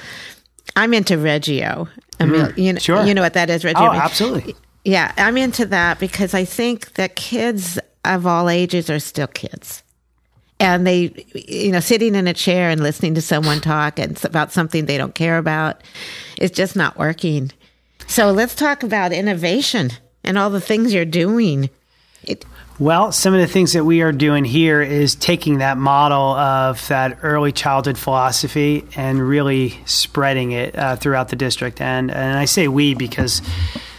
I'm 0.77 0.95
into 0.95 1.19
Reggio. 1.19 1.89
I 2.21 2.27
mean, 2.27 2.41
mm, 2.41 2.59
you 2.59 2.73
know, 2.73 2.79
sure. 2.79 3.05
you 3.05 3.15
know 3.15 3.23
what 3.23 3.35
that 3.35 3.51
is, 3.51 3.65
Reggio. 3.65 3.85
Oh, 3.85 3.93
absolutely. 3.93 4.55
Yeah, 4.85 5.13
I'm 5.17 5.37
into 5.37 5.67
that 5.67 5.99
because 5.99 6.35
I 6.35 6.45
think 6.45 6.95
that 6.95 7.17
kids 7.17 7.79
of 8.05 8.27
all 8.27 8.49
ages 8.49 8.89
are 8.89 9.01
still 9.01 9.27
kids. 9.27 9.83
And 10.61 10.87
they, 10.87 11.25
you 11.35 11.71
know, 11.71 11.81
sitting 11.81 12.15
in 12.15 12.27
a 12.27 12.35
chair 12.35 12.69
and 12.71 12.83
listening 12.83 13.15
to 13.15 13.23
someone 13.23 13.61
talk 13.61 13.99
and 13.99 14.23
about 14.25 14.53
something 14.53 14.87
they 14.87 14.99
don't 14.99 15.15
care 15.15 15.39
about 15.39 15.83
is 16.39 16.51
just 16.51 16.75
not 16.75 16.99
working. 16.99 17.53
So 18.09 18.33
let's 18.33 18.55
talk 18.55 18.83
about 18.83 19.13
innovation 19.13 19.91
and 20.25 20.37
all 20.37 20.51
the 20.51 20.61
things 20.61 20.93
you're 20.93 21.05
doing. 21.05 21.71
It, 22.25 22.45
well, 22.79 23.11
some 23.11 23.35
of 23.35 23.41
the 23.41 23.47
things 23.49 23.73
that 23.73 23.85
we 23.85 24.03
are 24.03 24.13
doing 24.13 24.45
here 24.45 24.81
is 24.81 25.17
taking 25.17 25.59
that 25.59 25.79
model 25.79 26.35
of 26.35 26.87
that 26.89 27.19
early 27.23 27.51
childhood 27.51 27.99
philosophy 27.99 28.87
and 28.95 29.21
really 29.21 29.71
spreading 29.85 30.53
it 30.53 30.79
uh, 30.79 30.95
throughout 30.95 31.29
the 31.29 31.37
district. 31.37 31.81
And 31.81 32.11
and 32.11 32.39
I 32.39 32.45
say 32.45 32.69
we 32.69 32.95
because 32.95 33.43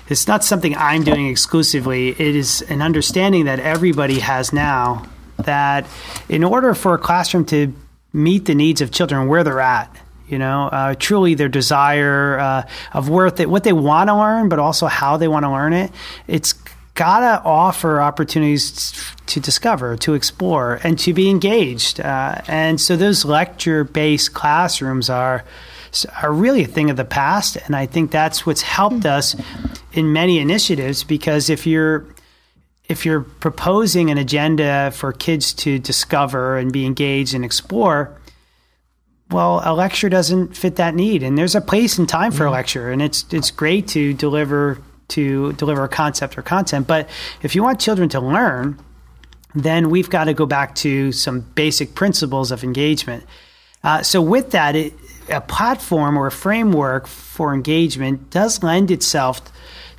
it's 0.08 0.28
not 0.28 0.46
something 0.46 0.76
I'm 0.78 1.04
doing 1.04 1.28
exclusively. 1.28 2.10
It 2.10 2.36
is 2.36 2.62
an 2.64 2.82
understanding 2.82 3.46
that 3.46 3.60
everybody 3.60 4.20
has 4.20 4.54
now 4.54 5.06
that 5.38 5.86
in 6.30 6.44
order 6.44 6.74
for 6.74 6.94
a 6.94 6.98
classroom 6.98 7.46
to 7.46 7.74
meet 8.14 8.46
the 8.46 8.56
needs 8.56 8.82
of 8.82 8.92
children 8.92 9.28
where 9.28 9.44
they're 9.44 9.60
at, 9.60 9.94
you 10.28 10.40
know, 10.40 10.68
uh, 10.68 10.96
truly 10.96 11.34
their 11.34 11.50
desire 11.50 12.40
uh, 12.40 12.64
of 12.94 13.10
they, 13.36 13.46
what 13.46 13.64
they 13.64 13.74
want 13.74 14.10
to 14.10 14.16
learn, 14.16 14.50
but 14.50 14.58
also 14.58 14.88
how 14.88 15.18
they 15.18 15.28
want 15.28 15.44
to 15.44 15.52
learn 15.52 15.74
it. 15.74 15.92
It's 16.28 16.54
got 17.00 17.22
to 17.22 17.42
offer 17.46 18.02
opportunities 18.02 18.94
to 19.26 19.40
discover, 19.40 19.96
to 19.96 20.16
explore, 20.16 20.82
and 20.84 21.00
to 21.00 21.14
be 21.14 21.30
engaged. 21.30 22.02
Uh, 22.02 22.42
and 22.46 22.80
so 22.82 22.98
those 22.98 23.24
lecture 23.24 23.86
based 23.86 24.34
classrooms 24.34 25.10
are 25.10 25.46
are 26.22 26.32
really 26.32 26.64
a 26.64 26.68
thing 26.68 26.92
of 26.92 26.98
the 26.98 27.06
past, 27.06 27.56
and 27.66 27.76
I 27.76 27.86
think 27.86 28.12
that's 28.12 28.46
what's 28.46 28.62
helped 28.62 29.06
us 29.06 29.36
in 29.94 30.12
many 30.12 30.40
initiatives. 30.40 31.06
Because 31.06 31.50
if 31.50 31.66
you're 31.66 32.06
if 32.90 33.06
you're 33.06 33.22
proposing 33.22 34.12
an 34.12 34.18
agenda 34.18 34.92
for 34.92 35.14
kids 35.14 35.54
to 35.54 35.80
discover 35.80 36.58
and 36.58 36.74
be 36.74 36.86
engaged 36.86 37.34
and 37.34 37.46
explore, 37.46 38.14
well, 39.32 39.62
a 39.64 39.74
lecture 39.74 40.10
doesn't 40.10 40.58
fit 40.58 40.76
that 40.76 40.96
need, 40.96 41.24
and 41.24 41.38
there's 41.38 41.56
a 41.56 41.62
place 41.62 41.98
and 41.98 42.10
time 42.10 42.34
for 42.34 42.44
a 42.44 42.48
mm-hmm. 42.48 42.56
lecture, 42.56 42.92
and 42.92 43.02
it's 43.02 43.26
it's 43.32 43.52
great 43.52 43.88
to 43.88 44.14
deliver 44.14 44.80
to 45.10 45.54
deliver 45.54 45.84
a 45.84 45.90
concept 45.90 46.38
or 46.38 46.42
content. 46.42 46.88
But 46.88 47.10
if 47.42 47.56
you 47.56 47.64
want 47.64 47.80
children 47.80 48.10
to 48.10 48.20
learn, 48.20 48.80
then 49.56 49.90
we've 49.90 50.10
got 50.10 50.26
to 50.26 50.34
go 50.34 50.46
back 50.46 50.76
to 50.76 51.12
some 51.12 51.42
basic 51.42 51.96
principles 51.96 52.52
of 52.52 52.64
engagement. 52.64 53.26
Uh, 53.84 54.04
so 54.04 54.22
with 54.22 54.52
that, 54.52 54.76
it, 54.76 54.94
a 55.30 55.42
platform 55.42 56.18
or 56.18 56.28
a 56.28 56.32
framework 56.32 57.08
for 57.08 57.54
engagement 57.54 58.30
does 58.30 58.64
lend 58.64 58.92
itself 58.92 59.42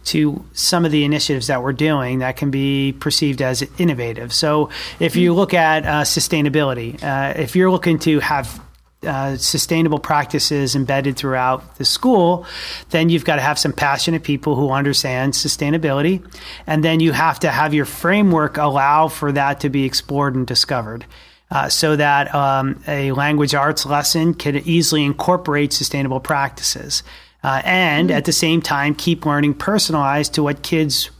to 0.02 0.44
some 0.52 0.84
of 0.84 0.92
the 0.92 1.04
initiatives 1.04 1.48
that 1.48 1.62
we're 1.62 1.72
doing 1.72 2.20
that 2.20 2.36
can 2.36 2.50
be 2.50 2.92
perceived 2.98 3.42
as 3.42 3.62
innovative. 3.78 4.32
So, 4.32 4.70
if 4.98 5.14
you 5.14 5.34
look 5.34 5.52
at 5.52 5.84
uh, 5.84 6.02
sustainability, 6.02 7.02
uh, 7.02 7.38
if 7.38 7.54
you're 7.54 7.70
looking 7.70 7.98
to 8.00 8.20
have 8.20 8.60
uh, 9.02 9.36
sustainable 9.36 9.98
practices 9.98 10.76
embedded 10.76 11.16
throughout 11.16 11.76
the 11.76 11.84
school, 11.84 12.46
then 12.90 13.08
you've 13.08 13.24
got 13.24 13.36
to 13.36 13.42
have 13.42 13.58
some 13.58 13.72
passionate 13.72 14.22
people 14.22 14.56
who 14.56 14.70
understand 14.70 15.32
sustainability. 15.32 16.22
And 16.66 16.84
then 16.84 17.00
you 17.00 17.12
have 17.12 17.40
to 17.40 17.50
have 17.50 17.72
your 17.72 17.86
framework 17.86 18.58
allow 18.58 19.08
for 19.08 19.32
that 19.32 19.60
to 19.60 19.70
be 19.70 19.84
explored 19.84 20.34
and 20.34 20.46
discovered. 20.46 21.06
Uh, 21.50 21.68
so 21.68 21.96
that 21.96 22.32
um, 22.32 22.80
a 22.86 23.10
language 23.12 23.54
arts 23.54 23.84
lesson 23.84 24.34
can 24.34 24.56
easily 24.58 25.04
incorporate 25.04 25.72
sustainable 25.72 26.20
practices 26.20 27.02
uh, 27.42 27.60
and 27.64 28.10
mm-hmm. 28.10 28.16
at 28.16 28.24
the 28.24 28.32
same 28.32 28.62
time 28.62 28.94
keep 28.94 29.26
learning 29.26 29.54
personalized 29.54 30.34
to 30.34 30.42
what 30.42 30.62
kids 30.62 31.10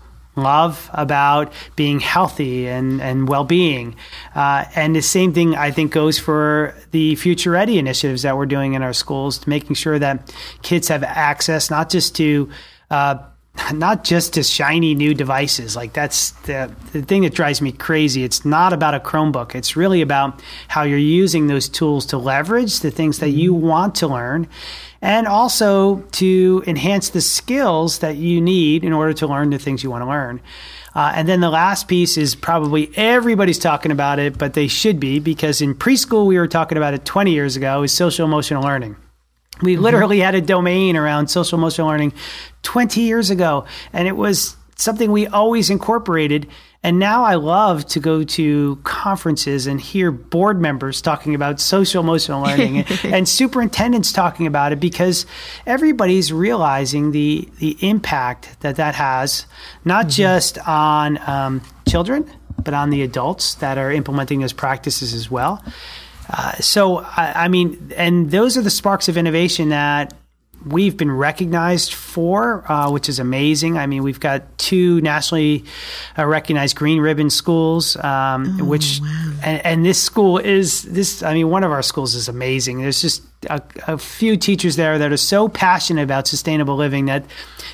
love 0.41 0.91
about 0.93 1.53
being 1.77 2.01
healthy 2.01 2.69
and, 2.69 3.01
and 3.01 3.29
well-being. 3.29 3.97
Uh, 4.35 4.65
and 4.75 4.95
the 4.95 5.03
same 5.03 5.33
thing 5.33 5.55
i 5.55 5.71
think 5.71 5.93
goes 5.93 6.19
for 6.19 6.75
the 6.91 7.15
future 7.17 7.51
ready 7.51 7.79
initiatives 7.79 8.23
that 8.23 8.37
we're 8.37 8.47
doing 8.47 8.75
in 8.75 8.83
our 8.83 8.93
schools 8.93 9.47
making 9.47 9.75
sure 9.75 9.99
that 9.99 10.35
kids 10.63 10.89
have 10.89 11.03
access 11.03 11.71
not 11.71 11.91
just 11.91 12.15
to 12.17 12.51
uh, 12.91 13.19
not 13.73 14.05
just 14.05 14.35
to 14.35 14.43
shiny 14.43 14.95
new 14.95 15.15
devices. 15.15 15.77
Like 15.77 15.93
that's 15.93 16.31
the, 16.43 16.75
the 16.93 17.03
thing 17.03 17.23
that 17.23 17.35
drives 17.35 17.61
me 17.61 17.73
crazy. 17.73 18.25
It's 18.25 18.45
not 18.45 18.73
about 18.73 18.95
a 18.95 19.01
Chromebook. 19.01 19.55
It's 19.55 19.77
really 19.77 20.03
about 20.03 20.41
how 20.69 20.83
you're 20.83 20.99
using 20.99 21.47
those 21.47 21.69
tools 21.69 22.07
to 22.07 22.19
leverage 22.19 22.81
the 22.81 22.91
things 22.91 23.19
that 23.19 23.31
you 23.31 23.55
mm-hmm. 23.55 23.67
want 23.67 23.95
to 23.97 24.09
learn 24.09 24.49
and 25.03 25.27
also 25.27 26.01
to 26.13 26.63
enhance 26.67 27.11
the 27.11 27.21
skills 27.21 28.01
that 28.01 28.17
you 28.17 28.41
need 28.41 28.85
in 28.85 28.93
order 28.93 29.13
to 29.15 29.27
learn 29.27 29.51
the 29.51 29.59
things 29.59 29.83
you 29.83 29.91
want 29.91 30.03
to 30.03 30.09
learn. 30.09 30.41
Uh, 30.95 31.13
and 31.15 31.29
then 31.29 31.41
the 31.41 31.51
last 31.51 31.87
piece 31.87 32.17
is 32.17 32.35
probably 32.35 32.91
everybody's 32.97 33.59
talking 33.59 33.93
about 33.93 34.19
it, 34.19 34.37
but 34.37 34.55
they 34.55 34.67
should 34.67 34.99
be 34.99 35.21
because 35.21 35.61
in 35.63 35.75
preschool 35.75 36.27
we 36.27 36.37
were 36.37 36.49
talking 36.49 36.77
about 36.77 36.95
it 36.95 37.05
20 37.05 37.33
years 37.33 37.57
ago 37.57 37.83
is 37.83 37.93
social 37.93 38.27
emotional 38.27 38.63
learning. 38.63 38.97
We 39.63 39.75
mm-hmm. 39.75 39.83
literally 39.83 40.21
had 40.21 40.35
a 40.35 40.41
domain 40.41 40.97
around 40.97 41.29
social 41.29 41.59
emotional 41.59 41.89
learning 41.89 42.13
20 42.63 43.01
years 43.01 43.31
ago, 43.31 43.67
and 43.93 44.09
it 44.09 44.17
was 44.17 44.57
something 44.77 45.13
we 45.13 45.27
always 45.27 45.71
incorporated. 45.71 46.47
And 46.83 46.99
now 46.99 47.25
I 47.25 47.35
love 47.35 47.87
to 47.89 48.01
go 48.01 48.25
to 48.25 48.77
conferences 48.85 49.67
and 49.67 49.79
hear 49.79 50.11
board 50.11 50.59
members 50.59 51.03
talking 51.03 51.35
about 51.35 51.61
social 51.61 52.03
emotional 52.03 52.43
learning 52.47 52.79
and, 52.79 53.05
and, 53.05 53.29
superintendents 53.29 54.13
talking 54.13 54.47
about 54.47 54.73
it 54.73 54.81
because 54.81 55.27
everybody's 55.67 56.33
realizing 56.33 57.13
the 57.13 57.47
the 57.59 57.77
impact 57.81 58.61
that 58.61 58.77
that 58.77 58.95
has, 58.95 59.45
not 59.85 60.07
mm-hmm. 60.07 60.11
just 60.11 60.59
on 60.67 61.19
um, 61.29 61.61
children, 61.87 62.31
but 62.65 62.73
on 62.73 62.89
the 62.89 63.03
adults 63.03 63.57
that 63.57 63.77
are 63.77 63.93
implementing 63.93 64.41
those 64.41 64.55
practices 64.55 65.13
as 65.13 65.31
well. 65.31 65.63
Uh, 66.33 66.53
so, 66.55 66.99
I, 66.99 67.45
I, 67.45 67.49
mean, 67.49 67.93
and 67.97 68.31
those 68.31 68.57
are 68.57 68.63
the 68.63 68.71
sparks 68.71 69.09
of 69.09 69.17
innovation 69.17 69.71
that 69.71 70.15
we've 70.65 70.97
been 70.97 71.11
recognized 71.11 71.95
for, 71.95 72.71
uh, 72.71 72.91
which 72.91 73.09
is 73.09 73.19
amazing. 73.19 73.79
I 73.79 73.87
mean, 73.87 74.03
we've 74.03 74.21
got 74.21 74.59
two 74.59 75.01
nationally 75.01 75.65
uh, 76.19 76.27
recognized 76.27 76.77
green 76.77 77.01
ribbon 77.01 77.31
schools, 77.31 77.97
um, 77.97 78.59
oh, 78.61 78.65
which, 78.65 79.01
wow. 79.03 79.33
and, 79.43 79.67
and, 79.67 79.85
this 79.85 80.01
school 80.01 80.39
is 80.39 80.83
this. 80.83 81.23
I 81.23 81.35
mean, 81.35 81.49
one 81.49 81.65
of 81.65 81.73
our 81.73 81.83
schools 81.83 82.15
is 82.15 82.29
amazing. 82.29 82.83
There's 82.83 83.01
just 83.01 83.23
a, 83.49 83.63
a, 83.87 83.99
few 83.99 84.37
teachers 84.37 84.77
there 84.77 84.99
that 84.99 85.13
are 85.13 85.17
so 85.17 85.49
passionate 85.49 86.03
about 86.03 86.27
sustainable 86.27 86.77
living 86.77 87.07
that 87.07 87.25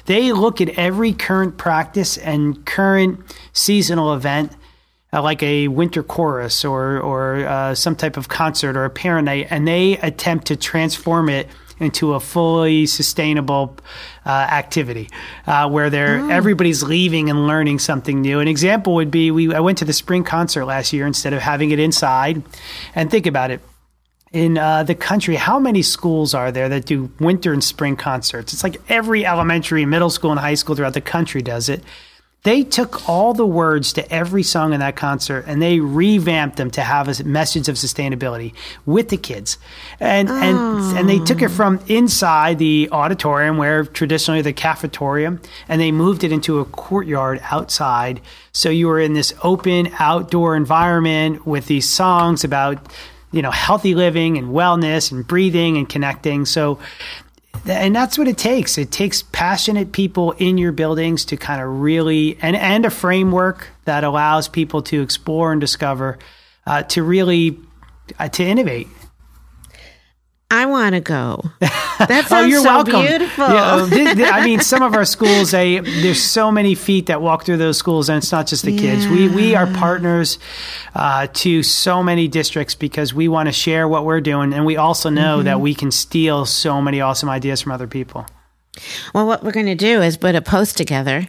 they 0.05 0.33
look 0.33 0.61
at 0.61 0.71
every 0.71 1.13
current 1.13 1.57
practice 1.57 2.19
and 2.19 2.65
current 2.67 3.21
seasonal 3.53 4.15
event 4.15 4.53
uh, 5.17 5.23
like 5.23 5.43
a 5.43 5.69
winter 5.69 6.03
chorus 6.03 6.65
or 6.65 7.01
or 7.01 7.47
uh, 7.47 7.75
some 7.75 7.97
type 7.97 8.17
of 8.19 8.29
concert 8.29 8.77
or 8.77 8.85
a 8.85 8.91
parent 8.91 9.25
night, 9.25 9.47
and 9.51 9.67
they 9.67 9.97
attempt 9.99 10.47
to 10.49 10.57
transform 10.57 11.31
it 11.31 11.49
into 11.79 12.15
a 12.15 12.21
fully 12.21 12.87
sustainable 12.87 13.77
uh, 14.25 14.31
activity 14.31 15.11
uh, 15.47 15.69
where 15.69 15.91
they're 15.91 16.21
oh. 16.21 16.29
everybody's 16.29 16.83
leaving 16.83 17.29
and 17.31 17.47
learning 17.47 17.79
something 17.79 18.21
new. 18.21 18.41
An 18.41 18.49
example 18.49 18.95
would 18.95 19.11
be 19.11 19.31
we 19.31 19.55
I 19.55 19.61
went 19.61 19.79
to 19.79 19.87
the 19.87 19.93
spring 19.95 20.23
concert 20.23 20.67
last 20.67 20.93
year 20.93 21.07
instead 21.07 21.33
of 21.33 21.41
having 21.41 21.71
it 21.71 21.79
inside, 21.79 22.43
and 22.95 23.11
think 23.11 23.27
about 23.27 23.51
it. 23.51 23.61
In 24.33 24.59
uh, 24.59 24.83
the 24.83 24.95
country, 24.95 25.37
how 25.37 25.59
many 25.59 25.81
schools 25.81 26.35
are 26.35 26.53
there 26.53 26.69
that 26.69 26.85
do 26.85 27.11
winter 27.21 27.55
and 27.55 27.65
spring 27.65 27.97
concerts? 27.97 28.53
It's 28.53 28.63
like 28.63 28.77
every 28.91 29.25
elementary, 29.25 29.87
middle 29.87 30.11
school, 30.11 30.31
and 30.31 30.39
high 30.39 30.57
school 30.57 30.77
throughout 30.77 30.93
the 30.93 31.01
country 31.01 31.41
does 31.41 31.71
it 31.71 31.83
They 32.47 32.63
took 32.63 33.09
all 33.09 33.35
the 33.35 33.45
words 33.45 33.93
to 33.95 34.09
every 34.09 34.45
song 34.45 34.73
in 34.73 34.79
that 34.79 34.95
concert 34.95 35.47
and 35.49 35.61
they 35.61 35.81
revamped 35.81 36.59
them 36.59 36.71
to 36.71 36.81
have 36.81 37.09
a 37.09 37.25
message 37.25 37.69
of 37.69 37.75
sustainability 37.75 38.55
with 38.87 39.09
the 39.09 39.17
kids. 39.17 39.59
And 39.99 40.31
oh. 40.31 40.35
and 40.41 40.97
and 40.97 41.09
they 41.09 41.19
took 41.19 41.43
it 41.43 41.49
from 41.49 41.81
inside 41.89 42.61
the 42.61 42.89
auditorium 42.93 43.57
where 43.57 43.85
traditionally 43.85 44.43
the 44.43 44.53
cafeteria 44.53 45.41
and 45.69 45.81
they 45.81 45.91
moved 45.91 46.23
it 46.23 46.31
into 46.31 46.61
a 46.61 46.65
courtyard 46.65 47.41
outside. 47.51 48.21
So 48.53 48.71
you 48.71 48.87
were 48.87 49.01
in 49.01 49.15
this 49.15 49.35
open 49.43 49.91
outdoor 49.99 50.55
environment 50.55 51.49
with 51.49 51.67
these 51.67 51.89
songs 51.89 52.45
about 52.45 52.79
you 53.33 53.43
know 53.43 53.51
healthy 53.51 53.97
living 53.97 54.39
and 54.39 54.51
wellness 54.51 55.11
and 55.11 55.27
breathing 55.27 55.79
and 55.79 55.89
connecting. 55.89 56.47
So 56.47 56.79
and 57.69 57.95
that's 57.95 58.19
what 58.19 58.29
it 58.29 58.39
takes. 58.39 58.79
It 58.79 58.91
takes 58.91 59.23
passionate 59.23 59.93
people 59.93 60.33
in 60.33 60.59
your 60.59 60.73
buildings 60.73 61.25
to 61.27 61.37
kind 61.37 61.61
of 61.63 61.81
really 61.81 62.39
and 62.41 62.57
and 62.57 62.85
a 62.85 62.91
framework 62.91 63.69
that 63.85 64.05
allows 64.05 64.49
people 64.49 64.83
to 64.83 65.03
explore 65.03 65.53
and 65.53 65.61
discover, 65.61 66.19
uh, 66.67 66.83
to 66.85 67.03
really 67.03 67.59
uh, 68.19 68.29
to 68.29 68.45
innovate. 68.45 68.89
I 70.51 70.67
want 70.67 70.95
to 70.95 71.01
go. 71.01 71.43
That 71.99 72.27
sounds 72.27 72.45
oh, 72.45 72.47
you're 72.47 72.61
so 72.61 72.75
welcome. 72.75 73.07
beautiful. 73.07 73.49
Yeah, 73.49 74.33
I 74.35 74.45
mean, 74.45 74.61
some 74.61 74.83
of 74.83 74.95
our 74.95 75.07
schools, 75.07 75.53
they 75.53 75.81
there's 75.81 76.23
so 76.23 76.53
many 76.53 76.75
feet 76.75 77.07
that 77.07 77.23
walk 77.23 77.47
through 77.47 77.57
those 77.57 77.79
schools, 77.79 78.11
and 78.11 78.19
it's 78.19 78.31
not 78.31 78.47
just 78.47 78.67
the 78.67 78.73
yeah. 78.73 78.81
kids. 78.81 79.09
We 79.09 79.31
we 79.31 79.55
are 79.55 79.67
partners 79.67 80.39
uh, 80.95 81.29
to 81.33 81.63
so 81.63 82.03
many 82.03 82.29
districts 82.29 82.75
because 82.75 83.15
we 83.15 83.29
want 83.29 83.49
to 83.49 83.53
share 83.53 83.89
what 83.89 84.05
we're 84.05 84.21
doing, 84.21 84.53
and 84.53 84.67
we 84.67 84.77
also 84.77 85.09
know 85.09 85.37
mm-hmm. 85.37 85.47
that 85.47 85.63
we 85.63 85.75
can 85.75 85.91
steal 85.91 86.45
so 86.45 86.83
many 86.83 87.01
awesome 87.01 87.31
ideas 87.31 87.63
from 87.63 87.73
other 87.73 87.87
people. 87.87 88.27
Well, 89.15 89.27
what 89.27 89.43
we're 89.43 89.53
going 89.53 89.67
to 89.67 89.75
do 89.75 90.03
is 90.03 90.19
put 90.19 90.35
a 90.35 90.43
post 90.43 90.77
together. 90.77 91.27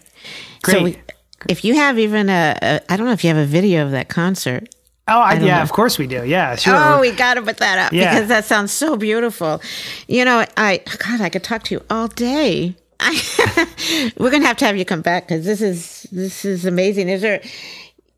Great. 0.63 0.77
So 0.77 0.83
we, 0.83 1.01
if 1.47 1.63
you 1.63 1.75
have 1.75 1.97
even 1.97 2.29
a, 2.29 2.57
a, 2.61 2.91
I 2.91 2.97
don't 2.97 3.05
know 3.05 3.13
if 3.13 3.23
you 3.23 3.29
have 3.29 3.37
a 3.37 3.45
video 3.45 3.85
of 3.85 3.91
that 3.91 4.09
concert. 4.09 4.67
Oh, 5.07 5.19
I, 5.19 5.31
I 5.31 5.39
yeah, 5.39 5.57
know. 5.57 5.61
of 5.61 5.71
course 5.71 5.97
we 5.97 6.05
do. 6.05 6.25
Yeah, 6.25 6.55
sure. 6.55 6.75
Oh, 6.75 6.99
we 6.99 7.11
got 7.11 7.35
to 7.35 7.41
put 7.41 7.57
that 7.57 7.79
up 7.79 7.93
yeah. 7.93 8.13
because 8.13 8.27
that 8.27 8.45
sounds 8.45 8.73
so 8.73 8.97
beautiful. 8.97 9.61
You 10.07 10.25
know, 10.25 10.45
I 10.57 10.81
God, 10.99 11.21
I 11.21 11.29
could 11.29 11.43
talk 11.43 11.63
to 11.63 11.75
you 11.75 11.83
all 11.89 12.07
day. 12.09 12.75
I, 12.99 14.13
we're 14.17 14.31
gonna 14.31 14.45
have 14.45 14.57
to 14.57 14.65
have 14.65 14.75
you 14.75 14.85
come 14.85 15.01
back 15.01 15.27
because 15.27 15.45
this 15.45 15.61
is 15.61 16.07
this 16.11 16.43
is 16.43 16.65
amazing. 16.65 17.09
Is 17.09 17.21
there? 17.21 17.41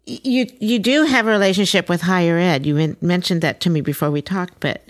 You 0.05 0.47
you 0.59 0.79
do 0.79 1.03
have 1.03 1.27
a 1.27 1.29
relationship 1.29 1.89
with 1.89 2.01
higher 2.01 2.37
ed. 2.37 2.65
You 2.65 2.97
mentioned 3.01 3.41
that 3.41 3.59
to 3.61 3.69
me 3.69 3.81
before 3.81 4.09
we 4.09 4.21
talked, 4.23 4.59
but 4.59 4.81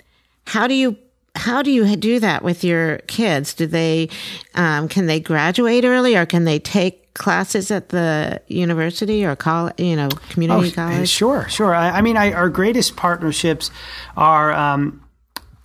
how 0.46 0.66
do 0.66 0.74
you 0.74 0.96
how 1.34 1.62
do 1.62 1.70
you 1.70 1.96
do 1.96 2.18
that 2.20 2.42
with 2.42 2.64
your 2.64 2.98
kids? 2.98 3.52
Do 3.52 3.66
they 3.66 4.08
um, 4.54 4.88
can 4.88 5.06
they 5.06 5.20
graduate 5.20 5.84
early, 5.84 6.16
or 6.16 6.24
can 6.24 6.44
they 6.44 6.58
take 6.58 6.99
classes 7.14 7.70
at 7.70 7.88
the 7.90 8.40
university 8.48 9.24
or 9.24 9.36
college, 9.36 9.74
you 9.78 9.96
know, 9.96 10.08
community 10.30 10.68
oh, 10.68 10.74
college? 10.74 11.08
Sure, 11.08 11.48
sure. 11.48 11.74
I, 11.74 11.90
I 11.90 12.00
mean, 12.02 12.16
I, 12.16 12.32
our 12.32 12.48
greatest 12.48 12.96
partnerships 12.96 13.70
are, 14.16 14.52
um, 14.52 15.04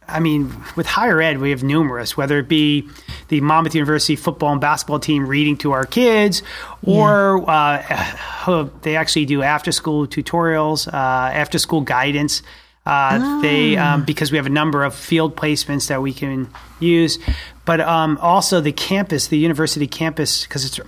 I 0.07 0.19
mean, 0.19 0.53
with 0.75 0.85
higher 0.85 1.21
ed, 1.21 1.39
we 1.39 1.51
have 1.51 1.63
numerous, 1.63 2.15
whether 2.15 2.39
it 2.39 2.47
be 2.47 2.87
the 3.29 3.41
Monmouth 3.41 3.73
University 3.75 4.15
football 4.15 4.51
and 4.51 4.61
basketball 4.61 4.99
team 4.99 5.27
reading 5.27 5.57
to 5.57 5.71
our 5.71 5.85
kids, 5.85 6.43
or 6.83 7.43
yeah. 7.47 8.17
uh, 8.45 8.69
they 8.81 8.95
actually 8.95 9.25
do 9.25 9.41
after 9.41 9.71
school 9.71 10.07
tutorials, 10.07 10.87
uh, 10.87 10.91
after 10.95 11.57
school 11.57 11.81
guidance. 11.81 12.43
Uh, 12.85 13.19
oh. 13.19 13.41
They 13.41 13.77
um, 13.77 14.03
because 14.05 14.31
we 14.31 14.37
have 14.37 14.45
a 14.45 14.51
number 14.51 14.83
of 14.83 14.93
field 14.93 15.35
placements 15.35 15.87
that 15.87 16.03
we 16.03 16.13
can 16.13 16.47
use, 16.79 17.17
but 17.65 17.81
um, 17.81 18.19
also 18.21 18.61
the 18.61 18.71
campus, 18.71 19.25
the 19.27 19.39
university 19.39 19.87
campus, 19.87 20.43
because 20.43 20.65
it's 20.65 20.79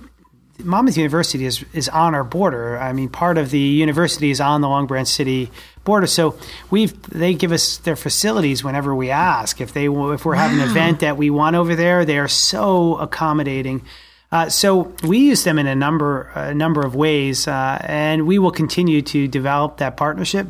Monmouth 0.64 0.96
University 0.96 1.44
is 1.44 1.64
is 1.72 1.88
on 1.88 2.14
our 2.14 2.24
border. 2.24 2.78
I 2.78 2.92
mean, 2.92 3.08
part 3.08 3.38
of 3.38 3.50
the 3.50 3.58
university 3.58 4.30
is 4.30 4.40
on 4.40 4.60
the 4.60 4.68
Long 4.68 4.86
Branch 4.86 5.08
City 5.08 5.50
border, 5.84 6.06
so 6.06 6.36
we've 6.70 7.00
they 7.10 7.34
give 7.34 7.52
us 7.52 7.78
their 7.78 7.96
facilities 7.96 8.64
whenever 8.64 8.94
we 8.94 9.10
ask. 9.10 9.60
If 9.60 9.72
they 9.72 9.84
if 9.84 10.24
we're 10.24 10.34
wow. 10.34 10.48
having 10.48 10.60
an 10.60 10.68
event 10.68 11.00
that 11.00 11.16
we 11.16 11.30
want 11.30 11.54
over 11.56 11.76
there, 11.76 12.04
they 12.04 12.18
are 12.18 12.28
so 12.28 12.96
accommodating. 12.96 13.82
Uh, 14.30 14.48
so 14.48 14.92
we 15.04 15.18
use 15.18 15.44
them 15.44 15.58
in 15.58 15.66
a 15.66 15.74
number 15.74 16.30
a 16.34 16.54
number 16.54 16.84
of 16.84 16.94
ways, 16.94 17.46
uh, 17.46 17.78
and 17.82 18.26
we 18.26 18.38
will 18.38 18.50
continue 18.50 19.00
to 19.02 19.28
develop 19.28 19.78
that 19.78 19.96
partnership. 19.96 20.46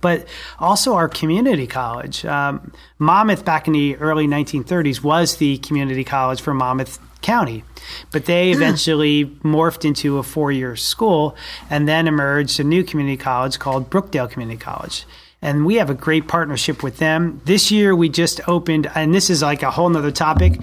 But 0.00 0.26
also 0.58 0.94
our 0.94 1.08
community 1.08 1.66
college. 1.66 2.24
Um, 2.24 2.72
Monmouth 2.98 3.44
back 3.44 3.68
in 3.68 3.72
the 3.72 3.96
early 3.96 4.26
1930s 4.26 5.02
was 5.02 5.36
the 5.36 5.58
community 5.58 6.02
college 6.02 6.40
for 6.40 6.52
Monmouth 6.52 6.98
County. 7.22 7.64
But 8.12 8.26
they 8.26 8.50
eventually 8.52 9.26
morphed 9.42 9.84
into 9.84 10.18
a 10.18 10.22
four 10.22 10.52
year 10.52 10.76
school 10.76 11.36
and 11.70 11.88
then 11.88 12.06
emerged 12.06 12.60
a 12.60 12.64
new 12.64 12.84
community 12.84 13.16
college 13.16 13.58
called 13.58 13.90
Brookdale 13.90 14.30
Community 14.30 14.58
College. 14.58 15.04
And 15.40 15.64
we 15.64 15.76
have 15.76 15.88
a 15.88 15.94
great 15.94 16.26
partnership 16.26 16.82
with 16.82 16.98
them. 16.98 17.40
This 17.44 17.70
year 17.70 17.94
we 17.94 18.08
just 18.08 18.40
opened, 18.48 18.90
and 18.94 19.14
this 19.14 19.30
is 19.30 19.40
like 19.42 19.62
a 19.62 19.70
whole 19.70 19.88
nother 19.88 20.10
topic, 20.10 20.60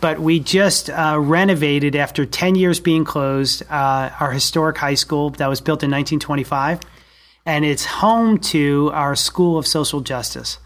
but 0.00 0.18
we 0.18 0.40
just 0.40 0.90
uh, 0.90 1.18
renovated 1.20 1.94
after 1.96 2.26
10 2.26 2.54
years 2.54 2.80
being 2.80 3.04
closed 3.04 3.62
uh, 3.70 4.10
our 4.20 4.32
historic 4.32 4.76
high 4.76 4.94
school 4.94 5.30
that 5.30 5.48
was 5.48 5.60
built 5.60 5.82
in 5.82 5.90
1925. 5.90 6.80
And 7.46 7.64
it's 7.64 7.84
home 7.84 8.38
to 8.38 8.90
our 8.92 9.16
School 9.16 9.56
of 9.56 9.66
Social 9.66 10.00
Justice. 10.00 10.58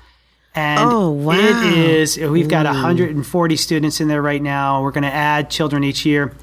And 0.55 0.81
oh, 0.81 1.11
wow. 1.11 1.33
it 1.35 1.79
is, 1.79 2.19
we've 2.19 2.49
got 2.49 2.67
Ooh. 2.67 2.71
140 2.71 3.57
students 3.57 4.03
in 4.03 4.09
there 4.09 4.21
right 4.21 4.43
now. 4.43 4.83
We're 4.83 4.91
going 4.91 5.03
to 5.05 5.13
add 5.13 5.49
children 5.49 5.83
each 5.83 6.05
year. 6.05 6.35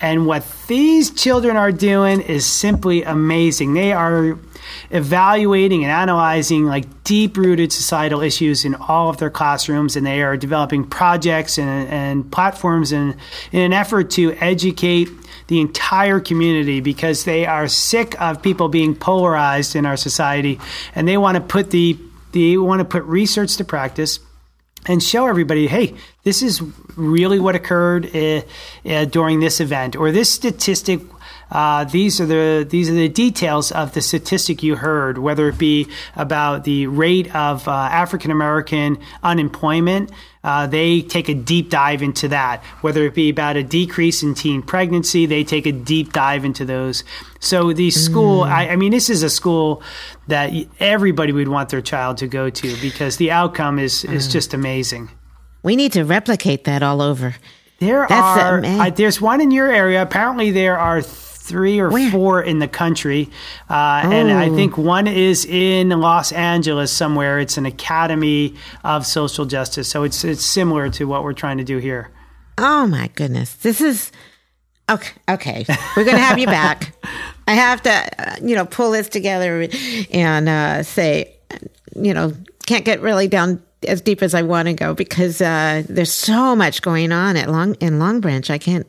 And 0.00 0.26
what 0.26 0.42
these 0.68 1.10
children 1.10 1.58
are 1.58 1.70
doing 1.70 2.22
is 2.22 2.46
simply 2.46 3.02
amazing. 3.02 3.74
They 3.74 3.92
are 3.92 4.38
evaluating 4.90 5.84
and 5.84 5.92
analyzing 5.92 6.64
like 6.64 7.04
deep 7.04 7.36
rooted 7.36 7.72
societal 7.72 8.22
issues 8.22 8.64
in 8.64 8.74
all 8.74 9.10
of 9.10 9.18
their 9.18 9.30
classrooms, 9.30 9.96
and 9.96 10.06
they 10.06 10.22
are 10.22 10.36
developing 10.36 10.84
projects 10.84 11.58
and, 11.58 11.88
and 11.88 12.32
platforms 12.32 12.92
in, 12.92 13.16
in 13.52 13.60
an 13.60 13.72
effort 13.74 14.10
to 14.12 14.32
educate 14.34 15.08
the 15.48 15.60
entire 15.60 16.20
community 16.20 16.80
because 16.80 17.24
they 17.24 17.46
are 17.46 17.68
sick 17.68 18.20
of 18.20 18.42
people 18.42 18.68
being 18.68 18.94
polarized 18.94 19.74
in 19.74 19.86
our 19.86 19.96
society 19.96 20.60
and 20.94 21.08
they 21.08 21.16
want 21.16 21.36
to 21.36 21.40
put 21.40 21.70
the 21.70 21.98
they 22.32 22.56
want 22.56 22.80
to 22.80 22.84
put 22.84 23.02
research 23.04 23.56
to 23.56 23.64
practice 23.64 24.20
and 24.86 25.02
show 25.02 25.26
everybody, 25.26 25.66
hey, 25.66 25.94
this 26.22 26.42
is 26.42 26.62
really 26.96 27.38
what 27.38 27.54
occurred 27.54 28.14
uh, 28.14 28.42
uh, 28.86 29.04
during 29.04 29.40
this 29.40 29.60
event, 29.60 29.96
or 29.96 30.12
this 30.12 30.30
statistic. 30.30 31.00
Uh, 31.50 31.84
these 31.84 32.20
are 32.20 32.26
the 32.26 32.66
these 32.68 32.90
are 32.90 32.94
the 32.94 33.08
details 33.08 33.72
of 33.72 33.94
the 33.94 34.00
statistic 34.00 34.62
you 34.62 34.76
heard, 34.76 35.18
whether 35.18 35.48
it 35.48 35.58
be 35.58 35.86
about 36.14 36.64
the 36.64 36.86
rate 36.86 37.34
of 37.34 37.66
uh, 37.66 37.72
African 37.72 38.30
American 38.30 38.98
unemployment, 39.22 40.10
uh, 40.44 40.66
they 40.66 41.02
take 41.02 41.28
a 41.28 41.34
deep 41.34 41.70
dive 41.70 42.02
into 42.02 42.28
that. 42.28 42.62
Whether 42.82 43.04
it 43.04 43.14
be 43.14 43.30
about 43.30 43.56
a 43.56 43.62
decrease 43.62 44.22
in 44.22 44.34
teen 44.34 44.62
pregnancy, 44.62 45.26
they 45.26 45.44
take 45.44 45.66
a 45.66 45.72
deep 45.72 46.12
dive 46.12 46.44
into 46.44 46.64
those. 46.64 47.02
So 47.40 47.72
the 47.72 47.90
school, 47.90 48.44
mm. 48.44 48.50
I, 48.50 48.70
I, 48.70 48.76
mean, 48.76 48.92
this 48.92 49.10
is 49.10 49.22
a 49.22 49.30
school 49.30 49.82
that 50.26 50.52
everybody 50.80 51.32
would 51.32 51.48
want 51.48 51.70
their 51.70 51.80
child 51.80 52.18
to 52.18 52.26
go 52.26 52.50
to 52.50 52.80
because 52.80 53.16
the 53.16 53.30
outcome 53.30 53.78
is 53.78 54.04
is 54.04 54.28
mm. 54.28 54.32
just 54.32 54.54
amazing. 54.54 55.10
We 55.62 55.76
need 55.76 55.92
to 55.92 56.04
replicate 56.04 56.64
that 56.64 56.82
all 56.82 57.02
over. 57.02 57.34
There 57.78 58.06
That's 58.08 58.40
are. 58.42 58.64
Uh, 58.64 58.90
there's 58.90 59.20
one 59.20 59.40
in 59.40 59.50
your 59.50 59.70
area. 59.70 60.02
Apparently, 60.02 60.50
there 60.50 60.78
are 60.78 61.00
three 61.48 61.78
or 61.78 61.88
Where? 61.90 62.10
four 62.10 62.42
in 62.42 62.58
the 62.58 62.68
country, 62.68 63.30
uh, 63.70 64.02
oh. 64.04 64.10
and 64.10 64.30
I 64.30 64.48
oh. 64.48 64.54
think 64.54 64.76
one 64.76 65.06
is 65.06 65.44
in 65.44 65.88
Los 65.88 66.32
Angeles 66.32 66.92
somewhere. 66.92 67.38
It's 67.38 67.56
an 67.56 67.66
Academy 67.66 68.54
of 68.84 69.06
Social 69.06 69.44
Justice, 69.44 69.88
so 69.88 70.02
it's 70.02 70.24
it's 70.24 70.44
similar 70.44 70.90
to 70.90 71.06
what 71.06 71.24
we're 71.24 71.32
trying 71.32 71.58
to 71.58 71.64
do 71.64 71.78
here. 71.78 72.10
Oh 72.58 72.86
my 72.86 73.08
goodness, 73.14 73.54
this 73.54 73.80
is 73.80 74.12
okay. 74.90 75.12
Okay, 75.28 75.64
we're 75.96 76.04
gonna 76.04 76.18
have 76.18 76.38
you 76.38 76.46
back. 76.46 76.94
I 77.46 77.54
have 77.54 77.82
to, 77.82 77.90
uh, 77.90 78.36
you 78.42 78.54
know, 78.54 78.66
pull 78.66 78.90
this 78.90 79.08
together 79.08 79.68
and 80.10 80.48
uh, 80.48 80.82
say, 80.82 81.34
you 81.96 82.12
know, 82.12 82.34
can't 82.66 82.84
get 82.84 83.00
really 83.00 83.26
down 83.26 83.62
as 83.86 84.00
deep 84.00 84.22
as 84.22 84.34
I 84.34 84.42
want 84.42 84.68
to 84.68 84.74
go 84.74 84.94
because 84.94 85.40
uh, 85.40 85.82
there's 85.88 86.12
so 86.12 86.56
much 86.56 86.82
going 86.82 87.12
on 87.12 87.36
at 87.36 87.48
Long 87.48 87.74
in 87.76 87.98
Long 87.98 88.20
Branch. 88.20 88.50
I 88.50 88.58
can't. 88.58 88.86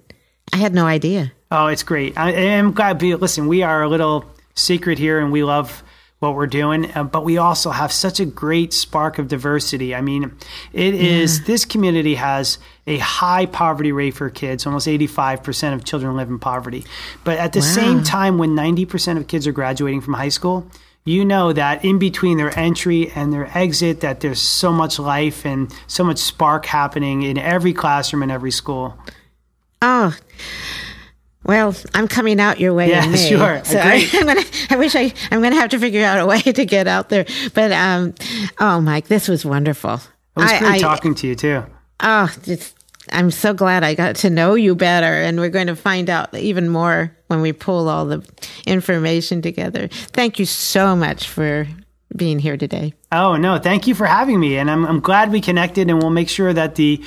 I 0.51 0.57
had 0.57 0.73
no 0.73 0.85
idea. 0.85 1.31
Oh, 1.51 1.67
it's 1.67 1.83
great. 1.83 2.17
I 2.17 2.31
am 2.31 2.73
glad. 2.73 2.99
Be, 2.99 3.15
listen, 3.15 3.47
we 3.47 3.63
are 3.63 3.81
a 3.81 3.89
little 3.89 4.25
secret 4.55 4.99
here, 4.99 5.19
and 5.19 5.31
we 5.31 5.43
love 5.43 5.83
what 6.19 6.35
we're 6.35 6.47
doing, 6.47 6.91
uh, 6.95 7.03
but 7.03 7.23
we 7.23 7.37
also 7.37 7.71
have 7.71 7.93
such 7.93 8.19
a 8.19 8.25
great 8.25 8.73
spark 8.73 9.17
of 9.19 9.29
diversity. 9.29 9.95
I 9.95 10.01
mean, 10.01 10.35
it 10.73 10.93
yeah. 10.93 11.01
is 11.01 11.45
this 11.45 11.63
community 11.63 12.15
has 12.15 12.57
a 12.85 12.97
high 12.97 13.45
poverty 13.45 13.93
rate 13.93 14.15
for 14.15 14.29
kids. 14.29 14.65
Almost 14.65 14.87
85% 14.87 15.73
of 15.73 15.85
children 15.85 16.15
live 16.17 16.27
in 16.27 16.37
poverty. 16.37 16.85
But 17.23 17.39
at 17.39 17.53
the 17.53 17.59
wow. 17.59 17.65
same 17.65 18.03
time, 18.03 18.37
when 18.37 18.51
90% 18.51 19.17
of 19.17 19.27
kids 19.27 19.47
are 19.47 19.53
graduating 19.53 20.01
from 20.01 20.15
high 20.15 20.29
school, 20.29 20.69
you 21.05 21.23
know 21.23 21.53
that 21.53 21.85
in 21.85 21.97
between 21.97 22.37
their 22.37 22.57
entry 22.59 23.09
and 23.11 23.31
their 23.31 23.49
exit 23.57 24.01
that 24.01 24.19
there's 24.19 24.41
so 24.41 24.73
much 24.73 24.99
life 24.99 25.45
and 25.45 25.73
so 25.87 26.03
much 26.03 26.17
spark 26.17 26.65
happening 26.65 27.23
in 27.23 27.37
every 27.37 27.71
classroom 27.71 28.23
in 28.23 28.29
every 28.29 28.51
school. 28.51 28.97
Oh, 29.81 30.13
Well, 31.43 31.73
I'm 31.93 32.07
coming 32.07 32.39
out 32.39 32.59
your 32.59 32.73
way. 32.73 32.89
Yeah, 32.89 33.15
sure. 33.15 33.63
So. 33.63 33.79
I, 33.79 34.07
am 34.13 34.25
gonna. 34.25 34.43
I 34.69 34.75
wish 34.75 34.95
I. 34.95 35.13
I'm 35.31 35.41
gonna 35.41 35.55
have 35.55 35.69
to 35.71 35.79
figure 35.79 36.03
out 36.03 36.19
a 36.19 36.25
way 36.25 36.41
to 36.41 36.65
get 36.65 36.87
out 36.87 37.09
there. 37.09 37.25
But 37.53 37.71
um, 37.71 38.13
oh, 38.59 38.81
Mike, 38.81 39.07
this 39.07 39.27
was 39.27 39.45
wonderful. 39.45 39.95
It 39.95 40.01
was 40.35 40.51
I- 40.51 40.59
great 40.59 40.71
I- 40.71 40.79
talking 40.79 41.15
to 41.15 41.27
you 41.27 41.35
too. 41.35 41.63
Oh, 42.01 42.33
it's, 42.45 42.73
I'm 43.11 43.29
so 43.31 43.53
glad 43.53 43.83
I 43.83 43.93
got 43.93 44.15
to 44.17 44.29
know 44.29 44.53
you 44.53 44.73
better, 44.75 45.05
and 45.05 45.39
we're 45.39 45.49
going 45.49 45.67
to 45.67 45.75
find 45.75 46.09
out 46.09 46.33
even 46.33 46.69
more 46.69 47.15
when 47.27 47.41
we 47.41 47.51
pull 47.51 47.89
all 47.89 48.05
the 48.05 48.25
information 48.65 49.41
together. 49.41 49.87
Thank 49.87 50.39
you 50.39 50.45
so 50.45 50.95
much 50.95 51.27
for 51.27 51.67
being 52.15 52.39
here 52.39 52.57
today. 52.57 52.93
Oh 53.11 53.35
no, 53.35 53.59
thank 53.59 53.87
you 53.87 53.95
for 53.95 54.05
having 54.05 54.39
me, 54.39 54.57
and 54.57 54.69
I'm, 54.69 54.85
I'm 54.85 54.99
glad 54.99 55.31
we 55.31 55.41
connected, 55.41 55.89
and 55.89 56.01
we'll 56.01 56.11
make 56.11 56.29
sure 56.29 56.53
that 56.53 56.75
the 56.75 57.03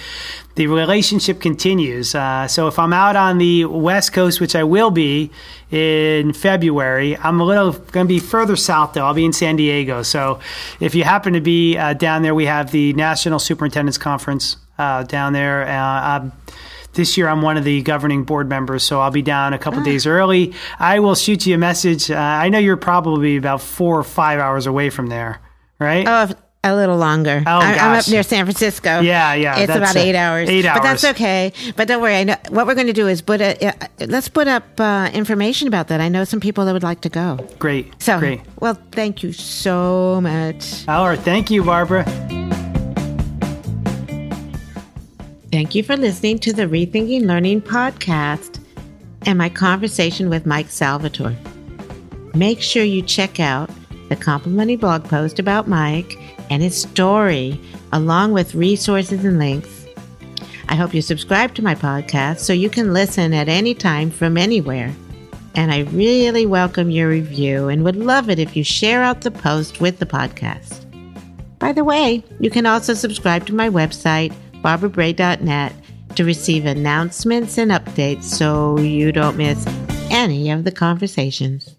the 0.54 0.66
relationship 0.66 1.40
continues. 1.40 2.14
Uh, 2.14 2.46
so 2.46 2.68
if 2.68 2.78
I'm 2.78 2.92
out 2.92 3.16
on 3.16 3.38
the 3.38 3.64
West 3.64 4.12
Coast, 4.12 4.40
which 4.40 4.54
I 4.54 4.64
will 4.64 4.90
be 4.90 5.30
in 5.70 6.32
February, 6.32 7.16
I'm 7.16 7.40
a 7.40 7.44
little 7.44 7.72
going 7.72 8.06
to 8.06 8.08
be 8.08 8.20
further 8.20 8.56
south 8.56 8.92
though. 8.92 9.04
I'll 9.06 9.14
be 9.14 9.24
in 9.24 9.32
San 9.32 9.56
Diego. 9.56 10.02
So 10.02 10.40
if 10.78 10.94
you 10.94 11.04
happen 11.04 11.32
to 11.32 11.40
be 11.40 11.76
uh, 11.76 11.94
down 11.94 12.22
there, 12.22 12.34
we 12.34 12.46
have 12.46 12.70
the 12.70 12.92
National 12.92 13.38
Superintendents 13.38 13.98
Conference 13.98 14.56
uh, 14.78 15.04
down 15.04 15.32
there. 15.32 15.66
This 16.94 17.16
year, 17.16 17.26
I'm 17.28 17.40
one 17.42 17.56
of 17.56 17.64
the 17.64 17.80
governing 17.82 18.24
board 18.24 18.48
members, 18.48 18.82
so 18.82 19.00
I'll 19.00 19.10
be 19.10 19.22
down 19.22 19.54
a 19.54 19.58
couple 19.58 19.82
days 19.82 20.06
early. 20.06 20.52
I 20.78 21.00
will 21.00 21.14
shoot 21.14 21.46
you 21.46 21.54
a 21.54 21.58
message. 21.58 22.10
Uh, 22.10 22.16
I 22.16 22.48
know 22.50 22.58
you're 22.58 22.76
probably 22.76 23.36
about 23.36 23.60
four 23.62 23.98
or 23.98 24.02
five 24.04 24.38
hours 24.38 24.66
away 24.66 24.90
from 24.90 25.06
there, 25.06 25.40
right? 25.78 26.06
Oh, 26.06 26.34
a 26.64 26.76
little 26.76 26.96
longer. 26.96 27.42
Oh, 27.44 27.50
I, 27.50 27.72
I'm 27.72 27.98
up 27.98 28.06
near 28.08 28.22
San 28.22 28.44
Francisco. 28.44 29.00
Yeah, 29.00 29.34
yeah, 29.34 29.58
It's 29.58 29.74
about 29.74 29.96
a- 29.96 29.98
eight 29.98 30.14
hours. 30.14 30.48
eight 30.48 30.64
hours, 30.64 30.78
But 30.78 30.82
that's 30.84 31.04
okay. 31.04 31.52
But 31.76 31.88
don't 31.88 32.00
worry. 32.00 32.14
I 32.14 32.22
know 32.24 32.36
what 32.50 32.66
we're 32.68 32.74
going 32.76 32.86
to 32.86 32.92
do 32.92 33.08
is 33.08 33.20
put 33.20 33.40
a, 33.40 33.68
uh, 33.68 33.72
let's 34.06 34.28
put 34.28 34.46
up 34.46 34.78
uh, 34.78 35.10
information 35.12 35.66
about 35.66 35.88
that. 35.88 36.00
I 36.00 36.08
know 36.08 36.22
some 36.24 36.38
people 36.40 36.64
that 36.66 36.72
would 36.72 36.84
like 36.84 37.00
to 37.00 37.08
go. 37.08 37.38
Great. 37.58 38.00
So, 38.00 38.18
Great. 38.20 38.42
well, 38.60 38.78
thank 38.92 39.24
you 39.24 39.32
so 39.32 40.20
much. 40.20 40.86
All 40.86 41.08
right. 41.08 41.18
Thank 41.18 41.50
you, 41.50 41.64
Barbara. 41.64 42.04
Thank 45.52 45.74
you 45.74 45.82
for 45.82 45.98
listening 45.98 46.38
to 46.38 46.54
the 46.54 46.62
Rethinking 46.62 47.26
Learning 47.26 47.60
podcast 47.60 48.58
and 49.26 49.36
my 49.36 49.50
conversation 49.50 50.30
with 50.30 50.46
Mike 50.46 50.70
Salvatore. 50.70 51.36
Make 52.34 52.62
sure 52.62 52.84
you 52.84 53.02
check 53.02 53.38
out 53.38 53.68
the 54.08 54.16
complimentary 54.16 54.76
blog 54.76 55.04
post 55.04 55.38
about 55.38 55.68
Mike 55.68 56.16
and 56.48 56.62
his 56.62 56.80
story, 56.80 57.60
along 57.92 58.32
with 58.32 58.54
resources 58.54 59.26
and 59.26 59.38
links. 59.38 59.86
I 60.70 60.74
hope 60.74 60.94
you 60.94 61.02
subscribe 61.02 61.54
to 61.56 61.62
my 61.62 61.74
podcast 61.74 62.38
so 62.38 62.54
you 62.54 62.70
can 62.70 62.94
listen 62.94 63.34
at 63.34 63.50
any 63.50 63.74
time 63.74 64.10
from 64.10 64.38
anywhere. 64.38 64.90
And 65.54 65.70
I 65.70 65.80
really 65.80 66.46
welcome 66.46 66.90
your 66.90 67.10
review 67.10 67.68
and 67.68 67.84
would 67.84 67.96
love 67.96 68.30
it 68.30 68.38
if 68.38 68.56
you 68.56 68.64
share 68.64 69.02
out 69.02 69.20
the 69.20 69.30
post 69.30 69.82
with 69.82 69.98
the 69.98 70.06
podcast. 70.06 70.78
By 71.58 71.72
the 71.72 71.84
way, 71.84 72.24
you 72.40 72.48
can 72.48 72.64
also 72.64 72.94
subscribe 72.94 73.44
to 73.48 73.54
my 73.54 73.68
website, 73.68 74.34
barbarabray.net, 74.62 75.74
to 76.16 76.24
receive 76.24 76.66
announcements 76.66 77.58
and 77.58 77.70
updates 77.70 78.24
so 78.24 78.78
you 78.78 79.12
don't 79.12 79.36
miss 79.36 79.66
any 80.10 80.50
of 80.50 80.64
the 80.64 80.72
conversations. 80.72 81.74